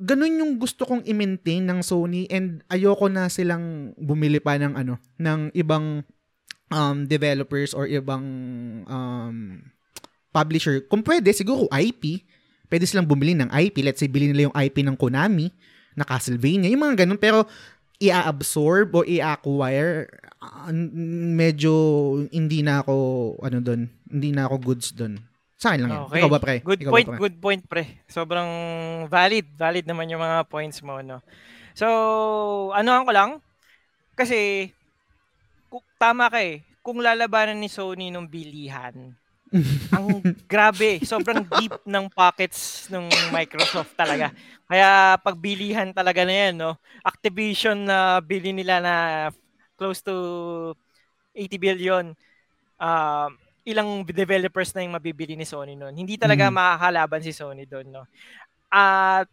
ganun 0.00 0.40
yung 0.40 0.52
gusto 0.56 0.88
kong 0.88 1.04
i-maintain 1.04 1.60
ng 1.60 1.84
Sony 1.84 2.24
and 2.32 2.64
ayoko 2.72 3.12
na 3.12 3.28
silang 3.28 3.92
bumili 4.00 4.40
pa 4.40 4.56
ng 4.56 4.72
ano 4.72 4.96
ng 5.20 5.52
ibang 5.52 6.00
um, 6.72 7.04
developers 7.04 7.76
or 7.76 7.84
ibang 7.84 8.24
um, 8.88 9.60
publisher. 10.32 10.80
Kung 10.88 11.04
pwede, 11.04 11.34
siguro 11.36 11.68
IP. 11.68 12.24
Pwede 12.70 12.86
silang 12.86 13.06
bumili 13.06 13.34
ng 13.34 13.50
IP. 13.50 13.82
Let's 13.82 14.00
say, 14.00 14.08
bilhin 14.08 14.32
nila 14.32 14.48
yung 14.48 14.56
IP 14.56 14.86
ng 14.86 14.94
Konami, 14.94 15.50
na 15.98 16.06
Castlevania, 16.06 16.70
yung 16.70 16.86
mga 16.86 17.04
ganun. 17.04 17.18
Pero, 17.18 17.44
i-absorb 18.00 18.96
o 18.96 19.04
i-acquire, 19.04 20.08
uh, 20.40 20.72
medyo 21.36 21.74
hindi 22.32 22.64
na 22.64 22.80
ako, 22.80 22.96
ano 23.44 23.58
doon, 23.60 23.92
hindi 24.08 24.30
na 24.32 24.48
ako 24.48 24.56
goods 24.64 24.96
doon. 24.96 25.20
Sa 25.60 25.76
akin 25.76 25.80
lang. 25.84 26.08
Okay. 26.08 26.24
Ikaw 26.24 26.30
ba, 26.32 26.40
pre? 26.40 26.56
Good 26.64 26.80
Ikaw 26.80 26.92
point, 26.96 27.06
ba, 27.06 27.12
pre? 27.12 27.20
good 27.20 27.36
point, 27.36 27.62
pre. 27.68 27.84
Sobrang 28.08 28.50
valid. 29.12 29.44
Valid 29.60 29.84
naman 29.84 30.08
yung 30.08 30.24
mga 30.24 30.48
points 30.48 30.80
mo, 30.80 31.04
no? 31.04 31.20
So, 31.76 31.86
ano 32.72 33.04
ko 33.04 33.12
lang, 33.12 33.30
kasi, 34.16 34.72
tama 36.00 36.32
ka 36.32 36.40
eh, 36.40 36.64
kung 36.80 37.04
lalabanan 37.04 37.60
ni 37.60 37.68
Sony 37.68 38.08
nung 38.08 38.24
bilihan, 38.24 39.12
ang 39.94 40.22
grabe, 40.48 41.02
sobrang 41.04 41.44
deep 41.44 41.74
ng 41.84 42.06
pockets 42.08 42.88
ng 42.88 43.10
Microsoft 43.28 43.92
talaga. 43.98 44.32
Kaya 44.64 45.18
pagbilihan 45.20 45.90
talaga 45.92 46.24
na 46.24 46.34
yan, 46.34 46.54
no? 46.56 46.78
Activision 47.04 47.84
na 47.84 48.16
uh, 48.16 48.24
bili 48.24 48.54
nila 48.54 48.80
na 48.80 48.94
close 49.76 50.00
to 50.00 50.14
80 51.34 51.58
billion. 51.60 52.04
Uh, 52.80 53.28
ilang 53.70 54.02
developers 54.04 54.74
na 54.74 54.82
yung 54.82 54.94
mabibili 54.98 55.38
ni 55.38 55.46
Sony 55.46 55.78
noon. 55.78 55.94
Hindi 55.94 56.18
talaga 56.18 56.50
mm. 56.50 56.54
makakalaban 56.54 57.22
si 57.22 57.32
Sony 57.32 57.64
doon, 57.64 57.86
no. 57.88 58.04
At 58.70 59.26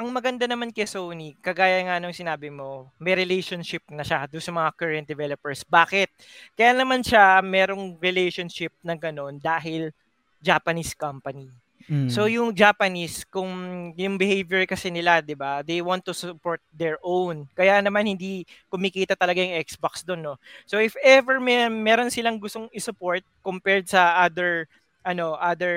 ang 0.00 0.08
maganda 0.16 0.48
naman 0.48 0.72
kay 0.72 0.88
Sony, 0.88 1.36
kagaya 1.44 1.84
nga 1.84 2.00
nung 2.00 2.16
sinabi 2.16 2.48
mo, 2.48 2.88
may 2.96 3.12
relationship 3.12 3.84
na 3.92 4.00
siya 4.00 4.24
doon 4.24 4.40
sa 4.40 4.56
mga 4.56 4.70
current 4.72 5.06
developers. 5.06 5.60
Bakit? 5.68 6.08
Kaya 6.56 6.72
naman 6.72 7.04
siya 7.04 7.44
merong 7.44 8.00
relationship 8.00 8.72
na 8.80 8.96
ganoon 8.96 9.36
dahil 9.36 9.92
Japanese 10.40 10.96
company. 10.96 11.52
Mm. 11.90 12.06
So 12.06 12.30
yung 12.30 12.54
Japanese, 12.54 13.26
kung 13.26 13.50
yung 13.98 14.14
behavior 14.14 14.62
kasi 14.62 14.94
nila, 14.94 15.18
'di 15.18 15.34
ba? 15.34 15.66
They 15.66 15.82
want 15.82 16.06
to 16.06 16.14
support 16.14 16.62
their 16.70 17.02
own. 17.02 17.50
Kaya 17.58 17.82
naman 17.82 18.06
hindi 18.06 18.46
kumikita 18.70 19.18
talaga 19.18 19.42
yung 19.42 19.58
Xbox 19.58 20.06
doon, 20.06 20.22
no. 20.22 20.34
So 20.70 20.78
if 20.78 20.94
ever 21.02 21.42
may 21.42 21.66
meron 21.66 22.14
silang 22.14 22.38
gustong 22.38 22.70
i-support 22.70 23.26
compared 23.42 23.90
sa 23.90 24.22
other 24.22 24.70
ano, 25.02 25.34
other 25.34 25.76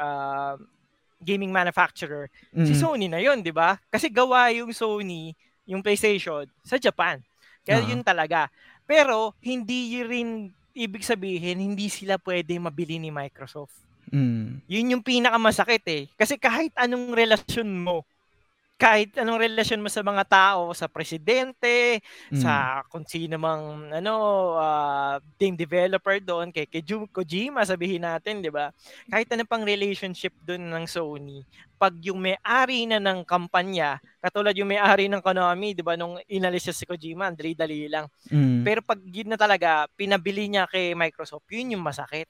uh, 0.00 0.56
gaming 1.20 1.52
manufacturer, 1.52 2.32
mm. 2.56 2.64
si 2.64 2.72
Sony 2.72 3.12
na 3.12 3.20
'yon, 3.20 3.44
'di 3.44 3.52
ba? 3.52 3.76
Kasi 3.92 4.08
gawa 4.08 4.48
yung 4.56 4.72
Sony, 4.72 5.36
yung 5.68 5.84
PlayStation 5.84 6.48
sa 6.64 6.80
Japan. 6.80 7.20
Kaya 7.60 7.84
uh-huh. 7.84 7.92
yun 7.92 8.00
talaga. 8.00 8.48
Pero 8.88 9.36
hindi 9.44 10.00
rin 10.00 10.48
ibig 10.72 11.04
sabihin 11.04 11.60
hindi 11.60 11.92
sila 11.92 12.16
pwede 12.20 12.56
mabili 12.56 12.96
ni 12.96 13.12
Microsoft. 13.12 13.85
Mm. 14.10 14.62
Yun 14.66 14.92
yung 14.96 15.04
pinakamasakit 15.04 15.84
eh. 15.86 16.04
Kasi 16.14 16.38
kahit 16.38 16.74
anong 16.78 17.14
relasyon 17.14 17.70
mo, 17.70 18.06
kahit 18.76 19.16
anong 19.16 19.40
relasyon 19.40 19.80
mo 19.80 19.88
sa 19.88 20.04
mga 20.04 20.24
tao, 20.28 20.68
sa 20.76 20.84
presidente, 20.84 22.04
mm. 22.28 22.36
sa 22.44 22.84
kung 22.92 23.08
sino 23.08 23.40
mang 23.40 23.88
ano, 23.88 24.12
uh, 24.52 25.16
game 25.40 25.56
developer 25.56 26.20
doon, 26.20 26.52
kay, 26.52 26.68
kay 26.68 26.84
Kojima, 26.84 27.64
sabihin 27.64 28.04
natin, 28.04 28.44
di 28.44 28.52
ba? 28.52 28.68
Kahit 29.08 29.32
anong 29.32 29.48
pang 29.48 29.64
relationship 29.64 30.36
doon 30.44 30.68
ng 30.68 30.84
Sony, 30.84 31.40
pag 31.80 31.96
yung 32.04 32.20
may-ari 32.20 32.84
na 32.84 33.00
ng 33.00 33.24
kampanya, 33.24 33.96
katulad 34.20 34.52
yung 34.52 34.68
may-ari 34.68 35.08
ng 35.08 35.24
Konami, 35.24 35.72
di 35.72 35.80
ba, 35.80 35.96
nung 35.96 36.20
inalis 36.28 36.68
siya 36.68 36.76
si 36.76 36.84
Kojima, 36.84 37.32
dali-dali 37.32 37.88
lang. 37.88 38.04
Mm. 38.28 38.60
Pero 38.60 38.84
pag 38.84 39.00
yun 39.00 39.32
na 39.32 39.40
talaga, 39.40 39.88
pinabili 39.96 40.52
niya 40.52 40.68
kay 40.68 40.92
Microsoft, 40.92 41.48
yun 41.48 41.80
yung 41.80 41.84
masakit. 41.84 42.28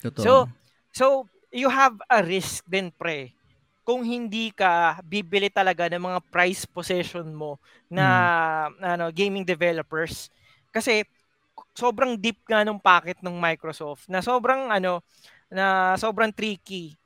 Totoo. 0.00 0.24
So, 0.24 0.32
So, 0.92 1.26
you 1.48 1.72
have 1.72 1.96
a 2.08 2.20
risk 2.20 2.64
din, 2.68 2.92
pre. 2.92 3.32
Kung 3.82 4.06
hindi 4.06 4.54
ka 4.54 5.02
bibili 5.02 5.50
talaga 5.50 5.90
ng 5.90 5.98
mga 5.98 6.20
price 6.30 6.62
possession 6.68 7.34
mo 7.34 7.58
na 7.90 8.06
hmm. 8.70 8.78
ano 8.78 9.04
gaming 9.10 9.42
developers 9.42 10.30
kasi 10.70 11.02
sobrang 11.74 12.14
deep 12.14 12.40
nga 12.46 12.62
nung 12.62 12.78
packet 12.78 13.18
ng 13.20 13.36
Microsoft 13.36 14.06
na 14.06 14.22
sobrang 14.22 14.70
ano 14.70 15.02
na 15.50 15.98
sobrang 15.98 16.32
tricky 16.32 16.96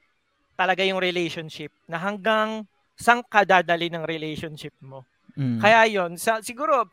talaga 0.55 0.85
yung 0.85 1.01
relationship 1.01 1.73
na 1.89 1.97
hanggang 1.97 2.69
saan 2.97 3.21
ka 3.25 3.45
dadali 3.45 3.93
ng 3.93 4.05
relationship 4.09 4.73
mo. 4.81 5.05
Mm. 5.37 5.61
Kaya 5.61 5.85
yon 5.85 6.17
sa, 6.17 6.41
siguro 6.41 6.89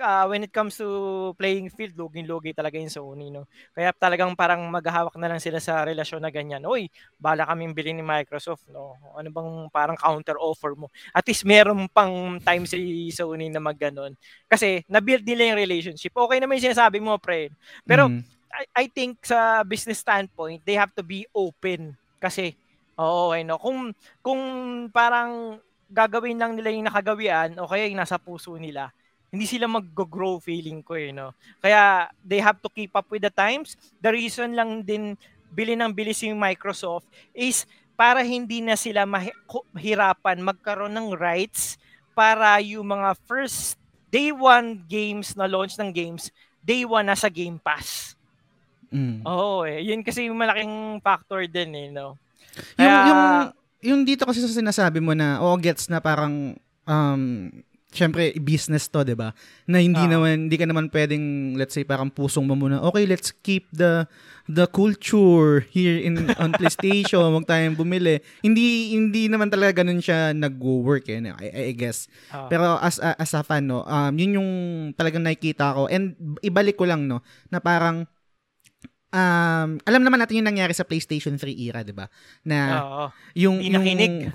uh, 0.00 0.26
when 0.26 0.42
it 0.42 0.52
comes 0.52 0.78
to 0.78 1.32
playing 1.38 1.70
field, 1.70 1.94
luging-lugi 1.94 2.54
talaga 2.54 2.78
yung 2.80 2.90
Sony, 2.90 3.30
no? 3.30 3.46
Kaya 3.74 3.94
talagang 3.94 4.34
parang 4.34 4.62
maghahawak 4.66 5.14
na 5.18 5.30
lang 5.30 5.40
sila 5.42 5.62
sa 5.62 5.84
relasyon 5.86 6.22
na 6.22 6.30
ganyan. 6.32 6.62
Uy, 6.66 6.90
bala 7.18 7.46
kaming 7.46 7.74
bilhin 7.76 7.98
ni 7.98 8.04
Microsoft, 8.06 8.66
no? 8.70 8.98
Ano 9.14 9.28
bang 9.30 9.50
parang 9.70 9.98
counter 9.98 10.38
offer 10.40 10.74
mo? 10.74 10.90
At 11.14 11.26
least 11.26 11.46
meron 11.46 11.86
pang 11.90 12.38
time 12.42 12.64
si 12.66 13.10
Sony 13.14 13.50
na 13.50 13.62
magganon. 13.62 14.14
Kasi 14.50 14.82
na-build 14.90 15.22
nila 15.26 15.54
yung 15.54 15.60
relationship. 15.60 16.14
Okay 16.14 16.38
naman 16.42 16.58
yung 16.58 16.72
sinasabi 16.72 16.98
mo, 16.98 17.18
pre. 17.20 17.50
Pero 17.86 18.10
mm. 18.10 18.22
I, 18.54 18.64
I 18.74 18.84
think 18.86 19.22
sa 19.26 19.62
business 19.66 20.02
standpoint, 20.02 20.62
they 20.62 20.78
have 20.78 20.94
to 20.94 21.02
be 21.02 21.26
open. 21.34 21.94
Kasi, 22.22 22.54
oo, 22.98 23.30
okay, 23.30 23.42
no? 23.42 23.58
Kung, 23.58 23.90
kung 24.22 24.40
parang 24.90 25.58
gagawin 25.90 26.38
lang 26.40 26.58
nila 26.58 26.74
yung 26.74 26.86
nakagawian 26.86 27.54
o 27.60 27.68
kaya 27.70 27.86
yung 27.86 28.00
nasa 28.00 28.18
puso 28.18 28.54
nila, 28.58 28.90
hindi 29.34 29.50
sila 29.50 29.66
mag-grow 29.66 30.38
feeling 30.38 30.78
ko 30.78 30.94
eh, 30.94 31.10
no? 31.10 31.34
Kaya 31.58 32.06
they 32.22 32.38
have 32.38 32.62
to 32.62 32.70
keep 32.70 32.94
up 32.94 33.10
with 33.10 33.26
the 33.26 33.34
times. 33.34 33.74
The 33.98 34.14
reason 34.14 34.54
lang 34.54 34.86
din 34.86 35.18
bili 35.50 35.74
ng 35.74 35.90
bilis 35.90 36.22
yung 36.22 36.38
Microsoft 36.38 37.10
is 37.34 37.66
para 37.98 38.22
hindi 38.22 38.62
na 38.62 38.78
sila 38.78 39.06
mahirapan 39.06 40.38
magkaroon 40.38 40.94
ng 40.94 41.14
rights 41.18 41.78
para 42.14 42.62
yung 42.62 42.94
mga 42.94 43.18
first 43.26 43.74
day 44.10 44.30
one 44.30 44.82
games 44.86 45.34
na 45.34 45.50
launch 45.50 45.74
ng 45.74 45.90
games, 45.90 46.30
day 46.62 46.86
one 46.86 47.10
na 47.10 47.18
sa 47.18 47.26
Game 47.26 47.58
Pass. 47.58 48.14
Mm. 48.94 49.26
Oo 49.26 49.66
eh. 49.66 49.82
Yun 49.82 50.06
kasi 50.06 50.30
yung 50.30 50.38
malaking 50.38 51.02
factor 51.02 51.42
din 51.50 51.70
eh, 51.74 51.88
no? 51.90 52.14
Kaya, 52.78 52.86
yung, 52.86 53.02
yung 53.10 53.22
yung 53.84 54.00
dito 54.08 54.24
kasi 54.24 54.40
sa 54.40 54.48
sinasabi 54.48 54.96
mo 55.04 55.12
na, 55.12 55.44
oh, 55.44 55.60
gets 55.60 55.92
na 55.92 56.00
parang, 56.00 56.56
um, 56.88 57.52
syempre, 57.94 58.34
business 58.42 58.90
to, 58.90 59.06
di 59.06 59.14
ba? 59.14 59.30
Na 59.70 59.78
hindi 59.78 60.02
uh, 60.02 60.10
naman, 60.10 60.50
hindi 60.50 60.58
ka 60.58 60.66
naman 60.66 60.90
pwedeng, 60.90 61.54
let's 61.54 61.72
say, 61.72 61.86
parang 61.86 62.10
pusong 62.10 62.44
mo 62.44 62.58
muna, 62.58 62.82
okay, 62.82 63.06
let's 63.06 63.30
keep 63.30 63.70
the 63.70 64.10
the 64.44 64.68
culture 64.68 65.64
here 65.72 65.96
in 65.96 66.28
on 66.36 66.52
PlayStation, 66.52 67.24
wag 67.36 67.48
tayong 67.48 67.78
bumili. 67.78 68.20
Hindi 68.44 68.92
hindi 68.92 69.22
naman 69.30 69.48
talaga 69.48 69.80
ganun 69.80 70.04
siya 70.04 70.36
nag-work 70.36 71.08
eh, 71.08 71.22
I, 71.24 71.72
I 71.72 71.72
guess. 71.72 72.10
Uh, 72.28 72.50
Pero 72.52 72.76
as 72.76 73.00
a, 73.00 73.16
as 73.16 73.32
a 73.32 73.40
fan 73.40 73.64
no, 73.64 73.86
um 73.86 74.12
yun 74.18 74.36
yung 74.36 74.50
talagang 74.92 75.24
nakikita 75.24 75.72
ko 75.72 75.88
and 75.88 76.12
ibalik 76.44 76.76
ko 76.76 76.84
lang 76.84 77.08
no 77.08 77.24
na 77.48 77.56
parang 77.62 78.04
um, 79.14 79.78
alam 79.86 80.02
naman 80.02 80.18
natin 80.18 80.42
yung 80.42 80.50
nangyari 80.50 80.74
sa 80.74 80.82
PlayStation 80.82 81.38
3 81.38 81.54
era, 81.54 81.86
'di 81.86 81.94
ba? 81.94 82.10
Na 82.42 82.58
Oo, 82.82 83.04
yung 83.38 83.62
yung 83.62 83.86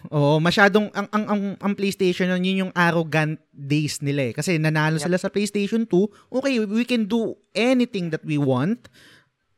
oh, 0.09 0.39
masyadong 0.39 0.87
ang 0.95 1.07
ang 1.11 1.25
ang, 1.27 1.41
ang 1.59 1.73
PlayStation 1.75 2.31
yun 2.39 2.67
yung 2.67 2.73
arrogant 2.73 3.37
days 3.51 3.99
nila 3.99 4.31
eh. 4.31 4.33
Kasi 4.33 4.55
nanalo 4.55 4.97
yep. 4.97 5.05
sila 5.05 5.17
sa 5.19 5.27
PlayStation 5.27 5.83
2. 5.83 6.39
Okay, 6.39 6.63
we 6.63 6.87
can 6.87 7.03
do 7.03 7.35
anything 7.51 8.07
that 8.09 8.23
we 8.23 8.39
want 8.39 8.87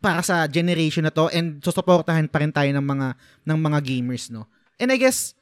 para 0.02 0.26
sa 0.26 0.50
generation 0.50 1.06
na 1.06 1.14
to 1.14 1.30
and 1.30 1.62
susuportahan 1.62 2.26
pa 2.26 2.42
rin 2.42 2.50
tayo 2.50 2.74
ng 2.74 2.82
mga 2.82 3.08
ng 3.46 3.60
mga 3.62 3.80
gamers, 3.86 4.34
no. 4.34 4.50
And 4.82 4.90
I 4.90 4.98
guess 4.98 5.38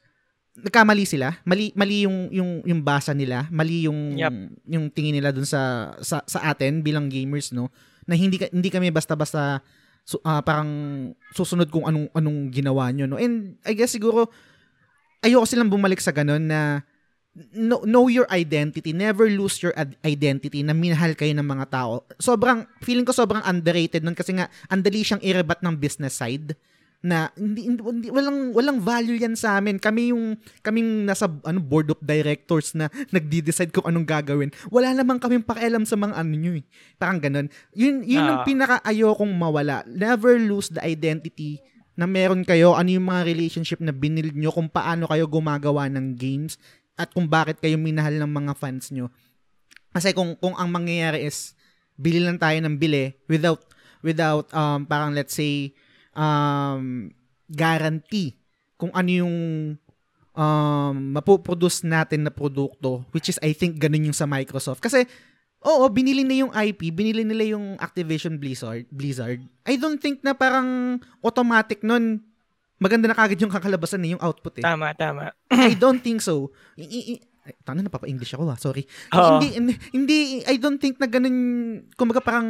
nagkamali 0.60 1.08
sila. 1.08 1.40
Mali 1.48 1.72
mali 1.72 2.04
yung 2.04 2.28
yung 2.28 2.60
yung 2.68 2.80
basa 2.84 3.16
nila, 3.16 3.48
mali 3.48 3.88
yung 3.88 4.20
yep. 4.20 4.34
yung 4.68 4.92
tingin 4.92 5.16
nila 5.16 5.32
dun 5.32 5.48
sa 5.48 5.94
sa 6.04 6.20
sa 6.28 6.52
atin 6.52 6.84
bilang 6.84 7.08
gamers, 7.08 7.56
no 7.56 7.72
na 8.04 8.14
hindi 8.16 8.40
hindi 8.52 8.70
kami 8.72 8.88
basta-basta 8.92 9.60
uh, 9.60 10.42
parang 10.42 10.70
susunod 11.32 11.68
kung 11.68 11.84
anong 11.84 12.08
anong 12.14 12.38
ginawa 12.52 12.88
nyo 12.92 13.06
no? 13.06 13.20
And 13.20 13.60
I 13.64 13.76
guess 13.76 13.94
siguro 13.94 14.28
ayoko 15.20 15.44
silang 15.44 15.72
bumalik 15.72 16.00
sa 16.00 16.14
ganun 16.14 16.48
na 16.48 16.84
know, 17.54 17.82
know 17.86 18.10
your 18.10 18.26
identity. 18.32 18.90
Never 18.90 19.30
lose 19.30 19.62
your 19.62 19.74
ad- 19.78 19.96
identity 20.02 20.66
na 20.66 20.74
minahal 20.74 21.14
kayo 21.14 21.30
ng 21.36 21.46
mga 21.46 21.66
tao. 21.70 22.02
Sobrang 22.18 22.66
feeling 22.82 23.06
ko 23.06 23.14
sobrang 23.14 23.44
underrated 23.46 24.02
nun 24.02 24.18
kasi 24.18 24.34
nga 24.34 24.50
andali 24.66 25.06
siyang 25.06 25.22
irebat 25.22 25.62
ng 25.62 25.76
business 25.78 26.18
side 26.18 26.58
na 27.00 27.32
hindi, 27.32 27.64
hindi, 27.64 27.80
hindi 27.80 28.08
walang 28.12 28.52
walang 28.52 28.78
value 28.80 29.16
yan 29.16 29.32
sa 29.32 29.56
amin. 29.56 29.80
Kami 29.80 30.12
yung 30.12 30.36
kaming 30.60 31.08
nasa 31.08 31.32
ano 31.48 31.60
board 31.60 31.88
of 31.96 32.00
directors 32.04 32.76
na 32.76 32.92
nagdi-decide 33.16 33.72
kung 33.72 33.88
anong 33.88 34.04
gagawin. 34.04 34.52
Wala 34.68 34.92
naman 34.92 35.16
kaming 35.16 35.44
pakialam 35.44 35.88
sa 35.88 35.96
mga 35.96 36.14
ano 36.16 36.32
niyo 36.36 36.52
eh. 36.60 36.64
Parang 37.00 37.16
ganun. 37.16 37.48
Yun 37.72 38.04
yun 38.04 38.24
uh, 38.24 38.28
yung 38.28 38.40
ah. 38.44 38.46
pinaka 38.46 38.76
ayokong 38.84 39.32
mawala. 39.32 39.80
Never 39.88 40.36
lose 40.36 40.68
the 40.68 40.84
identity 40.84 41.64
na 42.00 42.08
meron 42.08 42.48
kayo, 42.48 42.72
ano 42.72 42.88
yung 42.88 43.12
mga 43.12 43.28
relationship 43.28 43.76
na 43.84 43.92
binild 43.92 44.32
nyo, 44.32 44.48
kung 44.48 44.72
paano 44.72 45.04
kayo 45.04 45.28
gumagawa 45.28 45.84
ng 45.92 46.16
games, 46.16 46.56
at 46.96 47.12
kung 47.12 47.28
bakit 47.28 47.60
kayo 47.60 47.76
minahal 47.76 48.16
ng 48.16 48.30
mga 48.30 48.52
fans 48.56 48.88
nyo. 48.88 49.12
Kasi 49.92 50.16
kung, 50.16 50.32
kung 50.40 50.56
ang 50.56 50.72
mangyayari 50.72 51.28
is, 51.28 51.52
bili 52.00 52.24
lang 52.24 52.40
tayo 52.40 52.56
ng 52.56 52.80
bili 52.80 53.12
without, 53.28 53.60
without, 54.00 54.48
um, 54.56 54.88
parang 54.88 55.12
let's 55.12 55.36
say, 55.36 55.76
um, 56.14 57.10
guarantee 57.50 58.38
kung 58.80 58.90
ano 58.96 59.10
yung 59.10 59.36
um, 60.34 60.94
mapoproduce 61.12 61.84
natin 61.84 62.24
na 62.26 62.32
produkto, 62.32 63.04
which 63.12 63.28
is 63.28 63.38
I 63.44 63.52
think 63.52 63.76
ganun 63.76 64.10
yung 64.10 64.16
sa 64.16 64.24
Microsoft. 64.24 64.80
Kasi, 64.80 65.04
oo, 65.60 65.84
binili 65.92 66.24
na 66.24 66.46
yung 66.46 66.52
IP, 66.54 66.94
binili 66.94 67.26
nila 67.26 67.56
yung 67.56 67.76
Activision 67.76 68.40
Blizzard, 68.40 68.88
Blizzard. 68.88 69.44
I 69.68 69.76
don't 69.76 70.00
think 70.00 70.24
na 70.24 70.32
parang 70.32 70.98
automatic 71.20 71.84
nun, 71.84 72.24
maganda 72.80 73.12
na 73.12 73.16
kagad 73.18 73.40
yung 73.44 73.52
kakalabasan 73.52 74.00
na 74.00 74.16
yung 74.16 74.22
output 74.24 74.62
eh. 74.62 74.64
Tama, 74.64 74.96
tama. 74.96 75.36
I 75.52 75.76
don't 75.76 76.00
think 76.00 76.24
so. 76.24 76.48
I, 76.80 77.20
I, 77.20 77.54
Tana 77.64 77.82
na 77.82 77.92
papa-English 77.92 78.36
ako 78.36 78.46
ah. 78.46 78.58
sorry. 78.60 78.84
Oh. 79.10 79.40
Hindi, 79.42 79.74
hindi, 79.92 80.18
I 80.46 80.56
don't 80.56 80.78
think 80.78 81.00
na 81.02 81.08
ganun, 81.10 81.36
kumbaga 81.98 82.22
parang 82.22 82.48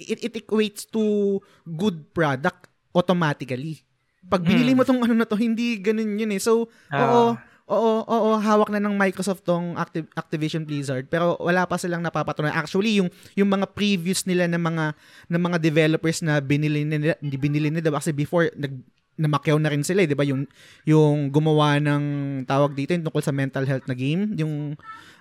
it, 0.00 0.18
it 0.32 0.34
equates 0.40 0.88
to 0.88 1.36
good 1.64 2.08
product 2.16 2.70
automatically. 2.96 3.84
Pag 4.24 4.44
binili 4.44 4.76
mo 4.76 4.84
hmm. 4.84 4.88
tong 4.88 5.02
ano 5.04 5.14
na 5.16 5.26
to, 5.28 5.36
hindi 5.36 5.80
ganun 5.80 6.16
yun 6.20 6.32
eh. 6.36 6.40
So, 6.40 6.68
uh. 6.92 7.00
oo, 7.00 7.24
oo, 7.70 7.92
oo, 8.04 8.30
hawak 8.42 8.68
na 8.74 8.82
ng 8.82 8.98
Microsoft 8.98 9.46
tong 9.46 9.78
Activ- 9.78 10.10
Activision 10.18 10.66
Blizzard 10.66 11.06
pero 11.06 11.38
wala 11.38 11.64
pa 11.64 11.78
silang 11.78 12.02
napapatunayan. 12.02 12.58
Actually, 12.58 12.98
yung 12.98 13.08
yung 13.38 13.48
mga 13.48 13.70
previews 13.70 14.26
nila 14.26 14.50
ng 14.50 14.60
mga 14.60 14.84
ng 15.30 15.40
mga 15.40 15.58
developers 15.62 16.20
na 16.20 16.42
binili 16.42 16.82
nila, 16.82 17.14
hindi 17.22 17.36
binili 17.38 17.68
nila 17.70 17.94
kasi 17.94 18.10
before 18.10 18.50
nag 18.58 18.74
namakyaw 19.20 19.60
na 19.60 19.68
rin 19.68 19.84
sila, 19.84 20.00
eh, 20.02 20.08
'di 20.08 20.16
ba? 20.16 20.24
Yung 20.24 20.48
yung 20.88 21.28
gumawa 21.28 21.76
ng 21.76 22.04
tawag 22.48 22.72
dito 22.72 22.96
yung 22.96 23.04
tungkol 23.04 23.20
sa 23.20 23.36
mental 23.36 23.68
health 23.68 23.84
na 23.84 23.92
game, 23.92 24.32
yung 24.40 24.74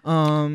um 0.08 0.52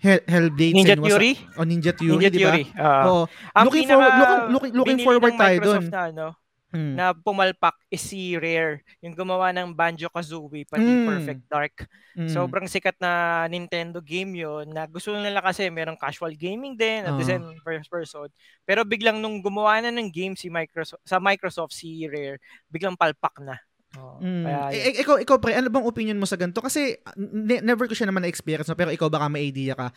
Hell, 0.00 0.20
Hellblade 0.24 0.72
Ninja 0.72 0.96
Theory? 0.96 1.32
O 1.56 1.60
oh, 1.60 1.66
Ninja 1.68 1.92
Theory, 1.92 2.16
Ninja 2.16 2.30
di 2.32 2.40
ba? 2.40 2.56
Theory. 2.56 2.64
Uh, 2.72 3.04
oh, 3.04 3.24
looking 3.68 3.84
for 3.84 4.00
looking 4.00 4.40
looking, 4.48 4.72
looking 4.72 5.00
forward 5.04 5.34
tayo 5.36 5.56
doon. 5.60 5.82
Na, 5.92 6.02
ano, 6.08 6.26
hmm. 6.72 6.94
na 6.96 7.04
pumalpak 7.12 7.76
is 7.92 8.00
si 8.00 8.32
Rare, 8.32 8.80
yung 9.04 9.12
gumawa 9.12 9.52
ng 9.52 9.76
Banjo-Kazooie 9.76 10.64
pati 10.64 10.88
hmm. 10.88 11.04
Perfect 11.04 11.42
Dark. 11.52 11.76
Hmm. 12.16 12.32
Sobrang 12.32 12.64
sikat 12.64 12.96
na 12.96 13.44
Nintendo 13.52 14.00
game 14.00 14.40
'yon. 14.40 14.72
Na 14.72 14.88
gusto 14.88 15.12
nila 15.12 15.44
kasi 15.44 15.68
merong 15.68 16.00
casual 16.00 16.32
gaming 16.32 16.80
din 16.80 17.04
at 17.04 17.12
uh. 17.12 17.20
the 17.20 17.26
same 17.28 17.44
first 17.60 17.92
person. 17.92 18.32
Pero 18.64 18.88
biglang 18.88 19.20
nung 19.20 19.44
gumawa 19.44 19.84
na 19.84 19.92
ng 19.92 20.08
game 20.08 20.32
si 20.32 20.48
Microsoft 20.48 21.04
sa 21.04 21.20
Microsoft 21.20 21.76
si 21.76 22.08
Rare, 22.08 22.40
biglang 22.72 22.96
palpak 22.96 23.36
na. 23.44 23.60
Oh, 23.98 24.22
mm. 24.22 24.46
kaya, 24.46 24.60
e, 24.70 25.02
ikaw, 25.02 25.16
ikaw 25.18 25.36
pre, 25.42 25.58
ano 25.58 25.66
bang 25.66 25.82
opinion 25.82 26.18
mo 26.18 26.26
sa 26.28 26.38
ganito? 26.38 26.62
Kasi 26.62 27.02
ne- 27.18 27.64
never 27.64 27.90
ko 27.90 27.94
siya 27.96 28.06
naman 28.06 28.22
na-experience, 28.22 28.70
no? 28.70 28.78
pero 28.78 28.94
ikaw 28.94 29.10
baka 29.10 29.26
may 29.26 29.50
idea 29.50 29.74
ka. 29.74 29.90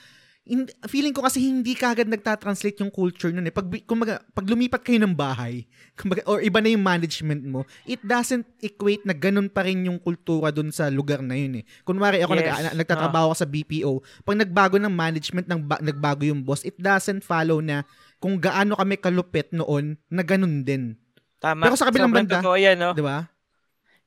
In, 0.43 0.67
feeling 0.91 1.15
ko 1.15 1.23
kasi 1.23 1.39
hindi 1.39 1.71
kagad 1.71 2.09
nagta-translate 2.11 2.83
yung 2.83 2.91
culture 2.91 3.31
nun 3.31 3.47
eh. 3.47 3.53
Pag, 3.53 3.69
kumbaga, 3.87 4.19
pag 4.35 4.43
lumipat 4.43 4.83
kayo 4.83 4.99
ng 4.99 5.13
bahay, 5.13 5.69
kumbaga, 5.99 6.25
or 6.25 6.41
iba 6.41 6.57
na 6.59 6.73
yung 6.73 6.83
management 6.83 7.45
mo, 7.45 7.61
it 7.85 8.01
doesn't 8.01 8.43
equate 8.59 9.05
na 9.05 9.13
ganun 9.13 9.47
pa 9.47 9.63
rin 9.63 9.85
yung 9.85 10.01
kultura 10.01 10.49
dun 10.49 10.73
sa 10.73 10.89
lugar 10.89 11.21
na 11.21 11.37
yun 11.37 11.61
eh. 11.61 11.63
Kunwari 11.85 12.25
ako 12.25 12.33
yes. 12.35 12.73
nag, 12.73 12.81
nagtatrabaho 12.81 13.31
ako 13.31 13.35
sa 13.39 13.47
BPO, 13.47 13.91
pag 14.25 14.35
nagbago 14.41 14.75
ng 14.81 14.91
management, 14.91 15.45
ng, 15.47 15.61
nagbago 15.85 16.25
yung 16.25 16.41
boss, 16.41 16.65
it 16.65 16.75
doesn't 16.81 17.21
follow 17.21 17.61
na 17.61 17.85
kung 18.17 18.41
gaano 18.41 18.73
kami 18.73 18.97
kalupit 18.97 19.53
noon, 19.53 19.95
na 20.09 20.25
ganun 20.25 20.65
din. 20.65 20.97
Tama. 21.43 21.67
Pero 21.67 21.75
sa 21.75 21.91
kabilang 21.91 22.11
Sobrang 22.11 22.39
banda, 22.39 22.55
yan, 22.55 22.75
no? 22.79 22.95
di 22.95 23.03
ba? 23.03 23.27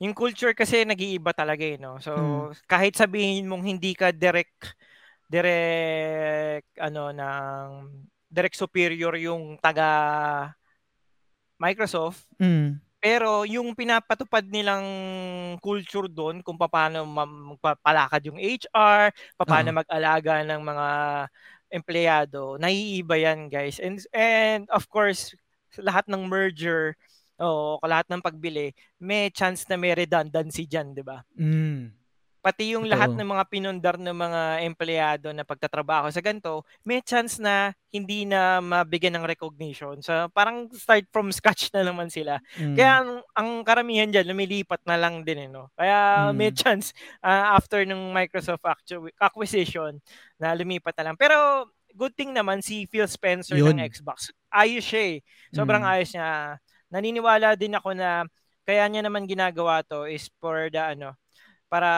Yung 0.02 0.12
culture 0.12 0.52
kasi 0.52 0.84
nag-iiba 0.84 1.32
talaga 1.32 1.64
eh, 1.64 1.80
no? 1.80 1.96
So, 2.00 2.12
hmm. 2.12 2.68
kahit 2.68 2.96
sabihin 2.96 3.48
mong 3.48 3.64
hindi 3.64 3.96
ka 3.96 4.12
direct 4.12 4.76
direct 5.26 6.70
ano 6.78 7.10
ng 7.10 7.66
direct 8.30 8.54
superior 8.54 9.14
yung 9.18 9.58
taga 9.58 9.88
Microsoft. 11.58 12.22
Mm. 12.36 12.78
Pero 13.00 13.46
yung 13.46 13.72
pinapatupad 13.76 14.44
nilang 14.44 14.84
culture 15.62 16.08
doon 16.10 16.42
kung 16.42 16.58
paano 16.58 17.06
magpapalakad 17.06 18.28
yung 18.28 18.40
HR, 18.40 19.14
paano 19.38 19.68
uh-huh. 19.72 19.78
mag-alaga 19.84 20.42
ng 20.42 20.60
mga 20.60 20.88
empleyado, 21.70 22.56
naiiba 22.58 23.16
yan, 23.20 23.46
guys. 23.46 23.78
And 23.78 24.00
and 24.14 24.66
of 24.72 24.88
course, 24.90 25.34
lahat 25.78 26.08
ng 26.08 26.26
merger 26.26 26.96
Oo, 27.40 27.76
lahat 27.84 28.08
ng 28.08 28.24
pagbili, 28.24 28.72
may 28.96 29.28
chance 29.28 29.68
na 29.68 29.76
may 29.76 29.92
redundancy 29.92 30.64
diyan, 30.64 30.96
'di 30.96 31.04
ba? 31.04 31.20
Mm. 31.36 31.92
Pati 32.46 32.78
yung 32.78 32.86
lahat 32.86 33.10
ng 33.10 33.26
mga 33.26 33.44
pinundar 33.50 33.98
ng 33.98 34.14
mga 34.14 34.62
empleyado 34.62 35.34
na 35.34 35.42
pagtatrabaho 35.42 36.06
sa 36.14 36.22
ganito, 36.22 36.62
may 36.86 37.02
chance 37.02 37.42
na 37.42 37.74
hindi 37.90 38.22
na 38.22 38.62
mabigyan 38.62 39.18
ng 39.18 39.26
recognition. 39.26 39.98
So 39.98 40.30
parang 40.30 40.70
start 40.70 41.10
from 41.10 41.34
scratch 41.34 41.74
na 41.74 41.82
naman 41.82 42.06
sila. 42.06 42.38
Mm. 42.54 42.78
Kaya 42.78 42.92
ang, 43.02 43.10
ang 43.34 43.48
karamihan 43.66 44.06
diyan 44.14 44.30
lumilipat 44.30 44.78
na 44.86 44.94
lang 44.94 45.26
din 45.26 45.42
eh, 45.42 45.50
no? 45.50 45.74
Kaya 45.74 46.30
mm. 46.30 46.38
may 46.38 46.54
chance 46.54 46.94
uh, 47.18 47.58
after 47.58 47.82
ng 47.82 48.14
Microsoft 48.14 48.62
acquisition 49.18 49.98
na 50.38 50.54
lumipat 50.54 50.94
na 51.02 51.10
lang. 51.10 51.16
Pero 51.18 51.66
good 51.98 52.14
thing 52.14 52.30
naman 52.30 52.62
si 52.62 52.86
Phil 52.86 53.10
Spencer 53.10 53.58
Yun. 53.58 53.74
ng 53.74 53.82
Xbox. 53.90 54.30
Ayos 54.54 54.86
siya 54.86 55.18
eh. 55.18 55.26
Sobrang 55.50 55.82
mm. 55.82 55.90
ayos 55.90 56.14
niya. 56.14 56.62
Naniniwala 56.90 57.58
din 57.58 57.74
ako 57.74 57.94
na 57.94 58.24
kaya 58.66 58.86
niya 58.90 59.06
naman 59.06 59.30
ginagawa 59.30 59.82
to 59.86 60.10
is 60.10 60.26
for 60.42 60.66
the 60.70 60.82
ano, 60.82 61.14
para 61.66 61.90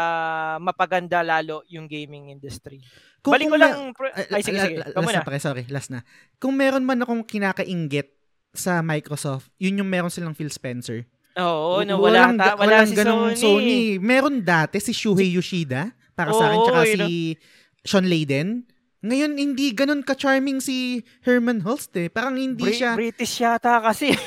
mapaganda 0.60 1.20
lalo 1.24 1.64
yung 1.68 1.88
gaming 1.88 2.32
industry. 2.32 2.80
Kung, 3.20 3.34
Balik 3.34 3.50
ko 3.50 3.56
lang, 3.58 3.92
ay 4.32 4.40
sige, 4.40 4.58
sige. 4.62 4.76
Last 4.80 5.12
na, 5.12 5.26
pare, 5.26 5.38
sorry, 5.42 5.64
last 5.68 5.90
na. 5.90 6.00
Kung 6.38 6.54
meron 6.54 6.86
man 6.86 7.02
akong 7.02 7.26
kinakainggit 7.26 8.14
sa 8.54 8.80
Microsoft, 8.80 9.50
yun 9.60 9.82
yung 9.82 9.90
meron 9.90 10.12
silang 10.12 10.36
Phil 10.38 10.52
Spencer. 10.52 11.04
Oo, 11.38 11.84
no, 11.86 12.02
wala, 12.02 12.32
walang, 12.32 12.34
ta, 12.34 12.54
wala 12.58 12.82
walang 12.82 12.88
si 12.90 12.96
Sony. 12.98 13.36
Sony. 13.38 13.78
Meron 14.02 14.42
dati 14.42 14.82
si 14.82 14.90
Shuhei 14.90 15.30
Yoshida, 15.34 15.92
para 16.18 16.34
Oo, 16.34 16.38
sa 16.38 16.50
akin, 16.50 16.58
tsaka 16.66 16.80
si 16.82 16.98
know. 16.98 17.86
Sean 17.86 18.06
Layden. 18.10 18.66
Ngayon, 18.98 19.38
hindi 19.38 19.70
ganun 19.70 20.02
ka-charming 20.02 20.58
si 20.58 21.06
Herman 21.22 21.62
Holst 21.62 21.94
eh. 21.94 22.10
Parang 22.10 22.34
hindi 22.34 22.66
Br- 22.66 22.74
siya... 22.74 22.98
British 22.98 23.38
yata 23.38 23.78
kasi. 23.78 24.10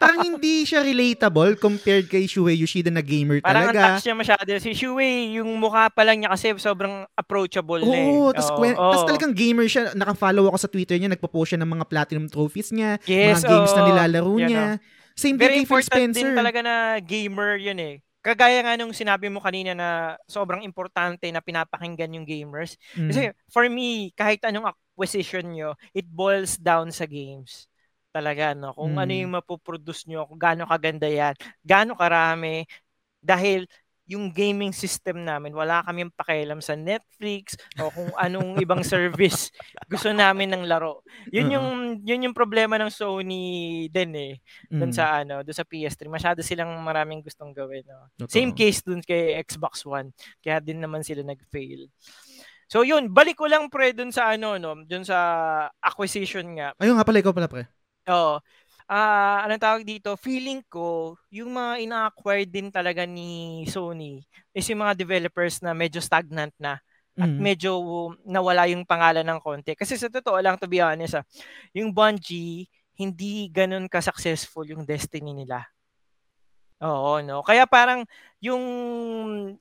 parang 0.00 0.20
hindi 0.24 0.64
siya 0.68 0.84
relatable 0.84 1.56
compared 1.56 2.06
kay 2.10 2.28
Shuhei 2.28 2.58
Yoshida 2.58 2.92
na 2.92 3.00
gamer 3.00 3.40
parang 3.40 3.70
talaga. 3.70 3.78
Parang 3.78 3.96
touch 3.96 4.04
niya 4.06 4.16
masyado. 4.16 4.50
Si 4.60 4.70
Shuhei, 4.76 5.36
yung 5.40 5.50
mukha 5.56 5.88
pa 5.88 6.02
lang 6.04 6.20
niya 6.20 6.30
kasi 6.32 6.52
sobrang 6.60 7.06
approachable 7.16 7.80
Oo, 7.84 7.90
na 7.90 7.96
eh. 7.96 8.08
Oo, 8.08 8.30
tas, 8.34 8.50
kwen- 8.52 8.78
oh. 8.78 8.92
tas 8.92 9.04
talagang 9.08 9.32
gamer 9.32 9.66
siya. 9.66 9.96
Naka-follow 9.96 10.50
ako 10.50 10.58
sa 10.58 10.68
Twitter 10.68 10.96
niya, 11.00 11.10
nagpo-post 11.12 11.54
siya 11.54 11.60
ng 11.62 11.70
mga 11.70 11.84
platinum 11.88 12.26
trophies 12.28 12.70
niya, 12.74 13.00
yes, 13.08 13.40
mga 13.40 13.48
games 13.48 13.72
oh, 13.72 13.76
na 13.76 13.82
nilalaro 13.88 14.34
niya. 14.36 14.66
Know. 14.76 15.18
Same 15.18 15.36
Very 15.36 15.60
din 15.60 15.64
kay 15.64 15.68
Phil 15.68 15.84
Spencer. 15.84 16.20
din 16.22 16.32
talaga 16.32 16.60
na 16.64 16.74
gamer 17.02 17.60
yun 17.60 17.80
eh 17.80 17.96
kagaya 18.20 18.60
nga 18.60 18.76
nung 18.76 18.92
sinabi 18.92 19.32
mo 19.32 19.40
kanina 19.40 19.72
na 19.72 20.20
sobrang 20.28 20.60
importante 20.60 21.24
na 21.32 21.40
pinapakinggan 21.40 22.20
yung 22.20 22.28
gamers. 22.28 22.76
Mm. 22.92 23.08
Kasi 23.08 23.22
for 23.48 23.64
me, 23.72 24.12
kahit 24.12 24.44
anong 24.44 24.76
acquisition 24.76 25.48
nyo, 25.48 25.72
it 25.96 26.04
boils 26.04 26.60
down 26.60 26.92
sa 26.92 27.08
games. 27.08 27.69
Talaga, 28.10 28.58
no? 28.58 28.74
Kung 28.74 28.98
mm. 28.98 29.02
ano 29.02 29.12
yung 29.14 29.32
mapoproduce 29.38 30.10
nyo, 30.10 30.26
kung 30.26 30.40
gaano 30.40 30.66
kaganda 30.66 31.06
yan, 31.06 31.34
gaano 31.62 31.94
karami. 31.94 32.66
Dahil 33.22 33.70
yung 34.10 34.34
gaming 34.34 34.74
system 34.74 35.22
namin, 35.22 35.54
wala 35.54 35.86
kaming 35.86 36.10
pakialam 36.10 36.58
sa 36.58 36.74
Netflix 36.74 37.54
o 37.78 37.94
kung 37.94 38.10
anong 38.18 38.58
ibang 38.58 38.82
service 38.82 39.54
gusto 39.92 40.10
namin 40.10 40.50
ng 40.50 40.66
laro. 40.66 41.06
Yun 41.30 41.54
yung 41.54 41.68
yun 42.02 42.26
yung 42.26 42.34
problema 42.34 42.74
ng 42.74 42.90
Sony 42.90 43.86
din 43.86 44.10
eh. 44.18 44.34
Doon 44.66 44.90
mm. 44.90 44.98
sa 44.98 45.22
ano, 45.22 45.46
doon 45.46 45.54
sa 45.54 45.62
PS3, 45.62 46.10
masyado 46.10 46.42
silang 46.42 46.74
maraming 46.82 47.22
gustong 47.22 47.54
gawin, 47.54 47.86
no. 47.86 48.10
Totoo. 48.18 48.34
Same 48.34 48.50
case 48.50 48.82
doon 48.82 48.98
kay 48.98 49.38
Xbox 49.46 49.86
One. 49.86 50.10
Kaya 50.42 50.58
din 50.58 50.82
naman 50.82 51.06
sila 51.06 51.22
nag-fail. 51.22 51.86
So 52.66 52.82
yun, 52.82 53.14
balik 53.14 53.38
ko 53.38 53.46
lang 53.46 53.70
pre 53.70 53.94
doon 53.94 54.10
sa 54.10 54.34
ano 54.34 54.58
no, 54.58 54.74
doon 54.82 55.06
sa 55.06 55.18
acquisition 55.78 56.50
nga. 56.58 56.74
Ayun 56.82 56.98
nga 56.98 57.06
pala 57.06 57.22
ikaw 57.22 57.30
pala 57.30 57.46
pre. 57.46 57.70
Oo 58.10 58.42
ah, 58.90 59.46
anong 59.46 59.62
tawag 59.62 59.82
dito, 59.86 60.18
feeling 60.18 60.66
ko, 60.66 61.14
yung 61.30 61.54
mga 61.54 61.72
ina-acquire 61.86 62.42
din 62.42 62.74
talaga 62.74 63.06
ni 63.06 63.62
Sony 63.70 64.26
is 64.50 64.66
yung 64.66 64.82
mga 64.82 64.98
developers 64.98 65.62
na 65.62 65.70
medyo 65.70 66.02
stagnant 66.02 66.50
na 66.58 66.82
at 67.14 67.30
mm. 67.30 67.38
medyo 67.38 67.78
nawala 68.26 68.66
yung 68.66 68.82
pangalan 68.82 69.22
ng 69.22 69.38
konti. 69.38 69.78
Kasi 69.78 69.94
sa 69.94 70.10
totoo 70.10 70.42
lang, 70.42 70.58
to 70.58 70.66
be 70.66 70.82
honest, 70.82 71.22
ah, 71.22 71.24
yung 71.70 71.94
Bungie, 71.94 72.66
hindi 72.98 73.46
ganun 73.46 73.86
ka-successful 73.86 74.66
yung 74.66 74.82
destiny 74.82 75.30
nila. 75.30 75.62
Oo, 76.82 77.22
no. 77.22 77.44
Kaya 77.46 77.68
parang 77.68 78.02
yung 78.42 78.64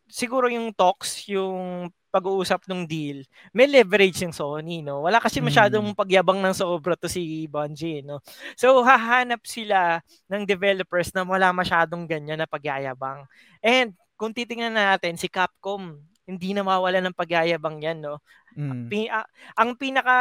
siguro 0.09 0.49
yung 0.49 0.73
talks, 0.73 1.27
yung 1.29 1.91
pag-uusap 2.09 2.65
ng 2.65 2.89
deal, 2.89 3.21
may 3.53 3.69
leverage 3.69 4.25
yung 4.25 4.33
Sony, 4.33 4.81
no? 4.81 5.05
Wala 5.05 5.21
kasi 5.21 5.37
masyadong 5.39 5.93
mm. 5.93 5.97
pagyabang 5.97 6.41
ng 6.41 6.57
sobra 6.57 6.97
to 6.97 7.05
si 7.05 7.45
Bungie, 7.45 8.01
no? 8.01 8.19
So, 8.57 8.81
hahanap 8.81 9.45
sila 9.45 10.01
ng 10.25 10.43
developers 10.43 11.13
na 11.13 11.21
wala 11.21 11.53
masyadong 11.53 12.09
ganyan 12.09 12.41
na 12.41 12.49
pagyayabang. 12.49 13.29
And, 13.61 13.93
kung 14.17 14.33
titingnan 14.33 14.73
natin, 14.75 15.15
si 15.15 15.29
Capcom, 15.29 16.01
hindi 16.25 16.53
na 16.53 16.65
mawala 16.65 16.99
ng 17.01 17.15
pagyayabang 17.15 17.81
yan, 17.81 18.01
no? 18.01 18.21
Mm. 18.57 18.89
Pin- 18.89 19.13
uh, 19.13 19.25
ang 19.53 19.77
pinaka 19.77 20.17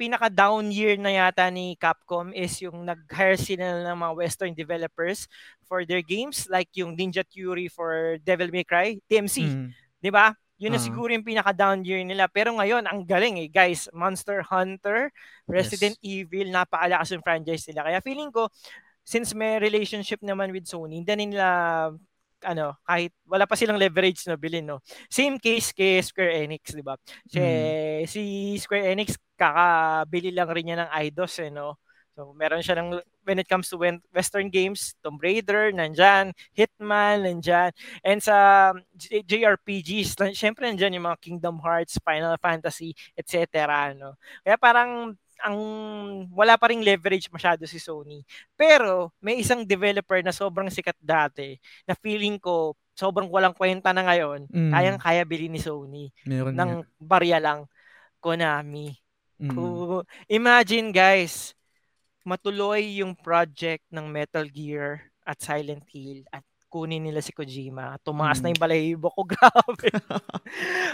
pinaka 0.00 0.32
down 0.32 0.72
year 0.72 0.96
na 0.96 1.12
yata 1.12 1.44
ni 1.52 1.76
Capcom 1.76 2.32
is 2.32 2.56
yung 2.64 2.88
nag-hire 2.88 3.36
sila 3.36 3.84
ng 3.84 4.00
mga 4.00 4.16
western 4.16 4.52
developers 4.56 5.28
for 5.68 5.84
their 5.84 6.00
games 6.00 6.48
like 6.48 6.72
yung 6.72 6.96
Ninja 6.96 7.20
Theory 7.20 7.68
for 7.68 8.16
Devil 8.24 8.48
May 8.48 8.64
Cry, 8.64 8.96
DMC, 9.12 9.44
mm. 9.44 9.68
'di 10.00 10.08
ba? 10.08 10.32
Yun 10.60 10.76
na 10.76 10.78
uh-huh. 10.78 10.92
siguro 10.92 11.10
yung 11.10 11.24
pinaka-down 11.24 11.80
year 11.88 12.04
nila. 12.04 12.28
Pero 12.28 12.52
ngayon, 12.52 12.84
ang 12.84 13.00
galing 13.08 13.40
eh, 13.40 13.48
guys. 13.48 13.88
Monster 13.96 14.44
Hunter, 14.44 15.08
Resident 15.48 15.96
yes. 15.98 16.04
Evil, 16.04 16.52
napakalakas 16.52 17.16
yung 17.16 17.24
franchise 17.24 17.64
nila. 17.72 17.88
Kaya 17.88 17.98
feeling 18.04 18.28
ko, 18.28 18.52
since 19.00 19.32
may 19.32 19.56
relationship 19.56 20.20
naman 20.20 20.52
with 20.52 20.68
Sony, 20.68 21.00
hindi 21.00 21.16
nila 21.16 21.88
ano, 22.44 22.76
kahit 22.88 23.12
wala 23.28 23.44
pa 23.44 23.56
silang 23.56 23.76
leverage 23.76 24.24
na 24.24 24.36
bilhin, 24.36 24.64
no. 24.64 24.80
Same 25.12 25.36
case 25.36 25.76
kay 25.76 26.00
Square 26.00 26.32
Enix, 26.40 26.72
'di 26.72 26.84
ba? 26.84 26.96
Si, 27.28 27.36
mm. 27.36 28.00
si 28.08 28.22
Square 28.56 28.96
Enix 28.96 29.16
kakabili 29.36 30.32
lang 30.32 30.48
rin 30.48 30.64
niya 30.64 30.78
ng 30.84 30.90
Eidos, 30.92 31.36
eh, 31.40 31.52
no. 31.52 31.76
So, 32.20 32.36
meron 32.36 32.60
siya 32.60 32.76
ng, 32.76 33.00
when 33.24 33.40
it 33.40 33.48
comes 33.48 33.72
to 33.72 33.80
Western 34.12 34.52
games, 34.52 34.92
Tomb 35.00 35.16
Raider, 35.16 35.72
nandyan, 35.72 36.36
Hitman, 36.52 37.24
nandyan. 37.24 37.72
And 38.04 38.20
sa 38.20 38.76
J- 38.92 39.24
JRPGs, 39.24 40.20
syempre 40.36 40.68
nandyan 40.68 41.00
yung 41.00 41.08
mga 41.08 41.16
Kingdom 41.24 41.56
Hearts, 41.64 41.96
Final 42.04 42.36
Fantasy, 42.36 42.92
etc. 43.16 43.96
No? 43.96 44.20
Kaya 44.44 44.60
parang 44.60 45.16
ang 45.40 45.56
wala 46.36 46.60
pa 46.60 46.68
ring 46.68 46.84
leverage 46.84 47.32
masyado 47.32 47.64
si 47.64 47.80
Sony. 47.80 48.20
Pero 48.52 49.16
may 49.24 49.40
isang 49.40 49.64
developer 49.64 50.20
na 50.20 50.36
sobrang 50.36 50.68
sikat 50.68 51.00
dati 51.00 51.56
na 51.88 51.96
feeling 51.96 52.36
ko 52.36 52.76
sobrang 52.92 53.32
walang 53.32 53.56
kwenta 53.56 53.96
na 53.96 54.04
ngayon, 54.04 54.44
mm. 54.44 54.76
kayang-kaya 54.76 55.24
bili 55.24 55.48
ni 55.48 55.56
Sony 55.56 56.12
Meron 56.28 56.52
ng 56.52 56.84
niya. 56.84 56.88
barya 57.00 57.38
lang 57.40 57.64
Konami. 58.20 58.92
Mm. 59.40 60.04
Imagine 60.28 60.92
guys, 60.92 61.56
matuloy 62.24 63.00
yung 63.00 63.16
project 63.16 63.84
ng 63.88 64.06
Metal 64.08 64.44
Gear 64.48 65.10
at 65.24 65.40
Silent 65.40 65.84
Hill 65.88 66.24
at 66.30 66.44
kunin 66.70 67.02
nila 67.02 67.18
si 67.18 67.34
Kojima. 67.34 67.98
Tumaas 68.06 68.38
mm. 68.38 68.42
na 68.46 68.50
yung 68.54 68.62
balahibo 68.62 69.10
ko. 69.10 69.26
Grabe. 69.34 69.90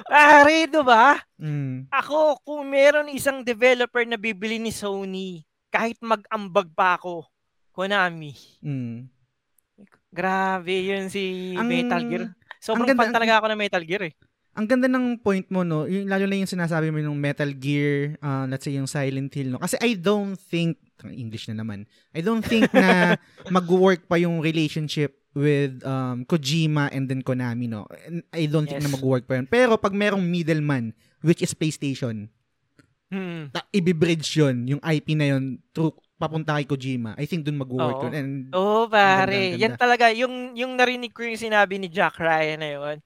Pare, 0.09 0.57
ba? 0.81 1.21
Mm. 1.37 1.93
Ako, 1.93 2.41
kung 2.41 2.65
meron 2.65 3.13
isang 3.13 3.45
developer 3.45 4.03
na 4.09 4.17
bibili 4.17 4.57
ni 4.57 4.73
Sony, 4.73 5.45
kahit 5.69 6.01
mag-ambag 6.01 6.73
pa 6.73 6.97
ako, 6.97 7.29
Konami. 7.77 8.33
Mm. 8.65 9.13
Grabe 10.09 10.73
yun 10.73 11.13
si 11.13 11.53
ang, 11.53 11.69
Metal 11.69 12.01
Gear. 12.09 12.33
Sobrang 12.57 12.89
ganda, 12.89 13.05
fan 13.05 13.13
talaga 13.13 13.37
ako 13.37 13.47
ng 13.53 13.61
Metal 13.61 13.85
Gear 13.85 14.09
eh. 14.09 14.15
Ang 14.57 14.67
ganda 14.67 14.89
ng 14.89 15.21
point 15.21 15.45
mo, 15.53 15.61
no? 15.61 15.85
Yung, 15.85 16.09
lalo 16.09 16.25
na 16.25 16.41
yung 16.41 16.49
sinasabi 16.49 16.89
mo 16.89 16.97
yung 16.97 17.21
Metal 17.21 17.53
Gear, 17.53 18.17
uh, 18.25 18.49
let's 18.49 18.65
say 18.65 18.73
yung 18.73 18.89
Silent 18.89 19.29
Hill, 19.37 19.53
no? 19.53 19.61
Kasi 19.61 19.77
I 19.85 19.93
don't 20.01 20.33
think 20.33 20.81
English 21.05 21.53
na 21.53 21.61
naman. 21.61 21.85
I 22.17 22.25
don't 22.25 22.41
think 22.41 22.73
na 22.73 23.21
mag-work 23.53 24.09
pa 24.09 24.17
yung 24.17 24.41
relationship 24.41 25.21
with 25.37 25.85
um, 25.85 26.25
Kojima 26.25 26.89
and 26.89 27.05
then 27.05 27.21
Konami, 27.21 27.69
no? 27.69 27.85
I 28.33 28.49
don't 28.49 28.65
yes. 28.65 28.81
think 28.81 28.89
na 28.89 28.97
mag-work 28.97 29.29
pa 29.29 29.37
yun. 29.37 29.47
Pero 29.47 29.77
pag 29.77 29.93
merong 29.93 30.25
middleman, 30.25 30.97
which 31.21 31.45
is 31.45 31.53
PlayStation, 31.53 32.33
hmm. 33.13 33.53
ta- 33.53 33.69
ibibridge 33.77 34.41
yun, 34.41 34.65
yung 34.65 34.81
IP 34.81 35.13
na 35.13 35.37
yun, 35.37 35.61
through 35.77 35.93
papunta 36.17 36.57
kay 36.57 36.65
Kojima. 36.65 37.13
I 37.21 37.29
think 37.29 37.45
dun 37.45 37.61
mag-work 37.61 38.09
yun. 38.09 38.13
And, 38.17 38.31
Oo, 38.57 38.85
oh, 38.85 38.85
pare. 38.89 39.53
Ganda, 39.53 39.53
ganda. 39.53 39.61
Yan 39.61 39.75
talaga, 39.77 40.05
yung, 40.17 40.57
yung 40.57 40.73
narinig 40.81 41.13
ko 41.13 41.21
yung 41.29 41.37
sinabi 41.37 41.77
ni 41.77 41.93
Jack 41.93 42.17
Ryan 42.17 42.57
na 42.65 42.71
yun, 42.73 42.97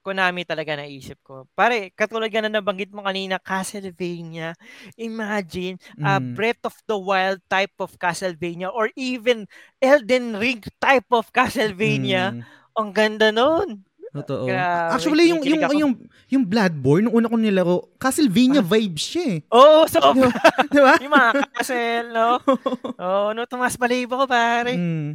Konami 0.00 0.48
talaga 0.48 0.80
naisip 0.80 1.20
ko. 1.20 1.44
Pare, 1.52 1.92
katulad 1.92 2.32
nga 2.32 2.48
na 2.48 2.60
nabanggit 2.60 2.88
mo 2.88 3.04
kanina, 3.04 3.36
Castlevania. 3.36 4.56
Imagine, 4.96 5.76
mm. 5.96 6.04
a 6.08 6.16
Breath 6.16 6.64
of 6.64 6.76
the 6.88 6.96
Wild 6.96 7.44
type 7.52 7.76
of 7.76 7.92
Castlevania 8.00 8.72
or 8.72 8.88
even 8.96 9.44
Elden 9.76 10.40
Ring 10.40 10.64
type 10.80 11.08
of 11.12 11.28
Castlevania. 11.36 12.32
Mm. 12.32 12.40
Ang 12.80 12.88
ganda 12.96 13.28
nun. 13.28 13.84
Totoo. 14.10 14.50
Grabe, 14.50 14.90
Actually, 14.90 15.30
yung, 15.30 15.42
yung, 15.46 15.62
yung, 15.70 15.92
yung 16.26 16.44
Bloodborne, 16.48 17.06
nung 17.06 17.14
una 17.14 17.30
ko 17.30 17.38
nilaro, 17.38 17.94
Castlevania 17.94 18.58
vibes 18.58 19.06
siya 19.06 19.38
eh. 19.38 19.38
Oo, 19.54 19.86
so, 19.86 20.02
Di 20.74 20.80
ba? 20.82 20.98
Yung 21.04 21.14
mga 21.14 21.30
kasel, 21.54 22.10
no? 22.10 22.42
Oo, 23.06 23.30
no, 23.30 23.46
tumas 23.46 23.78
balibo 23.78 24.18
ko, 24.18 24.26
pare. 24.26 24.74
Mm. 24.74 25.14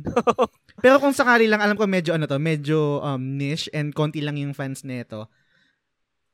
Pero 0.85 1.01
kung 1.01 1.17
sakali 1.17 1.49
lang, 1.49 1.65
alam 1.65 1.73
ko 1.73 1.89
medyo 1.89 2.13
ano 2.13 2.29
to, 2.29 2.37
medyo 2.37 3.01
um, 3.01 3.41
niche 3.41 3.73
and 3.73 3.89
konti 3.97 4.21
lang 4.21 4.37
yung 4.37 4.53
fans 4.53 4.85
nito. 4.85 5.33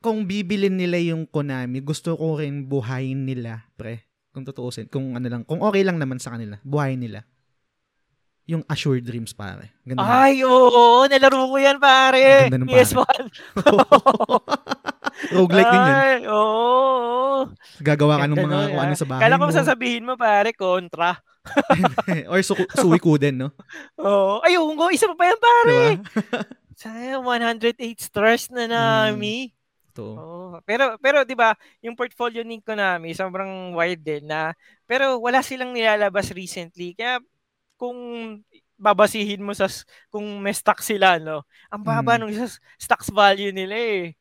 Kung 0.04 0.28
bibilin 0.28 0.76
nila 0.76 1.00
yung 1.00 1.24
Konami, 1.24 1.80
gusto 1.80 2.20
ko 2.20 2.36
rin 2.36 2.68
buhayin 2.68 3.24
nila, 3.24 3.64
pre. 3.80 4.04
Kung 4.36 4.44
tutuusin, 4.44 4.92
kung 4.92 5.16
ano 5.16 5.24
lang, 5.32 5.48
kung 5.48 5.64
okay 5.64 5.88
lang 5.88 6.04
naman 6.04 6.20
sa 6.20 6.36
kanila, 6.36 6.60
buhayin 6.68 7.00
nila. 7.00 7.24
Yung 8.44 8.68
Assured 8.68 9.08
Dreams, 9.08 9.32
pare. 9.32 9.72
Ganda. 9.88 10.04
Ay, 10.04 10.44
oo, 10.44 11.08
nalaro 11.08 11.48
ko 11.48 11.56
yan, 11.56 11.80
pare. 11.80 12.52
Ganda 12.52 12.60
ng 12.60 12.72
PS1. 12.76 13.24
Roguelike 15.40 15.72
din 15.72 15.80
yun. 15.80 15.96
Ay, 15.96 16.28
oo, 16.28 16.36
oo. 16.36 17.42
Gagawa 17.80 18.20
ka 18.20 18.28
ng 18.28 18.36
Ganda 18.36 18.48
mga 18.52 18.58
nun, 18.60 18.68
kung 18.68 18.82
ano 18.84 18.92
ah. 18.92 19.00
sa 19.00 19.08
bahay 19.08 19.22
Kala 19.24 19.40
ko 19.40 19.46
mo. 19.48 19.54
sasabihin 19.56 20.04
mo, 20.04 20.14
pare, 20.20 20.52
kontra. 20.52 21.24
Or 22.32 22.40
su- 22.46 22.70
suikuden, 22.78 23.36
no? 23.38 23.50
Oo. 23.98 24.42
Ay, 24.46 24.58
oo, 24.62 24.88
isa 24.94 25.10
pa 25.12 25.16
pa 25.18 25.26
yan, 25.30 25.40
pare. 25.42 25.80
Diba? 25.98 26.06
Sayang, 26.82 27.22
108 27.26 27.78
stars 28.02 28.50
na 28.50 28.66
nami. 28.66 29.54
Ito. 29.92 30.06
Oo. 30.18 30.48
Pero 30.66 30.96
pero 30.98 31.22
'di 31.28 31.36
ba, 31.36 31.54
yung 31.84 31.94
portfolio 32.00 32.42
ni 32.42 32.64
Konami 32.64 33.12
sobrang 33.12 33.76
wide 33.76 34.02
din 34.02 34.24
na 34.26 34.56
pero 34.88 35.20
wala 35.20 35.44
silang 35.44 35.76
nilalabas 35.76 36.32
recently. 36.32 36.96
Kaya 36.96 37.20
kung 37.76 37.98
babasihin 38.82 39.46
mo 39.46 39.54
sa 39.54 39.70
kung 40.10 40.26
may 40.42 40.56
stock 40.58 40.82
sila 40.82 41.22
no, 41.22 41.46
ang 41.70 41.84
baba 41.86 42.18
Mm. 42.18 42.20
nung 42.26 42.34
sa 42.34 42.48
stocks 42.82 43.14
value 43.14 43.54
nila 43.54 43.76
eh. 43.78 44.18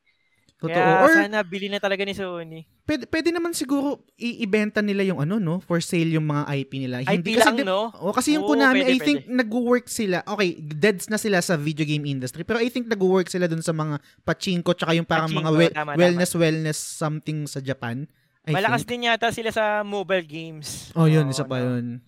Totoo. 0.60 0.74
Kaya 0.76 1.06
Or 1.06 1.10
sana 1.16 1.40
bili 1.40 1.72
na 1.72 1.80
talaga 1.80 2.04
ni 2.04 2.12
Sony. 2.12 2.68
Pwede, 2.90 3.06
pwede 3.06 3.30
naman 3.30 3.54
siguro 3.54 4.02
i- 4.18 4.42
ibenta 4.42 4.82
nila 4.82 5.06
yung 5.06 5.22
ano, 5.22 5.38
no? 5.38 5.62
For 5.62 5.78
sale 5.78 6.10
yung 6.10 6.26
mga 6.26 6.42
IP 6.50 6.72
nila. 6.76 7.06
IP 7.06 7.38
kasi 7.38 7.46
lang, 7.46 7.54
di- 7.54 7.62
no? 7.62 7.94
O, 7.94 8.10
kasi 8.10 8.34
yung 8.34 8.42
Oo, 8.42 8.50
Konami, 8.50 8.82
pwede, 8.82 8.90
I 8.90 8.98
think 8.98 9.30
nag-work 9.30 9.86
sila. 9.86 10.26
Okay, 10.26 10.58
deads 10.58 11.06
na 11.06 11.14
sila 11.14 11.38
sa 11.38 11.54
video 11.54 11.86
game 11.86 12.02
industry. 12.04 12.42
Pero 12.42 12.58
I 12.58 12.66
think 12.66 12.90
nag-work 12.90 13.30
sila 13.30 13.46
dun 13.46 13.62
sa 13.62 13.70
mga 13.70 14.02
pachinko 14.26 14.74
tsaka 14.74 14.98
yung 14.98 15.06
parang 15.06 15.30
Pachinko, 15.30 15.46
mga 15.46 15.50
we- 15.54 15.70
tama, 15.70 15.94
tama. 15.94 16.00
wellness, 16.02 16.32
wellness 16.34 16.78
something 16.82 17.46
sa 17.46 17.62
Japan. 17.62 18.10
I 18.42 18.50
Malakas 18.50 18.82
think. 18.82 18.90
din 18.98 19.06
yata 19.06 19.30
sila 19.30 19.54
sa 19.54 19.86
mobile 19.86 20.26
games. 20.26 20.90
Oh, 20.98 21.06
yun. 21.06 21.28
Oo, 21.28 21.30
isa 21.30 21.46
pa 21.46 21.62
no? 21.62 21.78
yun. 21.78 22.02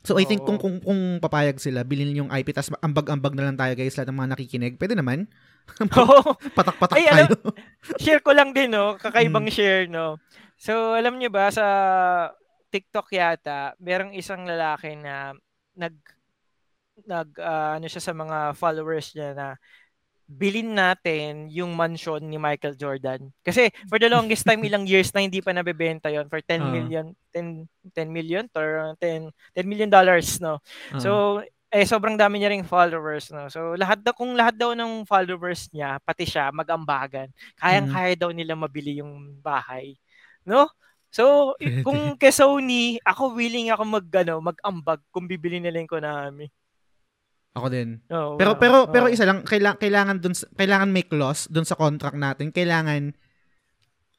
So, 0.00 0.14
I 0.16 0.24
think 0.24 0.46
Oo. 0.46 0.54
kung, 0.54 0.58
kung, 0.62 0.76
kung 0.80 1.00
papayag 1.18 1.58
sila, 1.58 1.82
bilhin 1.82 2.14
yung 2.16 2.30
IP, 2.30 2.54
tas 2.54 2.70
ambag-ambag 2.78 3.34
na 3.34 3.50
lang 3.50 3.58
tayo, 3.58 3.74
guys, 3.74 3.98
lahat 3.98 4.08
ng 4.08 4.18
mga 4.22 4.30
nakikinig. 4.32 4.72
Pwede 4.78 4.94
naman. 4.94 5.26
Patak-patak 6.56 6.96
Ay, 6.96 7.04
tayo. 7.04 7.26
alam- 7.28 7.54
share 8.02 8.20
ko 8.20 8.32
lang 8.32 8.50
din, 8.50 8.70
no? 8.70 8.94
Mm. 8.94 8.98
Kakaibang 8.98 9.48
share, 9.48 9.86
no? 9.86 10.16
So, 10.56 10.94
alam 10.94 11.16
niyo 11.16 11.28
ba, 11.28 11.50
sa 11.50 11.66
TikTok 12.68 13.08
yata, 13.10 13.76
merong 13.76 14.12
isang 14.12 14.42
lalaki 14.42 14.94
na 14.94 15.36
nag, 15.74 15.94
nag, 17.02 17.28
ah, 17.38 17.76
ano 17.76 17.86
siya 17.86 18.00
sa 18.00 18.12
mga 18.12 18.52
followers 18.52 19.12
niya 19.12 19.32
na 19.32 19.48
bilin 20.26 20.74
natin 20.74 21.46
yung 21.46 21.70
mansion 21.70 22.18
ni 22.18 22.34
Michael 22.34 22.74
Jordan. 22.74 23.30
Kasi 23.40 23.70
for 23.86 23.94
the 23.96 24.10
longest 24.10 24.42
time, 24.42 24.58
ilang 24.66 24.82
years 24.82 25.12
na 25.12 25.22
hindi 25.22 25.38
pa 25.38 25.52
nabebenta 25.52 26.10
yon 26.10 26.26
for 26.26 26.40
10 26.40 26.58
Ah. 26.58 26.66
million, 26.66 27.06
10, 27.30 27.62
10 27.94 28.08
million 28.10 28.44
or 28.52 28.96
10, 28.98 29.30
10 29.54 29.62
million 29.62 29.86
dollars, 29.86 30.40
no? 30.40 30.58
Oo. 30.92 30.98
So, 30.98 31.10
eh, 31.76 31.84
sobrang 31.84 32.16
dami 32.16 32.40
niya 32.40 32.48
ring 32.48 32.64
followers, 32.64 33.28
no? 33.28 33.52
So, 33.52 33.76
lahat 33.76 34.00
daw, 34.00 34.16
kung 34.16 34.32
lahat 34.32 34.56
daw 34.56 34.72
ng 34.72 35.04
followers 35.04 35.68
niya, 35.76 36.00
pati 36.00 36.24
siya, 36.24 36.48
mag-ambagan, 36.48 37.28
kayang-kaya 37.60 38.16
daw 38.16 38.32
nila 38.32 38.56
mabili 38.56 39.04
yung 39.04 39.36
bahay. 39.44 39.92
No? 40.48 40.72
So, 41.12 41.52
kung 41.86 42.16
kay 42.20 42.32
Sony, 42.32 42.96
ako 43.04 43.36
willing 43.36 43.68
ako 43.68 43.82
mag, 43.84 44.06
ano, 44.24 44.40
mag-ambag 44.40 45.04
kung 45.12 45.28
bibili 45.28 45.60
nila 45.60 45.76
yung 45.84 45.92
Konami. 45.92 46.48
Ako 47.56 47.72
din. 47.72 48.04
Oo, 48.12 48.36
Pero 48.36 48.52
wow. 48.52 48.60
pero 48.60 48.76
pero 48.92 49.04
Oo. 49.08 49.12
isa 49.16 49.24
lang 49.24 49.40
kailangan 49.40 49.80
kailangan 49.80 50.16
dun 50.20 50.36
kailangan 50.36 50.92
may 50.92 51.08
clause 51.08 51.48
dun 51.48 51.64
sa 51.64 51.72
contract 51.72 52.20
natin. 52.20 52.52
Kailangan 52.52 53.16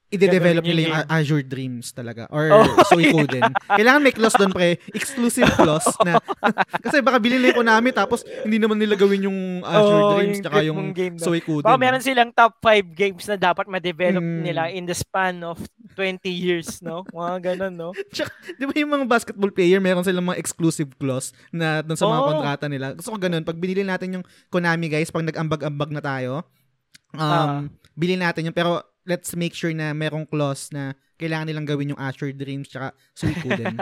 i-develop 0.09 0.63
nila 0.63 0.79
yung 0.81 0.87
yung 0.87 1.03
A- 1.03 1.09
Azure 1.13 1.43
Dreams 1.43 1.91
talaga 1.91 2.27
or 2.29 2.47
Oh, 2.49 2.63
Suikoden. 2.89 3.43
Kailangan 3.67 3.99
may 3.99 4.11
clause 4.11 4.33
doon 4.33 4.49
pre, 4.49 4.79
exclusive 4.89 5.43
clause 5.59 5.87
na 6.01 6.15
kasi 6.85 6.99
baka 6.99 7.17
bilhin 7.17 7.37
nila 7.37 7.51
yung 7.51 7.59
Konami 7.61 7.91
tapos 7.91 8.23
hindi 8.41 8.55
naman 8.55 8.75
nila 8.75 8.95
gawin 8.95 9.27
yung 9.27 9.39
Azure 9.61 9.99
Oo, 9.99 10.11
Dreams 10.15 10.31
yung 10.33 10.43
tsaka 10.43 10.59
yung? 10.63 10.77
Suikoden. 11.17 11.65
Baka 11.65 11.77
meron 11.77 11.99
silang 11.99 12.31
top 12.31 12.55
5 12.59 12.87
games 12.93 13.23
na 13.25 13.35
dapat 13.35 13.65
ma-develop 13.65 14.19
Mm. 14.19 14.41
nila 14.41 14.63
in 14.69 14.83
the 14.83 14.93
span 14.93 15.43
of 15.43 15.59
20 15.93 16.23
years, 16.25 16.79
no? 16.79 17.03
Mga 17.07 17.33
ganun, 17.53 17.73
no? 17.73 17.89
Di 18.53 18.63
ba 18.63 18.73
yung 18.73 18.91
mga 18.91 19.05
basketball 19.07 19.49
player, 19.49 19.77
meron 19.77 20.01
silang 20.01 20.23
mga 20.25 20.37
exclusive 20.37 20.93
clause 20.95 21.33
na 21.49 21.81
dun 21.81 21.95
sa 21.95 22.05
mga 22.05 22.17
Oo. 22.17 22.27
kontrata 22.29 22.65
nila. 22.65 22.93
Gusto 22.93 23.11
ko 23.11 23.17
ganun. 23.17 23.41
Pag 23.41 23.57
binili 23.57 23.81
natin 23.81 24.15
yung 24.15 24.25
Konami, 24.47 24.87
guys, 24.87 25.09
pag 25.09 25.23
nag-ambag-ambag 25.23 25.89
na 25.89 25.99
tayo, 25.99 26.31
um, 27.11 27.19
Ah. 27.19 27.61
bilhin 27.91 28.19
natin 28.19 28.45
yun. 28.45 28.53
Pero 28.53 28.79
let's 29.07 29.31
make 29.33 29.55
sure 29.55 29.71
na 29.71 29.89
merong 29.91 30.27
clause 30.27 30.69
na 30.69 30.91
kailangan 31.15 31.47
nilang 31.47 31.65
gawin 31.65 31.91
yung 31.91 32.01
Azure 32.01 32.29
Dreams 32.29 32.67
tsaka 32.67 32.91
Suikoden. 33.15 33.79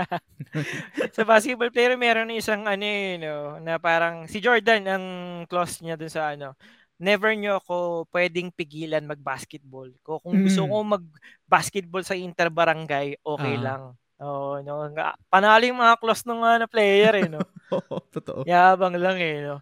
sa 1.18 1.24
basketball 1.24 1.68
player, 1.68 1.98
meron 1.98 2.32
isang 2.32 2.64
ano 2.64 2.86
eh, 2.86 3.18
no, 3.18 3.60
na 3.60 3.76
parang 3.76 4.24
si 4.26 4.40
Jordan 4.40 4.86
ang 4.86 5.06
clause 5.46 5.82
niya 5.82 5.98
dun 5.98 6.08
sa 6.08 6.32
ano, 6.32 6.54
never 6.96 7.34
nyo 7.34 7.60
ako 7.60 7.76
pwedeng 8.08 8.54
pigilan 8.54 9.04
mag-basketball. 9.04 9.92
Ko 10.00 10.22
kung 10.22 10.40
gusto 10.40 10.64
Mm. 10.64 10.70
ko 10.70 10.78
mag-basketball 10.96 12.04
sa 12.04 12.16
interbarangay, 12.16 13.20
okay 13.20 13.56
Ah. 13.58 13.64
lang. 13.66 13.84
Oo, 14.16 14.64
no. 14.64 14.88
Nga- 14.88 15.20
Panalo 15.28 15.64
yung 15.68 15.82
mga 15.82 16.00
clause 16.00 16.24
ng 16.24 16.40
mga 16.40 16.56
na 16.56 16.68
player 16.72 17.14
eh, 17.20 17.28
no. 17.28 17.44
Oo, 17.76 18.00
totoo. 18.08 18.48
Yabang 18.48 18.96
lang 18.96 19.20
eh, 19.20 19.44
no. 19.44 19.60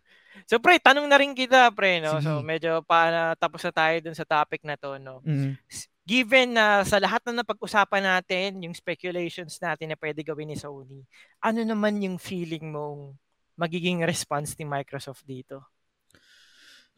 So 0.48 0.60
pre, 0.60 0.78
tanong 0.78 1.08
na 1.08 1.18
rin 1.20 1.34
kita, 1.34 1.72
pre, 1.72 2.00
no. 2.04 2.20
So 2.20 2.40
Sige. 2.40 2.46
medyo 2.46 2.82
pa 2.84 3.10
na, 3.10 3.22
tapos 3.36 3.64
na 3.64 3.72
tayo 3.72 3.96
dun 4.04 4.16
sa 4.18 4.28
topic 4.28 4.62
na 4.64 4.76
to, 4.80 4.98
no 5.00 5.20
Mm. 5.24 5.56
given 6.04 6.52
na 6.52 6.84
sa 6.84 7.00
lahat 7.00 7.24
na 7.32 7.42
napag-usapan 7.42 8.04
natin, 8.04 8.60
yung 8.60 8.76
speculations 8.76 9.56
natin 9.64 9.88
na 9.88 9.98
pwede 9.98 10.20
gawin 10.20 10.52
ni 10.52 10.60
Sony, 10.60 11.08
ano 11.40 11.64
naman 11.64 11.96
yung 12.04 12.20
feeling 12.20 12.76
mong 12.76 13.16
magiging 13.56 14.04
response 14.04 14.52
ni 14.60 14.68
Microsoft 14.68 15.24
dito? 15.24 15.64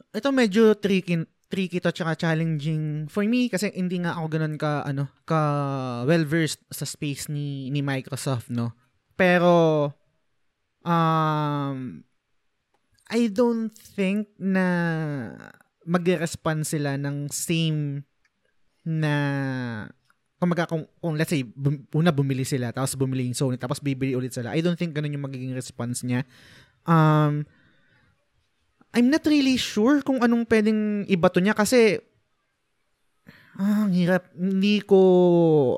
Ito 0.09 0.33
medyo 0.33 0.73
tricky 0.75 1.21
tricky 1.45 1.77
to 1.79 1.93
tsaka 1.93 2.17
challenging 2.17 3.05
for 3.05 3.21
me 3.23 3.47
kasi 3.47 3.69
hindi 3.77 4.01
nga 4.01 4.17
ako 4.17 4.25
ganun 4.33 4.55
ka 4.57 4.81
ano 4.81 5.05
ka 5.29 5.39
well 6.09 6.25
versed 6.25 6.59
sa 6.73 6.83
space 6.89 7.29
ni 7.29 7.69
ni 7.69 7.85
Microsoft 7.85 8.49
no 8.49 8.73
pero 9.13 9.93
um 10.81 12.01
I 13.09 13.29
don't 13.29 13.69
think 13.71 14.33
na 14.41 14.65
magre-respond 15.85 16.65
sila 16.65 16.97
ng 16.97 17.29
same 17.29 18.01
na 18.81 19.13
kumaga 20.41 20.69
kung, 20.69 20.85
kung 21.01 21.13
let's 21.17 21.29
say 21.29 21.45
bum, 21.45 21.85
una 21.93 22.09
bumili 22.09 22.45
sila 22.45 22.73
tapos 22.73 22.97
bumili 22.97 23.25
yung 23.29 23.37
Sony 23.37 23.57
tapos 23.57 23.81
bibili 23.81 24.17
ulit 24.17 24.33
sila 24.33 24.53
I 24.53 24.61
don't 24.61 24.77
think 24.77 24.93
ganun 24.93 25.13
yung 25.13 25.25
magiging 25.25 25.53
response 25.53 26.01
niya 26.05 26.25
um 26.85 27.45
I'm 28.95 29.11
not 29.11 29.27
really 29.27 29.57
sure 29.57 29.99
kung 30.01 30.23
anong 30.23 30.47
pwedeng 30.47 31.03
ibato 31.11 31.43
niya 31.43 31.51
kasi 31.51 31.99
ah, 33.59 33.87
ang 33.87 33.91
hirap. 33.91 34.31
Hindi 34.35 34.79
ko 34.83 34.99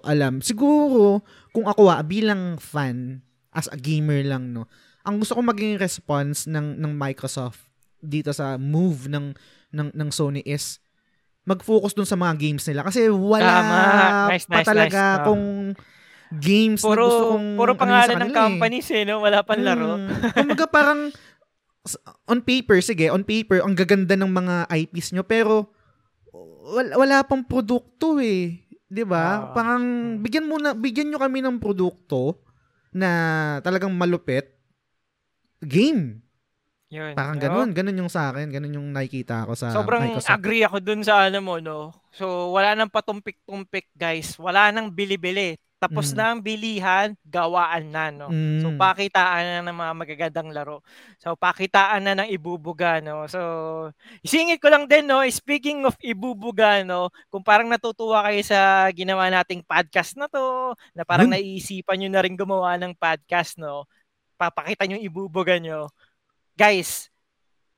alam. 0.06 0.42
Siguro, 0.46 1.26
kung 1.50 1.66
ako 1.66 1.90
ah, 1.90 2.06
bilang 2.06 2.62
fan, 2.62 3.26
as 3.54 3.66
a 3.74 3.78
gamer 3.78 4.22
lang, 4.22 4.54
no, 4.54 4.70
ang 5.08 5.24
gusto 5.24 5.40
ko 5.40 5.42
maging 5.42 5.80
response 5.80 6.52
ng, 6.52 6.76
ng 6.76 6.92
Microsoft 6.92 7.64
dito 8.04 8.36
sa 8.36 8.60
move 8.60 9.08
ng, 9.08 9.32
ng, 9.72 9.88
ng 9.96 10.10
Sony 10.12 10.44
is 10.44 10.84
mag-focus 11.48 11.96
dun 11.96 12.04
sa 12.04 12.20
mga 12.20 12.36
games 12.36 12.68
nila. 12.68 12.84
Kasi 12.84 13.08
wala 13.08 13.48
Tama. 13.48 13.80
Nice, 14.36 14.46
pa 14.46 14.60
nice, 14.60 14.68
talaga 14.68 15.02
nice. 15.02 15.24
Kung 15.24 15.44
games 16.44 16.82
na 16.84 16.88
Puro, 16.92 17.06
gusto 17.08 17.24
kong 17.32 17.48
puro 17.56 17.72
ano 17.72 17.80
pangalan 17.80 18.04
ng 18.04 18.20
kanila 18.20 18.36
eh. 18.36 18.36
companies 18.36 18.88
eh, 18.92 19.04
no? 19.08 19.24
Wala 19.24 19.40
pang 19.48 19.64
laro. 19.64 19.96
Mm. 19.96 20.08
Kumbaga 20.36 20.66
parang 20.68 21.00
on 22.28 22.44
paper, 22.44 22.84
sige, 22.84 23.08
on 23.08 23.24
paper, 23.24 23.64
ang 23.64 23.80
gaganda 23.80 24.20
ng 24.20 24.28
mga 24.28 24.68
IPs 24.68 25.16
nyo, 25.16 25.24
pero 25.24 25.72
wala, 26.68 27.00
wala 27.00 27.18
pang 27.24 27.48
produkto 27.48 28.20
eh. 28.20 28.60
'Di 28.92 29.08
ba? 29.08 29.24
Ah. 29.24 29.56
Parang 29.56 29.84
bigyan 30.20 30.52
mo 30.52 30.60
na 30.60 30.76
bigyan 30.76 31.16
nyo 31.16 31.20
kami 31.24 31.40
ng 31.40 31.64
produkto 31.64 32.44
na 32.92 33.10
talagang 33.64 33.96
malupit. 33.96 34.57
Game. 35.62 36.22
Yun. 36.88 37.20
Parang 37.20 37.36
ganun, 37.36 37.76
ganun 37.76 38.00
yung 38.00 38.08
sa 38.08 38.32
akin, 38.32 38.48
ganun 38.48 38.80
yung 38.80 38.88
nakikita 38.96 39.44
ko 39.44 39.60
sa 39.60 39.76
Sobrang 39.76 40.08
Microsoft. 40.08 40.32
agree 40.32 40.64
ako 40.64 40.80
dun 40.80 41.04
sa 41.04 41.28
ano 41.28 41.44
mo, 41.44 41.60
no? 41.60 41.92
So, 42.16 42.56
wala 42.56 42.80
nang 42.80 42.88
patumpik-tumpik, 42.88 43.92
guys. 43.92 44.40
Wala 44.40 44.72
nang 44.72 44.88
bili-bili. 44.90 45.56
tapos 45.78 46.10
Mm. 46.10 46.18
na 46.18 46.26
ang 46.34 46.42
bilihan, 46.42 47.08
gawaan 47.22 47.94
na, 47.94 48.10
no? 48.10 48.34
So, 48.34 48.74
Mm. 48.74 48.82
pakitaan 48.82 49.62
na 49.62 49.70
ng 49.70 49.78
mga 49.78 49.94
magagandang 49.94 50.50
laro. 50.50 50.82
So, 51.22 51.38
pakitaan 51.38 52.02
na 52.02 52.18
ng 52.18 52.34
ibubuga, 52.34 52.98
no? 52.98 53.30
So, 53.30 53.38
isingit 54.26 54.58
ko 54.58 54.74
lang 54.74 54.90
din, 54.90 55.06
no? 55.06 55.22
Speaking 55.30 55.86
of 55.86 55.94
ibubuga, 56.02 56.82
no? 56.82 57.14
Kung 57.30 57.46
parang 57.46 57.70
natutuwa 57.70 58.26
kayo 58.26 58.42
sa 58.42 58.90
ginawa 58.90 59.30
nating 59.30 59.62
podcast 59.62 60.18
na 60.18 60.26
to, 60.26 60.74
na 60.98 61.06
parang 61.06 61.30
Yun. 61.30 61.38
naiisipan 61.38 62.02
nyo 62.02 62.10
na 62.10 62.26
rin 62.26 62.34
gumawa 62.34 62.74
ng 62.82 62.98
podcast, 62.98 63.62
no? 63.62 63.86
Papakita 64.38 64.86
nyo 64.86 65.02
yung 65.02 65.08
ibubuga 65.10 65.58
nyo. 65.58 65.90
Guys, 66.54 67.10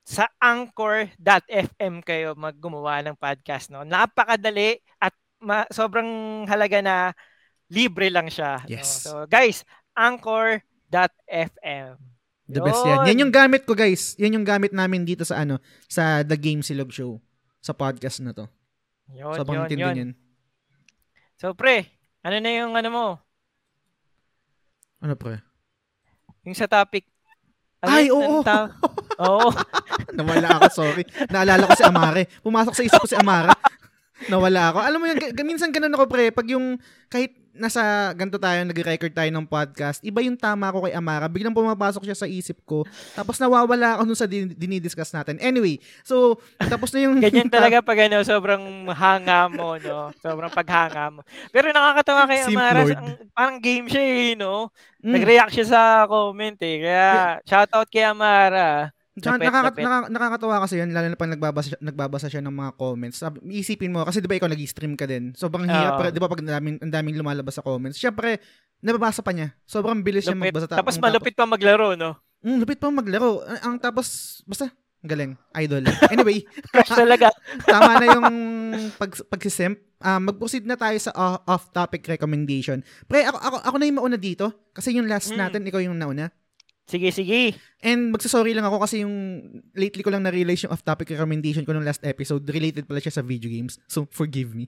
sa 0.04 0.28
anchor.fm 0.36 2.04
kayo 2.04 2.36
maggumawa 2.36 3.00
ng 3.04 3.16
podcast, 3.16 3.72
no? 3.72 3.84
Napakadali 3.84 4.76
at 5.00 5.12
ma- 5.40 5.68
sobrang 5.72 6.44
halaga 6.46 6.84
na 6.84 6.96
libre 7.72 8.12
lang 8.12 8.28
siya. 8.28 8.60
no? 8.64 8.68
Yes. 8.68 9.08
So, 9.08 9.24
guys, 9.24 9.64
anchor.fm. 9.96 11.96
The 12.50 12.60
best 12.60 12.82
yan. 12.82 12.98
Yan 13.06 13.22
yung 13.22 13.32
gamit 13.32 13.62
ko, 13.62 13.78
guys. 13.78 14.18
Yan 14.18 14.34
yung 14.34 14.46
gamit 14.46 14.74
namin 14.74 15.06
dito 15.06 15.22
sa 15.22 15.38
ano, 15.40 15.62
sa 15.86 16.26
The 16.26 16.34
Game 16.34 16.66
Silog 16.66 16.90
Show. 16.90 17.22
Sa 17.62 17.70
podcast 17.70 18.18
na 18.24 18.34
to. 18.34 18.50
Yun, 19.14 19.36
Sobrang 19.36 19.64
yun, 19.64 19.70
tindi 19.70 19.84
yun. 19.84 19.94
niyan. 19.94 20.12
So, 21.38 21.54
pre, 21.54 21.86
ano 22.26 22.36
na 22.42 22.50
yung 22.50 22.74
ano 22.74 22.88
mo? 22.90 23.06
Ano 25.00 25.14
pre? 25.14 25.38
Yung 26.44 26.56
sa 26.56 26.66
topic. 26.66 27.04
Ano 27.80 27.96
Ay, 27.96 28.08
yun? 28.08 28.20
oo. 28.20 28.40
Ta- 28.44 28.76
oo. 29.24 29.48
Nawala 30.12 30.60
ako, 30.60 30.68
sorry. 30.70 31.04
Naalala 31.28 31.64
ko 31.64 31.74
si 31.74 31.84
Amare. 31.84 32.22
Pumasok 32.40 32.74
sa 32.76 32.84
isip 32.84 33.00
ko 33.00 33.08
si 33.08 33.16
Amara. 33.16 33.56
Nawala 34.28 34.68
ako. 34.68 34.78
Alam 34.84 34.98
mo 35.00 35.06
yan, 35.08 35.16
g- 35.16 35.48
minsan 35.48 35.72
ganun 35.72 35.96
ako 35.96 36.04
pre, 36.04 36.28
pag 36.28 36.44
yung 36.44 36.76
kahit 37.08 37.39
nasa 37.54 38.12
ganito 38.14 38.38
tayo, 38.38 38.62
nag-record 38.62 39.10
tayo 39.10 39.30
ng 39.30 39.46
podcast, 39.46 39.98
iba 40.06 40.22
yung 40.22 40.38
tama 40.38 40.70
ko 40.70 40.86
kay 40.86 40.94
Amara, 40.94 41.26
biglang 41.26 41.54
pumapasok 41.54 42.06
siya 42.06 42.16
sa 42.16 42.30
isip 42.30 42.62
ko, 42.62 42.86
tapos 43.14 43.36
nawawala 43.42 43.98
ako 43.98 44.02
nun 44.06 44.18
sa 44.18 44.30
din- 44.30 44.54
dinidiscuss 44.54 45.10
natin. 45.10 45.36
Anyway, 45.42 45.82
so, 46.06 46.38
tapos 46.58 46.94
na 46.94 47.06
yung... 47.06 47.18
Ganyan 47.24 47.50
talaga 47.50 47.82
pag 47.88 48.06
ano, 48.06 48.22
sobrang 48.22 48.86
hanga 48.94 49.50
mo, 49.50 49.76
no? 49.76 50.14
Sobrang 50.22 50.52
paghanga 50.52 51.10
mo. 51.10 51.20
Pero 51.50 51.74
nakakatawa 51.74 52.30
kay 52.30 52.46
Amara, 52.46 52.86
ang, 52.86 53.18
parang 53.34 53.58
game 53.58 53.86
siya 53.90 54.02
eh, 54.04 54.32
no? 54.38 54.70
Mm. 55.02 55.12
Nag-react 55.16 55.52
siya 55.54 55.66
sa 55.66 55.80
comment 56.06 56.58
eh. 56.62 56.76
Kaya, 56.86 57.10
shoutout 57.48 57.88
kay 57.90 58.06
Amara. 58.06 58.94
Tsaka 59.12 59.36
nakaka- 59.36 59.66
lapit. 59.66 59.82
naka- 59.82 60.08
nakakatawa 60.08 60.56
kasi 60.62 60.74
yun, 60.76 60.90
lalo 60.90 61.06
na 61.06 61.18
pag 61.18 61.28
nagbabasa, 61.28 61.66
siya- 61.68 61.82
nagbabasa 61.82 62.26
siya 62.28 62.42
ng 62.42 62.54
mga 62.54 62.70
comments. 62.74 63.16
Sabi, 63.18 63.36
isipin 63.52 63.90
mo, 63.90 64.02
kasi 64.02 64.18
di 64.18 64.30
ba 64.30 64.38
ikaw 64.38 64.46
nag-stream 64.46 64.94
ka 64.94 65.04
din. 65.04 65.34
Sobrang 65.34 65.66
hirap, 65.66 65.98
pero 65.98 66.08
di 66.08 66.20
ba 66.20 66.28
pag 66.28 66.38
daming, 66.40 66.78
ang 66.78 66.92
daming 66.92 67.16
lumalabas 67.16 67.54
sa 67.54 67.64
comments, 67.64 67.96
syempre, 67.96 68.38
nababasa 68.78 69.18
pa 69.18 69.34
niya. 69.34 69.50
Sobrang 69.64 69.98
bilis 69.98 70.22
siya 70.22 70.32
Lupit. 70.32 70.54
magbasa. 70.54 70.70
Tapos 70.70 70.94
ang 70.94 71.02
malupit 71.02 71.34
pa 71.34 71.42
maglaro, 71.42 71.92
no? 71.94 72.14
Mm, 72.40 72.56
lupit 72.58 72.78
pa 72.78 72.88
maglaro. 72.88 73.42
Ang, 73.42 73.58
ang 73.60 73.76
tapos, 73.76 74.06
basta, 74.44 74.70
ang 74.70 75.08
galing. 75.08 75.32
Idol. 75.58 75.84
Anyway, 76.08 76.46
Crush 76.72 76.94
talaga. 76.94 77.34
tama 77.66 77.98
na 77.98 78.06
yung 78.10 78.26
pag, 78.94 79.10
pagsisimp. 79.26 79.76
Ah, 79.98 80.16
mag-proceed 80.16 80.64
na 80.64 80.80
tayo 80.80 80.96
sa 80.96 81.12
off-topic 81.44 82.00
recommendation. 82.06 82.80
Pre, 83.04 83.20
ako, 83.20 83.36
ako, 83.36 83.56
ako 83.60 83.76
na 83.76 83.84
yung 83.84 83.98
mauna 84.00 84.16
dito. 84.16 84.48
Kasi 84.70 84.96
yung 84.96 85.04
last 85.04 85.28
Mm. 85.28 85.36
natin, 85.36 85.60
ikaw 85.62 85.82
yung 85.82 85.92
nauna. 85.94 86.32
Sige, 86.90 87.14
sige. 87.14 87.54
And 87.78 88.10
magsasorry 88.10 88.50
lang 88.50 88.66
ako 88.66 88.82
kasi 88.82 89.06
yung 89.06 89.14
lately 89.78 90.02
ko 90.02 90.10
lang 90.10 90.26
na-realize 90.26 90.66
yung 90.66 90.74
off-topic 90.74 91.14
recommendation 91.14 91.62
ko 91.62 91.70
nung 91.70 91.86
last 91.86 92.02
episode. 92.02 92.42
Related 92.50 92.90
pala 92.90 92.98
siya 92.98 93.14
sa 93.14 93.22
video 93.22 93.46
games. 93.46 93.78
So, 93.86 94.10
forgive 94.10 94.58
me. 94.58 94.66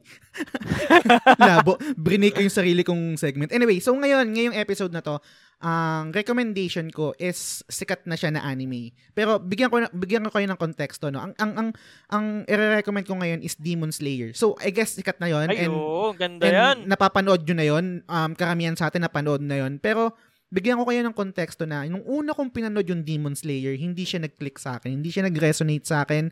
Labo. 1.42 1.76
Brinake 1.98 2.38
ko 2.38 2.42
yung 2.46 2.54
sarili 2.54 2.86
kong 2.86 3.18
segment. 3.18 3.50
Anyway, 3.50 3.82
so 3.82 3.90
ngayon, 3.92 4.30
ngayong 4.30 4.54
episode 4.54 4.94
na 4.94 5.02
to, 5.02 5.18
ang 5.62 6.10
recommendation 6.10 6.90
ko 6.90 7.14
is 7.22 7.62
sikat 7.70 8.02
na 8.10 8.18
siya 8.18 8.34
na 8.34 8.42
anime. 8.42 8.90
Pero 9.14 9.38
bigyan 9.38 9.70
ko 9.70 9.78
na, 9.78 9.86
bigyan 9.94 10.26
ko 10.26 10.34
kayo 10.34 10.50
ng 10.50 10.58
konteksto 10.58 11.14
no. 11.14 11.22
Ang 11.22 11.38
ang 11.38 11.52
ang 11.54 11.68
ang 12.10 12.24
i-recommend 12.50 13.06
ko 13.06 13.14
ngayon 13.14 13.46
is 13.46 13.54
Demon 13.54 13.94
Slayer. 13.94 14.34
So 14.34 14.58
I 14.58 14.74
guess 14.74 14.98
sikat 14.98 15.22
na 15.22 15.30
'yon 15.30 15.46
Ay, 15.54 15.70
and 15.70 15.74
ganda 16.18 16.42
And 16.42 16.54
yan. 16.54 16.76
napapanood 16.90 17.46
nyo 17.46 17.54
na 17.54 17.66
yon 17.66 17.84
um, 18.02 18.30
karamihan 18.34 18.74
sa 18.74 18.90
atin 18.90 19.06
napanood 19.06 19.38
na 19.38 19.62
yon 19.62 19.78
Pero, 19.78 20.18
bigyan 20.52 20.76
ko 20.76 20.84
kayo 20.84 21.00
ng 21.00 21.16
konteksto 21.16 21.64
na, 21.64 21.88
nung 21.88 22.04
una 22.04 22.36
kong 22.36 22.52
pinanood 22.52 22.84
yung 22.84 23.00
Demon 23.00 23.32
Slayer, 23.32 23.72
hindi 23.80 24.04
siya 24.04 24.20
nag-click 24.20 24.60
sa 24.60 24.76
akin, 24.76 24.92
hindi 24.92 25.08
siya 25.08 25.24
nag-resonate 25.24 25.88
sa 25.88 26.04
akin. 26.04 26.28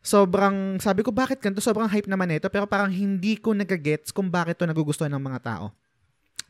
Sobrang, 0.00 0.80
sabi 0.80 1.04
ko, 1.04 1.12
bakit 1.12 1.44
ganito? 1.44 1.60
Sobrang 1.60 1.88
hype 1.92 2.08
naman 2.08 2.32
ito, 2.32 2.48
pero 2.48 2.64
parang 2.64 2.88
hindi 2.88 3.36
ko 3.36 3.52
nagagets 3.52 4.16
kung 4.16 4.32
bakit 4.32 4.56
to 4.56 4.64
nagugustuhan 4.64 5.12
ng 5.12 5.20
mga 5.20 5.40
tao. 5.44 5.76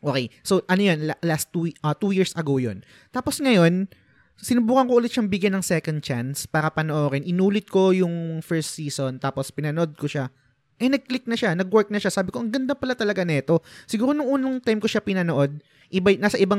Okay, 0.05 0.31
so 0.47 0.63
ano 0.71 0.83
yun, 0.85 1.11
La- 1.11 1.21
last 1.27 1.51
two, 1.51 1.67
uh, 1.83 1.97
two 1.97 2.15
years 2.15 2.31
ago 2.39 2.63
yun. 2.63 2.87
Tapos 3.11 3.43
ngayon, 3.43 3.91
sinubukan 4.39 4.87
ko 4.87 5.03
ulit 5.03 5.11
siyang 5.11 5.31
bigyan 5.31 5.59
ng 5.59 5.65
second 5.67 5.99
chance 5.99 6.47
para 6.47 6.71
panoorin. 6.71 7.27
Inulit 7.27 7.67
ko 7.67 7.91
yung 7.91 8.39
first 8.39 8.79
season, 8.79 9.19
tapos 9.19 9.51
pinanood 9.51 9.99
ko 9.99 10.07
siya. 10.07 10.31
Eh, 10.75 10.91
nag-click 10.91 11.31
na 11.31 11.39
siya, 11.39 11.55
nag-work 11.55 11.89
na 11.95 12.03
siya. 12.03 12.11
Sabi 12.11 12.35
ko, 12.35 12.43
ang 12.43 12.51
ganda 12.51 12.75
pala 12.75 12.99
talaga 12.99 13.23
nito. 13.23 13.63
Siguro 13.87 14.11
nung 14.11 14.27
unang 14.27 14.59
time 14.59 14.83
ko 14.83 14.91
siya 14.91 14.99
pinanood, 14.99 15.63
iba, 15.95 16.11
nasa 16.19 16.35
ibang 16.35 16.59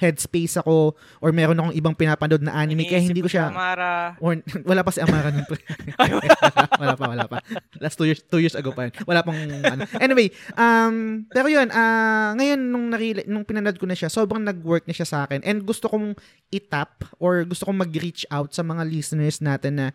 headspace 0.00 0.56
ako 0.56 0.96
or 1.20 1.30
meron 1.36 1.60
akong 1.60 1.76
ibang 1.76 1.92
pinapanood 1.92 2.40
na 2.40 2.56
anime 2.56 2.88
kaya 2.88 3.04
hindi 3.04 3.20
ko 3.20 3.28
siya... 3.28 3.52
si 3.52 3.54
Amara. 3.54 3.92
Or, 4.24 4.40
wala 4.70 4.80
pa 4.80 4.90
si 4.90 5.04
Amara 5.04 5.28
nun. 5.28 5.44
wala 6.80 6.94
pa, 6.96 7.04
wala 7.04 7.26
pa. 7.28 7.38
Last 7.76 8.00
two 8.00 8.08
years, 8.08 8.24
two 8.24 8.40
years 8.40 8.56
ago 8.56 8.72
pa 8.72 8.88
yun. 8.88 8.92
Wala 9.04 9.20
pang, 9.20 9.36
ano. 9.36 9.84
Anyway, 10.00 10.32
um, 10.56 11.28
pero 11.28 11.52
yun, 11.52 11.68
ah 11.76 12.32
ngayon, 12.40 12.60
nung, 12.60 12.88
narili, 12.88 13.20
nung 13.28 13.44
pinanood 13.44 13.76
ko 13.76 13.84
na 13.84 13.92
siya, 13.92 14.08
sobrang 14.08 14.40
nag-work 14.40 14.88
na 14.88 14.96
siya 14.96 15.04
sa 15.04 15.18
akin. 15.28 15.44
And 15.44 15.60
gusto 15.68 15.92
kong 15.92 16.16
itap 16.48 17.04
or 17.20 17.44
gusto 17.44 17.68
kong 17.68 17.84
mag-reach 17.84 18.24
out 18.32 18.56
sa 18.56 18.64
mga 18.64 18.88
listeners 18.88 19.44
natin 19.44 19.76
na 19.76 19.86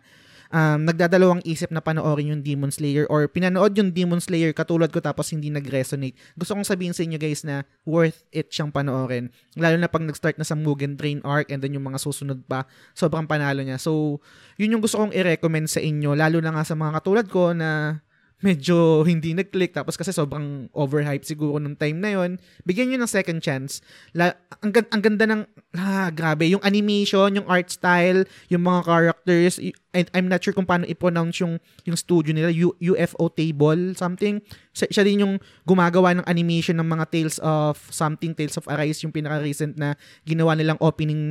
um, 0.52 0.84
nagdadalawang 0.84 1.44
isip 1.44 1.68
na 1.72 1.80
panoorin 1.84 2.36
yung 2.36 2.42
Demon 2.44 2.72
Slayer 2.72 3.04
or 3.08 3.28
pinanood 3.28 3.76
yung 3.76 3.92
Demon 3.92 4.20
Slayer 4.20 4.52
katulad 4.56 4.88
ko 4.92 5.00
tapos 5.00 5.32
hindi 5.32 5.52
nag-resonate. 5.52 6.16
Gusto 6.36 6.56
kong 6.56 6.68
sabihin 6.68 6.94
sa 6.96 7.04
inyo 7.04 7.18
guys 7.20 7.44
na 7.44 7.64
worth 7.84 8.24
it 8.32 8.48
siyang 8.52 8.72
panoorin. 8.72 9.32
Lalo 9.56 9.76
na 9.76 9.88
pag 9.88 10.04
nag-start 10.04 10.36
na 10.40 10.46
sa 10.46 10.56
Mugen 10.56 10.96
Train 10.96 11.20
arc 11.24 11.52
and 11.52 11.60
then 11.60 11.76
yung 11.76 11.86
mga 11.86 12.00
susunod 12.00 12.40
pa, 12.48 12.64
sobrang 12.96 13.28
panalo 13.28 13.60
niya. 13.60 13.80
So, 13.80 14.20
yun 14.56 14.76
yung 14.76 14.82
gusto 14.82 15.00
kong 15.00 15.14
i-recommend 15.14 15.68
sa 15.68 15.80
inyo, 15.80 16.16
lalo 16.16 16.40
na 16.40 16.52
nga 16.52 16.64
sa 16.64 16.74
mga 16.74 17.00
katulad 17.00 17.26
ko 17.28 17.52
na 17.52 18.00
medyo 18.38 19.02
hindi 19.02 19.34
nag-click. 19.34 19.74
Tapos 19.74 19.98
kasi 19.98 20.14
sobrang 20.14 20.70
overhype 20.70 21.26
siguro 21.26 21.58
nung 21.58 21.74
time 21.74 21.98
na 21.98 22.14
yon 22.14 22.38
bigyan 22.62 22.94
nyo 22.94 22.98
ng 23.02 23.10
second 23.10 23.42
chance. 23.42 23.82
La, 24.14 24.34
ang, 24.62 24.70
ang 24.70 25.02
ganda 25.02 25.26
ng 25.26 25.42
ah, 25.74 26.10
grabe. 26.14 26.46
Yung 26.46 26.62
animation 26.62 27.34
yung 27.34 27.46
art 27.50 27.70
style 27.70 28.22
yung 28.46 28.62
mga 28.62 28.86
characters. 28.86 29.58
And 29.90 30.06
I'm 30.14 30.30
not 30.30 30.44
sure 30.44 30.54
kung 30.54 30.68
paano 30.68 30.86
i-pronounce 30.86 31.42
yung 31.42 31.58
yung 31.82 31.98
studio 31.98 32.30
nila. 32.30 32.54
U- 32.54 32.78
UFO 32.78 33.26
table 33.34 33.98
something. 33.98 34.38
Siya, 34.70 34.86
siya 34.94 35.02
din 35.02 35.26
yung 35.26 35.34
gumagawa 35.66 36.14
ng 36.14 36.26
animation 36.30 36.78
ng 36.78 36.86
mga 36.86 37.04
Tales 37.10 37.38
of 37.42 37.74
something 37.90 38.38
Tales 38.38 38.54
of 38.54 38.70
Arise 38.70 39.02
yung 39.02 39.10
pinaka 39.10 39.42
recent 39.42 39.74
na 39.74 39.98
ginawa 40.22 40.54
nilang 40.54 40.78
opening 40.78 41.22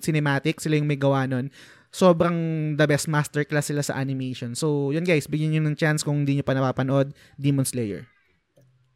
cinematic. 0.00 0.64
Sila 0.64 0.80
yung 0.80 0.88
may 0.88 0.96
gawa 0.96 1.28
nun 1.28 1.52
sobrang 1.92 2.36
the 2.74 2.86
best 2.88 3.06
masterclass 3.06 3.68
sila 3.68 3.84
sa 3.84 4.00
animation. 4.00 4.56
So, 4.56 4.90
yun 4.90 5.04
guys, 5.04 5.28
bigyan 5.28 5.52
nyo 5.54 5.62
ng 5.68 5.76
chance 5.76 6.00
kung 6.00 6.24
hindi 6.24 6.40
nyo 6.40 6.44
pa 6.44 6.56
napapanood, 6.56 7.12
Demon 7.36 7.68
Slayer. 7.68 8.08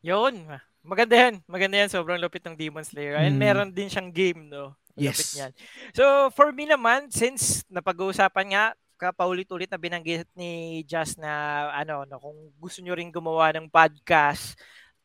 Yun. 0.01 0.49
Maganda 0.81 1.15
yan. 1.19 1.35
Maganda 1.45 1.77
yan. 1.83 1.91
Sobrang 1.93 2.17
lupit 2.17 2.41
ng 2.47 2.57
Demon 2.57 2.87
Slayer. 2.87 3.21
And 3.21 3.37
Mm. 3.37 3.43
meron 3.43 3.71
din 3.71 3.91
siyang 3.91 4.09
game, 4.09 4.49
no? 4.49 4.73
Lupit 4.97 5.13
Yes. 5.13 5.37
niyan. 5.37 5.53
So, 5.93 6.05
for 6.33 6.55
me 6.57 6.65
naman, 6.65 7.13
since 7.13 7.67
napag-uusapan 7.69 8.47
nga, 8.49 8.65
kapaulit-ulit 8.97 9.69
na 9.69 9.77
binanggit 9.77 10.25
ni 10.33 10.81
Jazz 10.89 11.21
na 11.21 11.69
ano, 11.77 12.09
no, 12.09 12.17
kung 12.17 12.39
gusto 12.57 12.81
nyo 12.81 12.97
rin 12.97 13.13
gumawa 13.13 13.53
ng 13.53 13.69
podcast, 13.69 14.57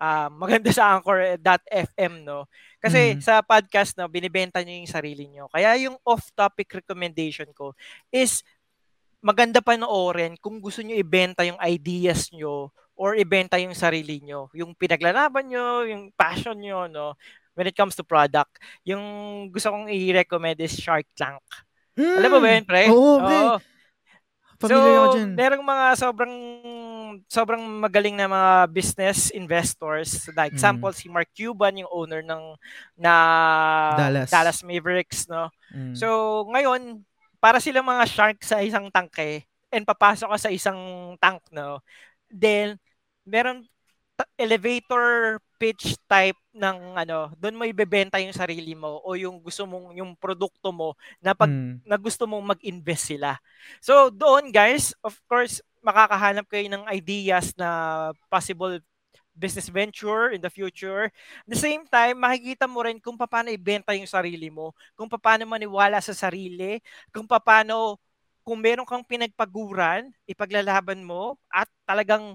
ah, 0.01 0.33
maganda 0.33 0.73
sa 0.73 0.97
Anchor.fm, 0.97 2.25
no? 2.25 2.49
Kasi 2.81 3.13
Mhm. 3.13 3.21
sa 3.21 3.45
podcast, 3.45 3.93
no, 4.01 4.09
binibenta 4.09 4.57
nyo 4.65 4.73
yung 4.73 4.89
sarili 4.89 5.29
nyo. 5.29 5.45
Kaya 5.53 5.77
yung 5.77 5.93
off-topic 6.01 6.81
recommendation 6.81 7.45
ko 7.53 7.77
is 8.09 8.41
maganda 9.21 9.61
panoorin 9.61 10.33
kung 10.41 10.57
gusto 10.57 10.81
nyo 10.81 10.97
ibenta 10.97 11.45
yung 11.45 11.61
ideas 11.61 12.33
nyo 12.33 12.73
or 12.97 13.13
ibenta 13.13 13.61
yung 13.61 13.77
sarili 13.77 14.17
nyo. 14.25 14.49
Yung 14.57 14.73
pinaglalaban 14.73 15.45
nyo, 15.45 15.85
yung 15.85 16.09
passion 16.17 16.57
nyo, 16.57 16.89
no? 16.89 17.13
When 17.53 17.69
it 17.69 17.77
comes 17.77 17.93
to 17.93 18.01
product. 18.01 18.57
Yung 18.81 19.01
gusto 19.53 19.69
kong 19.69 19.85
i-recommend 19.93 20.57
is 20.57 20.73
Shark 20.73 21.05
Tank. 21.13 21.45
Mm. 21.93 22.17
Alam 22.17 22.29
mo 22.33 22.39
ba 22.41 22.49
yun, 22.49 22.65
pre? 22.65 22.83
Oo, 22.89 23.21
pre. 23.21 23.37
Familiar 24.61 24.93
ako 25.01 25.17
so, 25.17 25.25
merong 25.33 25.65
mga 25.65 25.85
sobrang 25.97 26.35
sobrang 27.27 27.59
magaling 27.81 28.15
na 28.15 28.29
mga 28.29 28.51
business 28.71 29.33
investors. 29.33 30.29
Like 30.35 30.53
Mm. 30.53 30.57
example, 30.57 30.93
si 30.95 31.11
Mark 31.11 31.29
Cuban, 31.35 31.79
yung 31.79 31.91
owner 31.91 32.21
ng 32.23 32.55
na 32.95 33.13
Dallas. 34.29 34.61
Mavericks, 34.63 35.27
no? 35.27 35.51
Mm. 35.73 35.95
So, 35.97 36.07
ngayon, 36.51 37.01
para 37.41 37.57
silang 37.57 37.87
mga 37.87 38.05
shark 38.05 38.37
sa 38.45 38.61
isang 38.61 38.87
tangke 38.93 39.43
and 39.73 39.83
papasok 39.87 40.29
ka 40.31 40.37
sa 40.37 40.51
isang 40.53 40.77
tank, 41.17 41.41
no? 41.51 41.81
Then, 42.29 42.77
meron 43.25 43.65
elevator 44.37 45.41
pitch 45.61 45.93
type 46.09 46.41
ng 46.57 46.97
ano, 46.97 47.29
doon 47.37 47.53
mo 47.53 47.69
ibebenta 47.69 48.17
yung 48.17 48.33
sarili 48.33 48.73
mo 48.73 48.97
o 49.05 49.13
yung 49.13 49.37
gusto 49.37 49.69
mong 49.69 49.93
yung 49.93 50.17
produkto 50.17 50.73
mo 50.73 50.97
na 51.21 51.37
pag 51.37 51.53
mm. 51.53 51.85
na 51.85 52.01
gusto 52.01 52.25
mong 52.25 52.57
mag-invest 52.57 53.13
sila. 53.13 53.37
So 53.77 54.09
doon 54.09 54.49
guys, 54.49 54.97
of 55.05 55.13
course, 55.29 55.61
makakahanap 55.85 56.49
kayo 56.49 56.65
ng 56.65 56.89
ideas 56.89 57.53
na 57.53 58.09
possible 58.25 58.81
business 59.37 59.69
venture 59.69 60.33
in 60.33 60.41
the 60.41 60.49
future. 60.49 61.13
At 61.45 61.49
the 61.53 61.61
same 61.61 61.85
time, 61.85 62.17
makikita 62.17 62.65
mo 62.65 62.81
rin 62.81 62.97
kung 62.97 63.13
paano 63.13 63.53
ibenta 63.53 63.93
yung 63.93 64.09
sarili 64.09 64.49
mo, 64.49 64.73
kung 64.97 65.05
paano 65.05 65.45
maniwala 65.45 66.01
sa 66.01 66.17
sarili, 66.17 66.81
kung 67.13 67.29
paano 67.29 68.01
kung 68.41 68.57
meron 68.57 68.89
kang 68.89 69.05
pinagpaguran, 69.05 70.09
ipaglalaban 70.25 71.05
mo 71.05 71.37
at 71.53 71.69
talagang 71.85 72.33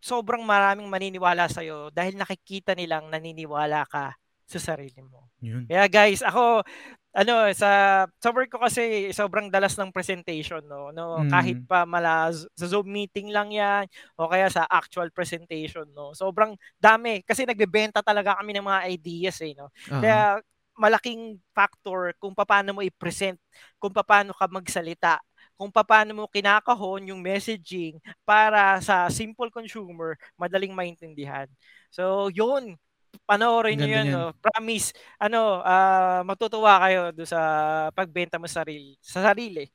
sobrang 0.00 0.42
maraming 0.42 0.88
maniniwala 0.88 1.46
sa 1.46 1.60
iyo 1.60 1.92
dahil 1.92 2.16
nakikita 2.16 2.72
nilang 2.72 3.12
naniniwala 3.12 3.84
ka 3.86 4.16
sa 4.50 4.58
sarili 4.58 4.98
mo. 5.06 5.30
Yun. 5.38 5.70
Kaya 5.70 5.86
guys, 5.86 6.26
ako 6.26 6.66
ano 7.10 7.50
sa 7.58 7.70
sa 8.06 8.28
work 8.30 8.54
ko 8.54 8.62
kasi 8.62 9.10
sobrang 9.10 9.50
dalas 9.50 9.74
ng 9.74 9.90
presentation 9.90 10.62
no 10.62 10.94
no 10.94 11.18
mm. 11.18 11.26
kahit 11.26 11.58
pa 11.66 11.82
mala 11.82 12.30
sa 12.30 12.66
Zoom 12.70 12.86
meeting 12.86 13.34
lang 13.34 13.50
yan 13.50 13.82
o 14.14 14.30
kaya 14.30 14.46
sa 14.46 14.62
actual 14.70 15.10
presentation 15.10 15.90
no 15.90 16.14
sobrang 16.14 16.54
dami 16.78 17.26
kasi 17.26 17.42
nagbebenta 17.42 17.98
talaga 17.98 18.38
kami 18.38 18.54
ng 18.54 18.62
mga 18.62 18.80
ideas 18.94 19.42
eh 19.42 19.58
no 19.58 19.74
uh-huh. 19.74 19.98
kaya 19.98 20.38
malaking 20.78 21.42
factor 21.50 22.14
kung 22.22 22.30
paano 22.30 22.78
mo 22.78 22.80
i-present 22.80 23.42
kung 23.82 23.90
paano 23.90 24.30
ka 24.30 24.46
magsalita 24.46 25.18
kung 25.60 25.68
paano 25.68 26.16
mo 26.16 26.24
kinakahon 26.24 27.12
yung 27.12 27.20
messaging 27.20 28.00
para 28.24 28.80
sa 28.80 29.12
simple 29.12 29.52
consumer, 29.52 30.16
madaling 30.40 30.72
maintindihan. 30.72 31.44
So, 31.92 32.32
yun. 32.32 32.80
Panoorin 33.28 33.76
niyo 33.76 34.00
yun. 34.00 34.06
No? 34.08 34.32
Promise, 34.40 34.96
ano, 35.20 35.60
uh, 35.60 36.24
matutuwa 36.24 36.80
kayo 36.80 37.12
do 37.12 37.28
sa 37.28 37.92
pagbenta 37.92 38.40
mo 38.40 38.48
sa 38.48 38.64
sarili. 38.64 38.96
Sa 39.04 39.20
sarili. 39.20 39.68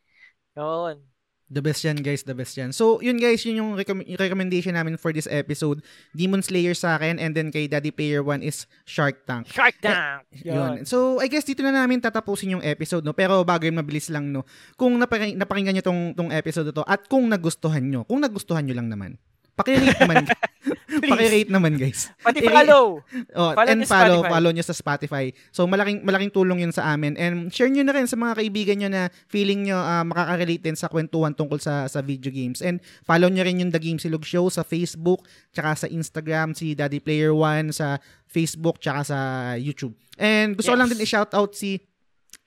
Yun. 0.57 1.14
The 1.45 1.61
best 1.61 1.85
yan 1.85 2.01
guys, 2.01 2.25
the 2.25 2.33
best 2.33 2.57
yan. 2.57 2.73
So, 2.73 2.97
yun 3.05 3.21
guys, 3.21 3.45
yun 3.45 3.61
yung 3.61 3.71
recom- 3.77 4.01
recommendation 4.17 4.73
namin 4.73 4.97
for 4.97 5.13
this 5.13 5.29
episode. 5.29 5.85
Demon 6.17 6.41
Slayer 6.41 6.73
sa 6.73 6.97
akin 6.97 7.21
and 7.21 7.37
then 7.37 7.53
kay 7.53 7.69
Daddy 7.69 7.93
Player 7.93 8.25
1 8.25 8.41
is 8.41 8.65
Shark 8.81 9.29
Tank. 9.29 9.45
Shark 9.53 9.77
Tank! 9.77 10.25
Eh, 10.33 10.49
yun. 10.49 10.89
So, 10.89 11.21
I 11.21 11.29
guess 11.29 11.45
dito 11.45 11.61
na 11.61 11.69
namin 11.69 12.01
tatapusin 12.01 12.57
yung 12.57 12.65
episode, 12.65 13.05
no? 13.05 13.13
Pero 13.13 13.45
bago 13.45 13.61
yun, 13.61 13.77
mabilis 13.77 14.09
lang, 14.09 14.33
no? 14.33 14.41
Kung 14.73 14.97
napaki- 14.97 15.37
napakinggan 15.37 15.77
nyo 15.77 15.85
tong, 15.85 16.01
tong 16.17 16.33
episode 16.33 16.73
to 16.73 16.81
at 16.89 17.05
kung 17.05 17.29
nagustuhan 17.29 17.85
nyo, 17.85 18.01
kung 18.09 18.25
nagustuhan 18.25 18.65
nyo 18.65 18.81
lang 18.81 18.89
naman, 18.89 19.21
Paki-rate 19.55 19.99
naman. 20.03 20.27
Paki-rate 21.11 21.51
naman, 21.53 21.77
guys. 21.77 22.09
Pati 22.25 22.41
follow. 22.47 23.05
Oh, 23.37 23.51
follow 23.53 23.69
and 23.69 23.81
follow, 23.85 24.19
Spotify. 24.23 24.31
follow 24.33 24.51
nyo 24.55 24.63
sa 24.65 24.75
Spotify. 24.75 25.25
So, 25.53 25.69
malaking 25.69 26.01
malaking 26.01 26.33
tulong 26.33 26.65
yun 26.65 26.73
sa 26.73 26.95
amin. 26.95 27.13
And 27.19 27.53
share 27.53 27.69
nyo 27.69 27.85
na 27.85 27.93
rin 27.93 28.09
sa 28.09 28.17
mga 28.17 28.33
kaibigan 28.41 28.77
nyo 28.81 28.89
na 28.89 29.01
feeling 29.29 29.69
nyo 29.69 29.77
uh, 29.77 30.03
makaka-relate 30.07 30.63
din 30.63 30.77
sa 30.77 30.89
kwentuhan 30.89 31.37
tungkol 31.37 31.61
sa 31.61 31.85
sa 31.85 32.01
video 32.01 32.33
games. 32.33 32.63
And 32.65 32.81
follow 33.05 33.29
nyo 33.29 33.45
rin 33.45 33.61
yung 33.61 33.71
The 33.71 33.81
Game 33.81 33.97
Silog 34.01 34.25
Show 34.25 34.49
sa 34.49 34.65
Facebook, 34.65 35.25
tsaka 35.53 35.85
sa 35.85 35.87
Instagram, 35.87 36.57
si 36.57 36.73
Daddy 36.73 37.01
Player 37.01 37.33
One 37.33 37.73
sa 37.75 38.01
Facebook, 38.25 38.81
tsaka 38.81 39.01
sa 39.05 39.19
YouTube. 39.55 39.93
And 40.15 40.55
gusto 40.55 40.71
yes. 40.71 40.75
ko 40.75 40.79
lang 40.79 40.89
din 40.91 41.03
i-shout 41.03 41.31
out 41.35 41.51
si 41.55 41.83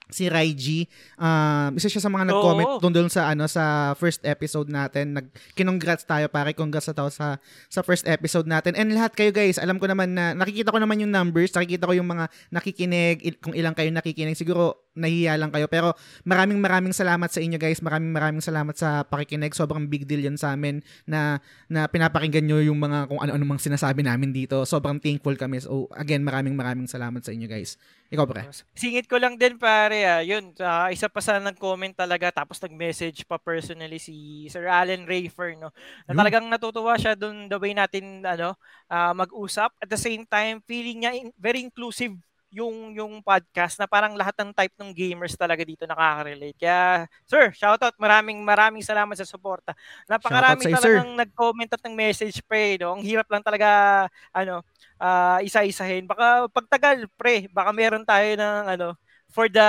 si 0.08 0.26
Raiji. 0.28 0.88
Um, 1.20 1.76
isa 1.76 1.88
siya 1.92 2.02
sa 2.02 2.10
mga 2.12 2.32
nag-comment 2.32 2.80
doon 2.80 2.92
doon 2.92 3.08
sa 3.12 3.32
ano 3.32 3.44
sa 3.44 3.92
first 3.96 4.24
episode 4.24 4.68
natin. 4.72 5.16
Nag 5.16 5.26
kinongrats 5.52 6.08
tayo 6.08 6.26
pare, 6.32 6.56
congrats 6.56 6.88
na 6.90 7.08
sa 7.12 7.28
sa 7.68 7.80
first 7.84 8.08
episode 8.08 8.48
natin. 8.48 8.72
And 8.74 8.92
lahat 8.96 9.14
kayo 9.14 9.30
guys, 9.30 9.60
alam 9.60 9.76
ko 9.76 9.86
naman 9.86 10.16
na 10.16 10.32
nakikita 10.32 10.72
ko 10.72 10.80
naman 10.80 11.04
yung 11.04 11.12
numbers, 11.12 11.52
nakikita 11.52 11.84
ko 11.88 11.94
yung 11.94 12.08
mga 12.08 12.24
nakikinig, 12.48 13.16
kung 13.44 13.52
ilang 13.52 13.76
kayo 13.76 13.92
nakikinig. 13.92 14.36
Siguro 14.36 14.87
nahihiya 14.96 15.38
lang 15.38 15.52
kayo. 15.52 15.66
Pero 15.70 15.94
maraming 16.24 16.58
maraming 16.58 16.94
salamat 16.94 17.28
sa 17.28 17.40
inyo 17.42 17.56
guys. 17.56 17.80
Maraming 17.80 18.12
maraming 18.12 18.42
salamat 18.44 18.74
sa 18.74 19.04
pakikinig. 19.06 19.54
Sobrang 19.54 19.86
big 19.86 20.04
deal 20.04 20.24
yan 20.24 20.36
sa 20.36 20.52
amin 20.52 20.80
na, 21.04 21.38
na 21.70 21.86
pinapakinggan 21.86 22.44
nyo 22.44 22.58
yung 22.60 22.78
mga 22.80 23.08
kung 23.08 23.20
ano-ano 23.20 23.44
mang 23.46 23.62
sinasabi 23.62 24.02
namin 24.02 24.34
dito. 24.34 24.64
Sobrang 24.64 24.98
thankful 24.98 25.38
kami. 25.38 25.62
So 25.62 25.86
again, 25.94 26.26
maraming 26.26 26.58
maraming 26.58 26.90
salamat 26.90 27.22
sa 27.22 27.30
inyo 27.30 27.46
guys. 27.46 27.78
Ikaw 28.08 28.24
pre. 28.24 28.48
Singit 28.72 29.04
ko 29.04 29.20
lang 29.20 29.36
din 29.36 29.60
pare 29.60 30.00
ah. 30.08 30.20
Yun, 30.24 30.56
uh, 30.56 30.88
isa 30.88 31.12
pa 31.12 31.20
sa 31.20 31.36
nag-comment 31.36 31.92
talaga 31.92 32.32
tapos 32.32 32.56
nag-message 32.64 33.28
pa 33.28 33.36
personally 33.36 34.00
si 34.00 34.48
Sir 34.48 34.64
Allen 34.64 35.04
Rayfer 35.04 35.52
no. 35.60 35.68
Na 36.08 36.16
yun. 36.16 36.18
talagang 36.24 36.46
natutuwa 36.48 36.96
siya 36.96 37.12
doon 37.12 37.52
the 37.52 37.58
way 37.60 37.76
natin 37.76 38.24
ano 38.24 38.56
uh, 38.88 39.12
mag-usap. 39.12 39.76
At 39.78 39.92
the 39.92 40.00
same 40.00 40.24
time, 40.24 40.64
feeling 40.64 41.04
niya 41.04 41.12
in, 41.20 41.28
very 41.36 41.60
inclusive 41.60 42.16
yung 42.48 42.96
yung 42.96 43.20
podcast 43.20 43.76
na 43.76 43.84
parang 43.84 44.16
lahat 44.16 44.32
ng 44.40 44.50
type 44.56 44.72
ng 44.80 44.90
gamers 44.96 45.36
talaga 45.36 45.60
dito 45.60 45.84
nakaka-relate. 45.84 46.56
Kaya, 46.56 47.04
sir, 47.28 47.52
shoutout. 47.52 47.94
Maraming 48.00 48.40
maraming 48.40 48.80
salamat 48.80 49.12
sa 49.16 49.28
suporta. 49.28 49.76
Napakarami 50.08 50.64
talagang 50.64 51.12
sir. 51.12 51.20
nag-comment 51.24 51.70
at 51.70 51.82
ng 51.84 51.94
message 51.96 52.40
pre, 52.48 52.80
no? 52.80 52.96
Ang 52.96 53.04
hirap 53.04 53.28
lang 53.28 53.44
talaga 53.44 53.68
ano, 54.32 54.64
uh, 54.96 55.38
isa-isahin. 55.44 56.08
Baka 56.08 56.48
pagtagal, 56.48 57.04
pre, 57.20 57.52
baka 57.52 57.70
meron 57.76 58.04
tayo 58.08 58.32
ng 58.32 58.64
ano 58.76 58.88
for 59.28 59.52
the 59.52 59.68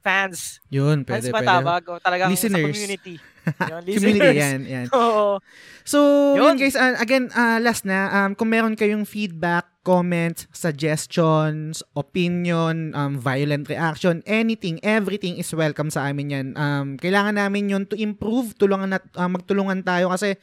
fans. 0.00 0.62
Yun, 0.72 1.04
pwede, 1.04 1.28
fans 1.28 1.34
ba 1.34 1.40
pwede. 1.44 1.92
O 1.92 2.00
talagang 2.00 2.30
Listeners. 2.32 2.56
sa 2.56 2.66
community. 2.72 3.14
Community, 3.98 4.38
yan, 4.38 4.60
yan. 4.64 4.86
Oo. 4.98 5.38
So, 5.84 5.98
yun, 6.36 6.56
yun 6.56 6.68
guys, 6.68 6.76
uh, 6.76 6.96
again, 7.00 7.32
uh, 7.32 7.58
last 7.62 7.88
na, 7.88 8.12
um, 8.12 8.36
kung 8.36 8.52
meron 8.52 8.76
kayong 8.76 9.08
feedback, 9.08 9.66
comments, 9.88 10.44
suggestions, 10.52 11.80
opinion, 11.96 12.92
um, 12.92 13.16
violent 13.16 13.72
reaction, 13.72 14.20
anything, 14.28 14.76
everything 14.84 15.40
is 15.40 15.48
welcome 15.56 15.88
sa 15.88 16.12
amin 16.12 16.28
yan. 16.28 16.46
Um, 16.60 17.00
kailangan 17.00 17.40
namin 17.40 17.72
yun 17.72 17.84
to 17.88 17.96
improve, 17.96 18.52
tulungan 18.60 19.00
at 19.00 19.04
uh, 19.16 19.30
magtulungan 19.32 19.80
tayo 19.80 20.12
kasi 20.12 20.36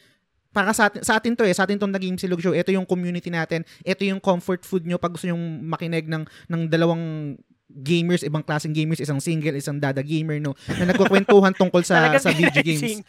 para 0.55 0.71
sa 0.71 0.87
atin, 0.87 1.03
sa 1.03 1.19
atin 1.19 1.35
to 1.35 1.43
eh, 1.43 1.51
sa 1.51 1.67
atin 1.67 1.75
tong 1.75 1.91
naging 1.91 2.15
silog 2.15 2.39
show. 2.39 2.55
Ito 2.55 2.71
yung 2.71 2.87
community 2.87 3.27
natin. 3.27 3.67
Ito 3.83 4.07
yung 4.07 4.23
comfort 4.23 4.63
food 4.63 4.87
nyo 4.87 4.95
pag 4.95 5.11
gusto 5.11 5.27
yung 5.27 5.67
makinig 5.67 6.07
ng, 6.07 6.23
ng 6.23 6.61
dalawang 6.71 7.35
gamers, 7.69 8.21
ibang 8.21 8.45
klaseng 8.45 8.73
gamers, 8.73 9.01
isang 9.01 9.17
single, 9.17 9.57
isang 9.57 9.81
dada 9.81 10.05
gamer, 10.05 10.37
no, 10.37 10.53
na 10.69 10.93
nagkukwentuhan 10.93 11.53
tungkol 11.59 11.81
sa 11.81 12.13
sa 12.21 12.29
video 12.29 12.61
games. 12.67 13.01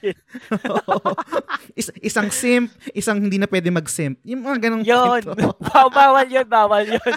Is, 1.77 1.93
isang 2.01 2.33
simp, 2.33 2.73
isang 2.97 3.21
hindi 3.21 3.37
na 3.37 3.49
pwede 3.49 3.69
mag-simp. 3.69 4.17
Yung 4.25 4.41
mga 4.41 4.69
ganong 4.69 4.85
Yun. 4.85 5.23
bawal 5.97 6.27
yun, 6.27 6.47
bawal 6.49 6.85
yun. 6.89 7.13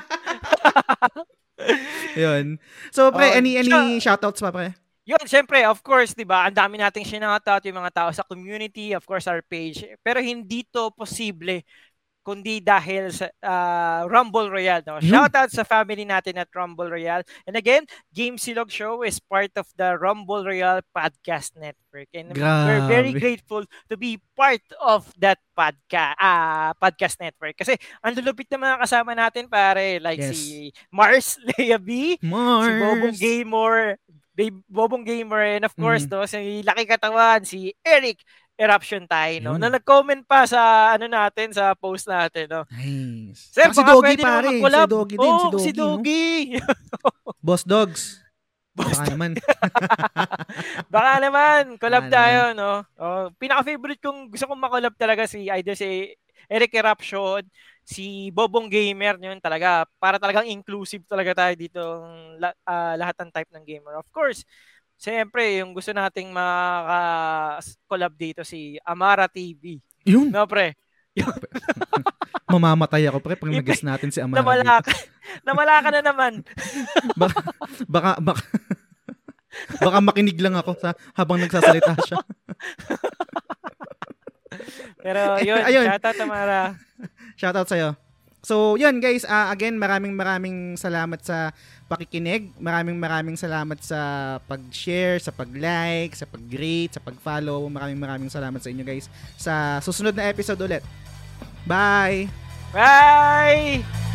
yun. 2.19 2.45
So, 2.91 3.11
pre, 3.15 3.31
oh, 3.31 3.37
any, 3.39 3.55
any 3.55 4.03
shoutouts 4.03 4.43
pa, 4.43 4.51
pre? 4.51 4.75
Yun, 5.09 5.25
syempre, 5.25 5.65
of 5.65 5.81
course, 5.81 6.13
di 6.13 6.21
ba, 6.21 6.45
ang 6.45 6.53
dami 6.53 6.77
nating 6.77 7.01
sinangatout 7.01 7.65
yung 7.65 7.81
mga 7.81 7.93
tao 7.97 8.09
sa 8.13 8.21
community, 8.21 8.93
of 8.93 9.01
course, 9.09 9.25
our 9.25 9.41
page. 9.41 9.81
Pero 10.05 10.21
hindi 10.21 10.61
to 10.69 10.93
posible 10.93 11.65
kundi 12.29 12.61
dahil 12.61 13.09
sa 13.09 13.25
uh, 13.41 14.05
Rumble 14.05 14.53
Royale. 14.53 14.85
No? 14.85 15.01
Shout 15.01 15.33
out 15.33 15.49
sa 15.49 15.65
family 15.65 16.05
natin 16.05 16.37
at 16.37 16.45
Rumble 16.53 16.93
Royale. 16.93 17.25
And 17.49 17.57
again, 17.57 17.89
Game 18.13 18.37
Silog 18.37 18.69
Show 18.69 19.01
is 19.01 19.17
part 19.17 19.49
of 19.57 19.65
the 19.73 19.97
Rumble 19.97 20.45
Royale 20.45 20.85
Podcast 20.93 21.57
Network. 21.57 22.13
And 22.13 22.29
Grabe. 22.37 22.69
we're 22.69 22.85
very 22.85 23.13
grateful 23.17 23.65
to 23.65 23.95
be 23.97 24.21
part 24.37 24.61
of 24.77 25.09
that 25.17 25.41
podca- 25.57 26.13
uh, 26.21 26.77
podcast 26.77 27.17
network. 27.17 27.57
Kasi 27.57 27.81
ang 28.05 28.13
lulupit 28.13 28.45
ng 28.53 28.61
mga 28.61 28.77
kasama 28.77 29.17
natin 29.17 29.49
pare, 29.49 29.97
like 29.97 30.21
yes. 30.21 30.37
si 30.37 30.69
Mars 30.93 31.41
Leia 31.57 31.81
B, 31.81 32.21
Mars. 32.21 32.69
si 32.69 32.71
Bobong 32.77 33.17
Gamer, 33.17 33.97
Bobong 34.69 35.03
Gamer, 35.03 35.43
and 35.57 35.65
of 35.65 35.73
course, 35.73 36.05
mm. 36.05 36.13
no, 36.13 36.29
si 36.29 36.61
Laki 36.61 36.85
Katawan, 36.85 37.41
si 37.41 37.73
Eric 37.81 38.21
eruption 38.59 39.07
tayo, 39.07 39.33
no? 39.39 39.55
Yun. 39.55 39.59
Na 39.63 39.71
nag-comment 39.71 40.19
pa 40.27 40.43
sa 40.43 40.91
ano 40.91 41.07
natin, 41.07 41.55
sa 41.55 41.71
post 41.79 42.11
natin, 42.11 42.51
no? 42.51 42.67
Nice. 42.75 43.55
Sir, 43.55 43.71
si 43.71 43.79
Doggy 43.79 44.19
pare, 44.19 44.51
si 44.51 44.83
Doggy 44.83 45.15
din, 45.15 45.31
oh, 45.31 45.39
si 45.39 45.47
Doggy. 45.47 45.63
Si 45.63 45.71
Doggy. 45.71 46.27
No? 46.59 46.67
Boss 47.47 47.63
Dogs. 47.63 48.19
Boss 48.75 48.99
Baka 48.99 49.15
naman. 49.15 49.31
Baka 50.93 51.11
naman, 51.23 51.63
collab 51.79 52.11
Baka 52.11 52.15
tayo, 52.19 52.41
naman. 52.51 52.59
no? 52.59 52.73
Oh, 52.99 53.25
pinaka-favorite 53.39 54.03
kong 54.03 54.27
gusto 54.27 54.45
kong 54.51 54.59
makollab 54.59 54.95
talaga 54.99 55.23
si 55.23 55.47
either 55.47 55.79
si 55.79 56.11
Eric 56.51 56.75
Eruption, 56.75 57.47
si 57.85 58.29
Bobong 58.35 58.67
Gamer, 58.67 59.17
yun 59.17 59.39
talaga, 59.39 59.87
para 59.97 60.19
talagang 60.19 60.45
inclusive 60.45 61.05
talaga 61.07 61.47
tayo 61.47 61.53
dito 61.55 61.81
uh, 62.41 62.95
lahat 62.99 63.15
ng 63.23 63.31
type 63.33 63.49
ng 63.53 63.65
gamer. 63.65 63.95
Of 63.97 64.09
course, 64.13 64.43
Siyempre, 64.99 65.63
yung 65.63 65.71
gusto 65.71 65.95
nating 65.95 66.27
maka-collab 66.35 68.11
dito 68.19 68.43
si 68.43 68.75
Amara 68.83 69.31
TV. 69.31 69.79
Yun. 70.03 70.27
No, 70.27 70.43
pre. 70.43 70.75
Mamamatay 72.51 73.07
ako, 73.07 73.23
pre, 73.23 73.39
pag 73.39 73.47
nag 73.47 73.63
natin 73.63 74.11
si 74.11 74.19
Amara. 74.19 74.43
Namala 74.43 74.83
ka, 74.83 74.91
namala 75.47 75.75
ka 75.79 75.89
na 75.95 76.01
naman. 76.03 76.43
baka, 77.21 77.39
baka, 77.87 78.11
baka, 78.19 78.43
baka 79.87 79.97
makinig 80.03 80.35
lang 80.35 80.59
ako 80.59 80.75
sa 80.75 80.91
habang 81.15 81.39
nagsasalita 81.39 81.95
siya. 82.03 82.19
Pero 84.99 85.39
yun, 85.39 85.63
Ayun. 85.63 85.85
shoutout 85.87 86.19
Amara. 86.27 86.75
Shoutout 87.39 87.71
sa'yo. 87.71 87.95
So, 88.39 88.79
yun 88.79 89.03
guys, 89.03 89.27
uh, 89.27 89.51
again, 89.51 89.75
maraming 89.75 90.15
maraming 90.15 90.79
salamat 90.79 91.19
sa 91.19 91.51
pakikinig. 91.91 92.55
Maraming 92.55 92.95
maraming 92.95 93.35
salamat 93.35 93.79
sa 93.83 93.99
pag-share, 94.47 95.19
sa 95.19 95.35
pag-like, 95.35 96.15
sa 96.15 96.23
pag-rate, 96.23 96.95
sa 96.95 97.03
pag-follow. 97.03 97.67
Maraming 97.67 97.99
maraming 97.99 98.31
salamat 98.31 98.63
sa 98.63 98.71
inyo 98.71 98.83
guys. 98.87 99.11
Sa 99.35 99.83
susunod 99.83 100.15
na 100.15 100.31
episode 100.31 100.59
ulit. 100.63 100.83
Bye! 101.67 102.31
Bye! 102.71 104.08